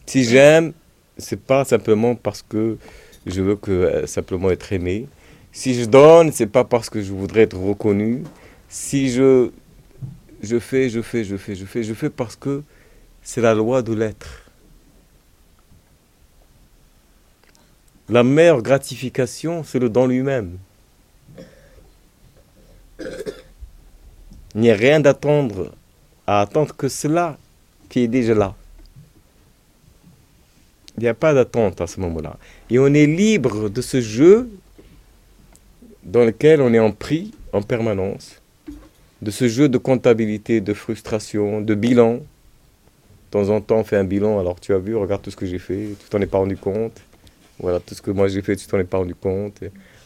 Si 0.05 0.23
j'aime, 0.23 0.73
c'est 1.17 1.39
pas 1.39 1.63
simplement 1.63 2.15
parce 2.15 2.41
que 2.41 2.77
je 3.25 3.41
veux 3.41 3.55
que 3.55 3.71
euh, 3.71 4.07
simplement 4.07 4.51
être 4.51 4.71
aimé, 4.73 5.07
si 5.51 5.73
je 5.73 5.85
donne, 5.85 6.31
c'est 6.31 6.47
pas 6.47 6.63
parce 6.63 6.89
que 6.89 7.01
je 7.01 7.11
voudrais 7.11 7.41
être 7.41 7.57
reconnu. 7.57 8.23
Si 8.69 9.09
je, 9.09 9.49
je 10.43 10.59
fais, 10.59 10.89
je 10.89 11.01
fais, 11.01 11.23
je 11.23 11.37
fais, 11.37 11.55
je 11.55 11.65
fais, 11.65 11.83
je 11.83 11.93
fais 11.93 12.09
parce 12.09 12.35
que 12.35 12.61
c'est 13.23 13.41
la 13.41 13.53
loi 13.53 13.81
de 13.81 13.93
l'être. 13.93 14.46
La 18.09 18.23
meilleure 18.23 18.61
gratification, 18.61 19.63
c'est 19.63 19.79
le 19.79 19.89
don 19.89 20.07
lui-même. 20.07 20.57
Il 24.55 24.61
n'y 24.61 24.71
a 24.71 24.75
rien 24.75 24.99
d'attendre, 24.99 25.73
à 26.25 26.41
attendre 26.41 26.75
que 26.75 26.87
cela 26.87 27.37
qui 27.89 27.99
est 27.99 28.07
déjà 28.07 28.33
là. 28.33 28.55
Il 30.97 31.03
n'y 31.03 31.09
a 31.09 31.13
pas 31.13 31.33
d'attente 31.33 31.79
à 31.81 31.87
ce 31.87 31.99
moment-là. 31.99 32.37
Et 32.69 32.79
on 32.79 32.87
est 32.87 33.05
libre 33.05 33.69
de 33.69 33.81
ce 33.81 34.01
jeu 34.01 34.49
dans 36.03 36.23
lequel 36.23 36.61
on 36.61 36.73
est 36.73 36.79
en 36.79 36.91
prix 36.91 37.31
en 37.53 37.61
permanence 37.61 38.41
de 39.21 39.31
ce 39.31 39.47
jeu 39.47 39.69
de 39.69 39.77
comptabilité, 39.77 40.61
de 40.61 40.73
frustration, 40.73 41.61
de 41.61 41.75
bilan. 41.75 42.13
De 42.15 42.19
temps 43.31 43.49
en 43.49 43.61
temps, 43.61 43.77
on 43.79 43.83
fait 43.83 43.97
un 43.97 44.03
bilan. 44.03 44.39
Alors, 44.39 44.59
tu 44.59 44.73
as 44.73 44.77
vu, 44.77 44.95
regarde 44.95 45.21
tout 45.21 45.31
ce 45.31 45.35
que 45.35 45.45
j'ai 45.45 45.59
fait, 45.59 45.89
tu 45.99 46.09
t'en 46.09 46.21
es 46.21 46.25
pas 46.25 46.37
rendu 46.37 46.57
compte. 46.57 47.01
Voilà, 47.59 47.79
tout 47.79 47.95
ce 47.95 48.01
que 48.01 48.11
moi 48.11 48.27
j'ai 48.27 48.41
fait, 48.41 48.55
tu 48.55 48.67
t'en 48.67 48.79
es 48.79 48.83
pas 48.83 48.97
rendu 48.97 49.15
compte. 49.15 49.63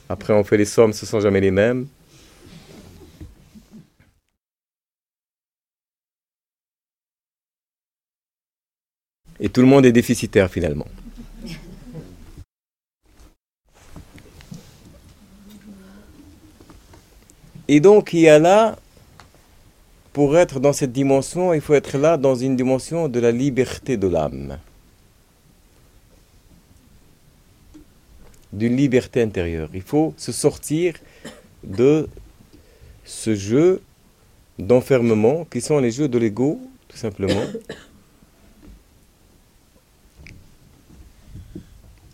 après, 0.09 0.33
on 0.33 0.43
fait 0.43 0.57
les 0.57 0.65
sommes, 0.65 0.93
ce 0.93 1.05
sont 1.05 1.19
jamais 1.19 1.41
les 1.41 1.51
mêmes. 1.51 1.87
Et 9.39 9.49
tout 9.49 9.61
le 9.61 9.67
monde 9.67 9.85
est 9.85 9.91
déficitaire 9.91 10.49
finalement. 10.49 10.85
Et 17.67 17.79
donc, 17.79 18.13
il 18.13 18.19
y 18.19 18.29
a 18.29 18.37
là, 18.37 18.77
pour 20.13 20.37
être 20.37 20.59
dans 20.59 20.73
cette 20.73 20.91
dimension, 20.91 21.53
il 21.53 21.61
faut 21.61 21.73
être 21.73 21.97
là 21.97 22.17
dans 22.17 22.35
une 22.35 22.55
dimension 22.55 23.07
de 23.07 23.19
la 23.19 23.31
liberté 23.31 23.97
de 23.97 24.07
l'âme. 24.07 24.59
D'une 28.53 28.75
liberté 28.75 29.21
intérieure. 29.21 29.69
Il 29.73 29.81
faut 29.81 30.13
se 30.17 30.31
sortir 30.31 30.95
de 31.63 32.07
ce 33.05 33.35
jeu 33.35 33.81
d'enfermement 34.59 35.45
qui 35.45 35.61
sont 35.61 35.79
les 35.79 35.91
jeux 35.91 36.07
de 36.07 36.17
l'ego, 36.17 36.59
tout 36.87 36.97
simplement. 36.97 37.43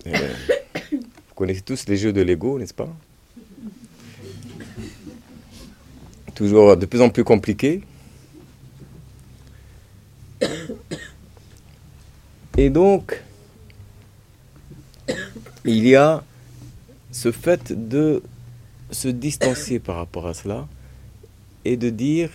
Euh, 0.06 0.34
vous 0.94 1.36
connaissez 1.36 1.60
tous 1.60 1.86
les 1.90 1.98
jeux 1.98 2.14
de 2.14 2.22
l'ego, 2.22 2.58
n'est-ce 2.58 2.74
pas? 2.74 2.88
Toujours 6.34 6.78
de 6.78 6.86
plus 6.86 7.02
en 7.02 7.10
plus 7.10 7.26
compliqué. 7.26 7.82
Et 12.58 12.70
donc, 12.70 13.22
il 15.68 15.86
y 15.88 15.96
a 15.96 16.24
ce 17.12 17.32
fait 17.32 17.74
de 17.74 18.24
se 18.90 19.10
distancier 19.10 19.80
par 19.80 19.98
rapport 19.98 20.26
à 20.26 20.34
cela 20.34 20.68
et 21.66 21.76
de 21.76 21.90
dire, 21.90 22.30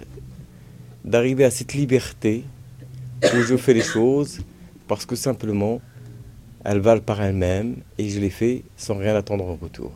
d'arriver 1.05 1.45
à 1.45 1.51
cette 1.51 1.73
liberté 1.73 2.45
où 3.25 3.41
je 3.41 3.57
fais 3.57 3.73
les 3.73 3.83
choses 3.83 4.41
parce 4.87 5.07
que 5.07 5.17
simplement 5.17 5.81
elles 6.65 6.81
valent 6.81 7.01
par 7.01 7.23
elles-mêmes 7.23 7.77
et 7.99 8.09
je 8.09 8.21
les 8.21 8.31
fais 8.31 8.63
sans 8.77 8.97
rien 8.97 9.17
attendre 9.17 9.47
en 9.47 9.57
retour. 9.57 9.93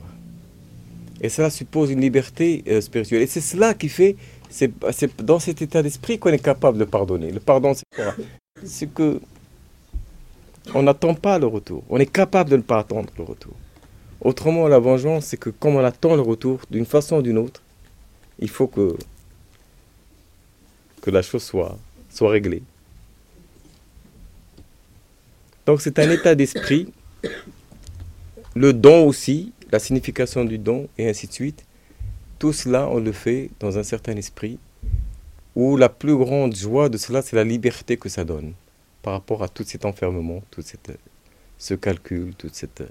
Et 1.21 1.29
cela 1.29 1.51
suppose 1.51 1.91
une 1.91 2.01
liberté 2.01 2.65
euh, 2.69 2.81
spirituelle. 2.81 3.23
Et 3.23 3.27
c'est 3.27 3.41
cela 3.41 3.75
qui 3.75 3.89
fait, 3.89 4.17
c'est 4.51 4.73
dans 5.23 5.39
cet 5.39 5.63
état 5.63 5.83
d'esprit 5.83 6.19
qu'on 6.19 6.31
est 6.31 6.39
capable 6.39 6.79
de 6.79 6.85
pardonner. 6.85 7.31
Le 7.31 7.41
pardon, 7.41 7.75
c'est 7.75 7.85
quoi? 7.95 8.15
C'est 8.65 8.93
que 8.93 9.21
on 10.75 10.83
n'attend 10.83 11.15
pas 11.15 11.39
le 11.39 11.47
retour. 11.47 11.85
On 11.89 11.99
est 11.99 12.11
capable 12.11 12.51
de 12.51 12.57
ne 12.57 12.63
pas 12.63 12.79
attendre 12.79 13.11
le 13.19 13.25
retour. 13.25 13.55
Autrement, 14.21 14.67
la 14.69 14.79
vengeance, 14.79 15.27
c'est 15.27 15.37
que 15.37 15.51
comme 15.51 15.77
on 15.77 15.85
attend 15.85 16.17
le 16.17 16.23
retour 16.23 16.61
d'une 16.71 16.87
façon 16.87 17.19
ou 17.19 17.23
d'une 17.23 17.39
autre, 17.39 17.63
il 18.39 18.49
faut 18.49 18.67
que, 18.67 18.97
la 21.07 21.23
chose 21.23 21.45
soit, 21.45 21.79
soit 22.11 22.31
réglée. 22.31 22.63
Donc 25.67 25.81
c'est 25.81 25.99
un 26.01 26.11
état 26.11 26.35
d'esprit. 26.35 26.93
Le 28.55 28.73
don 28.73 29.07
aussi, 29.07 29.53
la 29.71 29.79
signification 29.79 30.45
du 30.45 30.59
don, 30.59 30.89
et 30.99 31.09
ainsi 31.09 31.29
de 31.29 31.33
suite. 31.33 31.65
Tout 32.39 32.53
cela, 32.53 32.89
on 32.89 32.99
le 32.99 33.13
fait 33.13 33.51
dans 33.61 33.79
un 33.79 33.83
certain 33.83 34.17
esprit, 34.17 34.59
où 35.55 35.77
la 35.77 35.89
plus 35.89 36.17
grande 36.17 36.55
joie 36.55 36.89
de 36.89 36.99
cela, 36.99 37.23
c'est 37.23 37.37
la 37.37 37.45
liberté 37.45 37.97
que 37.97 38.09
ça 38.09 38.25
donne 38.25 38.53
par 39.07 39.13
rapport 39.13 39.45
à 39.45 39.49
tout 39.49 39.63
cet 39.63 39.85
enfermement, 39.85 40.43
tout 40.51 40.65
ce 41.59 41.75
calcul, 41.75 42.35
tout 42.35 42.51
cette, 42.53 42.83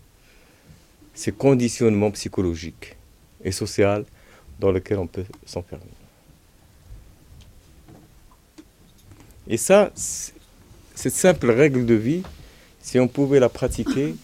ces 1.14 1.34
conditionnements 1.34 2.12
psychologiques 2.12 2.96
et 3.44 3.52
sociaux 3.52 4.06
dans 4.58 4.72
lesquels 4.72 5.00
on 5.00 5.08
peut 5.08 5.26
s'enfermer. 5.46 5.84
Et 9.50 9.58
ça, 9.58 9.92
cette 9.94 11.14
simple 11.14 11.52
règle 11.52 11.86
de 11.86 11.96
vie, 11.96 12.24
si 12.80 12.98
on 12.98 13.10
pouvait 13.10 13.42
la 13.42 13.50
pratiquer, 13.50 14.16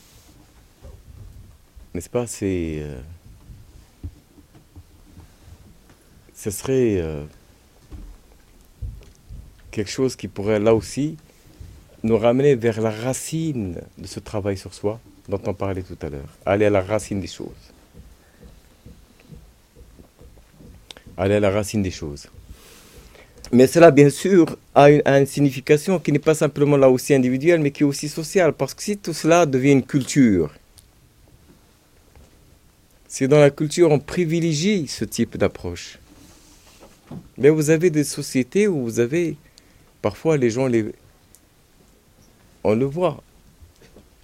n'est-ce 1.93 2.09
pas, 2.09 2.25
c'est. 2.25 2.77
Euh, 2.79 3.01
ce 6.35 6.51
serait 6.51 7.01
euh, 7.01 7.25
quelque 9.71 9.91
chose 9.91 10.15
qui 10.15 10.29
pourrait 10.29 10.61
là 10.61 10.73
aussi 10.73 11.17
nous 12.03 12.17
ramener 12.17 12.55
vers 12.55 12.81
la 12.81 12.91
racine 12.91 13.79
de 13.97 14.07
ce 14.07 14.19
travail 14.19 14.57
sur 14.57 14.73
soi 14.73 14.99
dont 15.29 15.41
on 15.45 15.53
parlait 15.53 15.83
tout 15.83 15.97
à 16.01 16.09
l'heure. 16.09 16.29
Aller 16.45 16.65
à 16.65 16.69
la 16.69 16.81
racine 16.81 17.19
des 17.21 17.27
choses. 17.27 17.49
Aller 21.17 21.35
à 21.35 21.39
la 21.39 21.51
racine 21.51 21.81
des 21.83 21.91
choses. 21.91 22.27
Mais 23.53 23.67
cela, 23.67 23.91
bien 23.91 24.09
sûr, 24.09 24.57
a 24.73 24.89
une, 24.89 25.25
signification 25.25 25.99
qui 25.99 26.11
n'est 26.11 26.19
pas 26.19 26.35
simplement 26.35 26.77
là 26.77 26.89
aussi 26.89 27.13
individuelle, 27.13 27.59
mais 27.59 27.71
qui 27.71 27.83
est 27.83 27.85
aussi 27.85 28.07
sociale. 28.07 28.53
Parce 28.53 28.73
que 28.73 28.81
si 28.81 28.97
tout 28.97 29.13
cela 29.13 29.45
devient 29.45 29.73
une 29.73 29.83
culture, 29.83 30.51
c'est 33.07 33.27
dans 33.27 33.39
la 33.39 33.49
culture 33.49 33.91
on 33.91 33.99
privilégie 33.99 34.87
ce 34.87 35.03
type 35.03 35.37
d'approche. 35.37 35.99
Mais 37.37 37.49
vous 37.49 37.69
avez 37.69 37.89
des 37.89 38.05
sociétés 38.05 38.69
où 38.69 38.83
vous 38.83 38.99
avez 39.01 39.35
parfois 40.01 40.37
les 40.37 40.49
gens 40.49 40.67
on 42.63 42.75
le 42.75 42.85
voit 42.85 43.21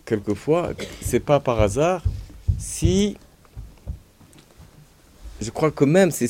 quelquefois 0.05 0.71
c'est 1.01 1.19
pas 1.19 1.39
par 1.39 1.61
hasard 1.61 2.03
si 2.57 3.17
je 5.41 5.49
crois 5.51 5.71
que 5.71 5.85
même 5.85 6.11
si 6.11 6.27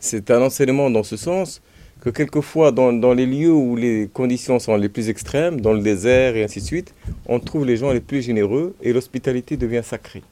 c'est 0.00 0.30
un 0.30 0.42
enseignement 0.42 0.90
dans 0.90 1.02
ce 1.02 1.16
sens 1.16 1.60
que 2.00 2.10
quelquefois 2.10 2.72
dans, 2.72 3.12
les 3.12 3.26
lieux 3.26 3.52
où 3.52 3.76
les 3.76 4.08
conditions 4.12 4.58
sont 4.58 4.74
les 4.76 4.88
plus 4.88 5.10
extrêmes, 5.10 5.60
dans 5.60 5.74
le 5.74 5.82
désert 5.82 6.34
et 6.34 6.42
ainsi 6.42 6.60
de 6.60 6.64
suite, 6.64 6.94
on 7.26 7.38
trouve 7.38 7.66
les 7.66 7.76
gens 7.76 7.92
les 7.92 8.00
plus 8.00 8.22
généreux 8.22 8.74
et 8.80 8.92
l'hospitalité 8.92 9.56
devient 9.56 9.82
sacrée. 9.84 10.22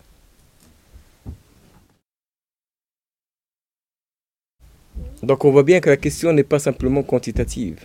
Donc 5.23 5.45
on 5.45 5.51
voit 5.51 5.63
bien 5.63 5.81
que 5.81 5.91
la 5.91 5.97
question 5.97 6.33
n'est 6.33 6.45
pas 6.45 6.59
simplement 6.59 7.03
quantitative. 7.03 7.85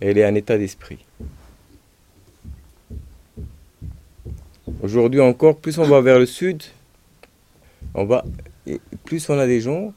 Elle 0.00 0.18
est 0.18 0.24
un 0.24 0.34
état 0.34 0.58
d'esprit. 0.58 0.98
Aujourd'hui 4.82 5.20
encore, 5.20 5.56
plus 5.56 5.78
on 5.78 5.84
va 5.84 6.00
vers 6.00 6.18
le 6.18 6.26
sud, 6.26 6.62
on 7.94 8.04
va, 8.04 8.24
plus 9.04 9.28
on 9.30 9.38
a 9.38 9.46
des 9.46 9.60
gens, 9.60 9.92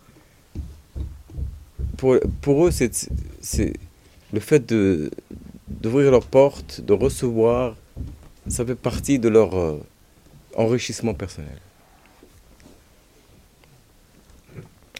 pour, 1.97 2.17
pour 2.41 2.67
eux, 2.67 2.71
c'est 2.71 3.73
le 4.31 4.39
fait 4.39 4.71
d'ouvrir 4.71 6.11
leurs 6.11 6.25
portes, 6.25 6.81
de 6.81 6.93
recevoir, 6.93 7.75
ça 8.47 8.65
fait 8.65 8.75
partie 8.75 9.19
de 9.19 9.29
leur 9.29 9.57
euh, 9.57 9.77
enrichissement 10.55 11.13
personnel. 11.13 11.57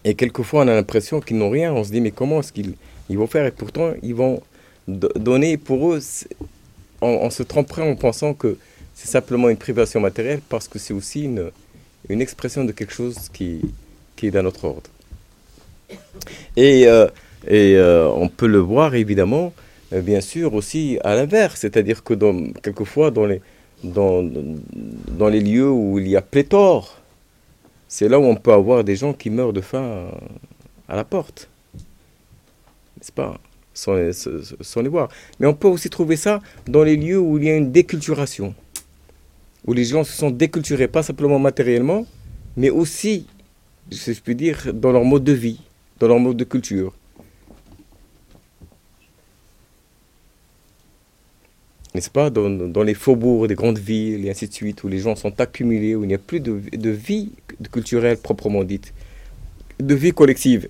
Et 0.04 0.16
quelquefois, 0.16 0.64
on 0.64 0.68
a 0.68 0.76
l'impression 0.76 1.20
qu'ils 1.20 1.38
n'ont 1.38 1.50
rien. 1.50 1.74
On 1.74 1.84
se 1.84 1.92
dit, 1.92 2.02
mais 2.02 2.12
comment 2.12 2.40
est-ce 2.40 2.54
qu'ils 2.54 2.76
ils 3.10 3.18
vont 3.18 3.28
faire? 3.28 3.46
Et 3.46 3.52
pourtant, 3.52 3.94
ils 4.02 4.16
vont 4.16 4.42
donner 4.88 5.58
pour 5.58 5.94
eux, 5.94 6.02
on, 7.02 7.30
se 7.30 7.44
tromperait 7.44 7.90
en 7.90 7.96
pensant 7.96 8.34
que 8.34 8.58
c'est 8.96 9.08
simplement 9.08 9.50
une 9.50 9.58
privation 9.58 10.00
matérielle 10.00 10.42
parce 10.48 10.68
que 10.68 10.80
c'est 10.80 10.94
aussi 10.94 11.24
une, 11.24 11.52
expression 12.22 12.64
de 12.64 12.72
quelque 12.72 12.94
chose 12.94 13.30
qui, 13.34 13.62
est 14.24 14.32
d'un 14.32 14.46
autre 14.46 14.66
ordre. 14.66 14.90
Et, 16.56 16.88
euh, 16.88 17.08
euh, 17.50 18.08
on 18.08 18.28
peut 18.30 18.48
le 18.48 18.60
voir 18.60 18.96
évidemment, 18.96 19.54
euh, 19.94 20.02
bien 20.02 20.22
sûr, 20.22 20.54
aussi 20.54 20.98
à 21.04 21.16
l'inverse, 21.16 21.60
c'est-à-dire 21.62 22.04
que 22.04 22.14
dans, 22.14 22.52
quelquefois 22.64 23.12
dans 23.12 23.28
dans, 23.84 24.24
dans 24.24 25.28
les 25.30 25.40
lieux 25.40 25.70
où 25.70 26.00
il 26.00 26.08
y 26.08 26.16
a 26.16 26.22
pléthore 26.24 26.98
c'est 27.88 28.10
là 28.10 28.20
où 28.20 28.24
on 28.24 28.36
peut 28.36 28.54
avoir 28.54 28.84
des 28.84 28.96
gens 28.96 29.14
qui 29.14 29.30
meurent 29.30 29.54
de 29.54 29.62
faim 29.62 30.12
à 30.90 30.96
la 30.96 31.04
porte. 31.04 31.50
N'est-ce 32.98 33.12
pas? 33.12 33.40
Sans 33.78 34.82
les, 34.82 34.90
voir. 34.90 35.10
Mais 35.40 35.48
on 35.48 35.54
peut 35.54 35.68
aussi 35.68 35.90
trouver 35.90 36.16
ça 36.16 36.42
dans 36.68 36.84
les 36.84 36.98
lieux 36.98 37.20
où 37.20 37.38
il 37.38 37.46
y 37.46 37.50
a 37.50 37.56
une 37.56 37.72
déculturation. 37.72 38.56
Où 39.66 39.74
les 39.74 39.86
gens 39.86 40.04
se 40.04 40.14
sont 40.14 40.32
déculturés, 40.32 40.88
pas 40.88 41.04
simplement 41.04 41.40
matériellement, 41.40 42.06
mais 42.56 42.70
aussi, 42.70 43.28
si 43.92 44.14
je 44.14 44.22
puis 44.22 44.36
dire, 44.36 44.74
dans 44.74 44.92
leur 44.92 45.04
mode 45.04 45.24
de 45.24 45.34
vie, 45.34 45.62
dans 46.00 46.08
leur 46.08 46.20
mode 46.20 46.38
de 46.38 46.44
culture. 46.44 46.94
n'est-ce 51.94 52.12
pas, 52.12 52.30
dans, 52.30 52.84
les 52.84 52.94
faubourgs 52.94 53.48
des 53.48 53.56
grandes 53.56 53.80
villes 53.80 54.28
et 54.28 54.30
ainsi 54.30 54.48
de 54.48 54.54
suite, 54.54 54.84
où 54.84 54.88
les 54.88 55.00
gens 55.00 55.16
sont 55.16 55.42
accumulés, 55.42 55.96
où 55.96 56.04
il 56.04 56.08
n'y 56.08 56.14
a 56.14 56.20
plus 56.20 56.40
de, 56.40 56.62
de 56.72 56.90
vie 56.92 57.32
culturelle 57.72 58.18
proprement 58.18 58.64
dite, 58.64 58.94
de 59.80 59.96
vie 59.96 60.12
collective. 60.12 60.70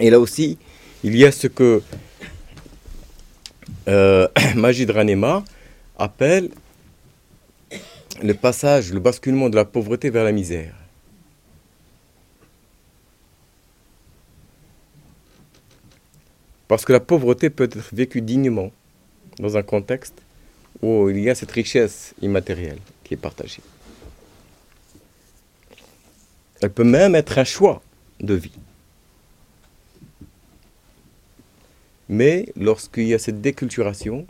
Et 0.00 0.08
là 0.08 0.18
aussi, 0.20 0.56
il 1.04 1.16
y 1.16 1.24
a 1.24 1.32
ce 1.32 1.46
que 1.46 1.82
euh, 3.88 4.28
Ranema 4.94 5.44
appelle 5.98 6.50
le 8.22 8.34
passage, 8.34 8.92
le 8.92 9.00
basculement 9.00 9.48
de 9.48 9.56
la 9.56 9.64
pauvreté 9.64 10.10
vers 10.10 10.24
la 10.24 10.32
misère. 10.32 10.74
Parce 16.66 16.84
que 16.84 16.92
la 16.92 17.00
pauvreté 17.00 17.48
peut 17.48 17.64
être 17.64 17.78
vécue 17.94 18.20
dignement 18.20 18.70
dans 19.38 19.56
un 19.56 19.62
contexte 19.62 20.20
où 20.82 21.08
il 21.08 21.20
y 21.20 21.30
a 21.30 21.34
cette 21.34 21.50
richesse 21.50 22.14
immatérielle 22.20 22.78
qui 23.04 23.14
est 23.14 23.18
partagée. 23.18 23.62
Elle 26.60 26.70
peut 26.70 26.84
même 26.84 27.14
être 27.14 27.38
un 27.38 27.44
choix 27.44 27.80
de 28.20 28.34
vie. 28.34 28.52
Mais 32.08 32.46
lorsqu'il 32.56 33.06
y 33.06 33.14
a 33.14 33.18
cette 33.18 33.40
déculturation, 33.40 34.26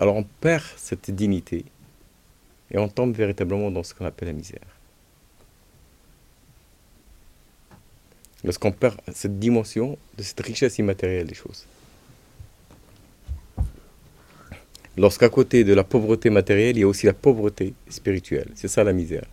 alors 0.00 0.16
on 0.16 0.24
perd 0.40 0.64
cette 0.76 1.10
dignité 1.10 1.64
et 2.70 2.78
on 2.78 2.88
tombe 2.88 3.14
véritablement 3.14 3.70
dans 3.70 3.82
ce 3.82 3.94
qu'on 3.94 4.04
appelle 4.04 4.28
la 4.28 4.34
misère. 4.34 4.60
Lorsqu'on 8.42 8.72
perd 8.72 8.96
cette 9.12 9.38
dimension 9.38 9.98
de 10.16 10.22
cette 10.22 10.40
richesse 10.40 10.78
immatérielle 10.78 11.26
des 11.26 11.34
choses. 11.34 11.66
Lorsqu'à 14.96 15.28
côté 15.28 15.62
de 15.62 15.74
la 15.74 15.84
pauvreté 15.84 16.30
matérielle, 16.30 16.76
il 16.76 16.80
y 16.80 16.84
a 16.84 16.88
aussi 16.88 17.06
la 17.06 17.12
pauvreté 17.12 17.74
spirituelle. 17.88 18.48
C'est 18.54 18.68
ça 18.68 18.82
la 18.82 18.92
misère. 18.92 19.26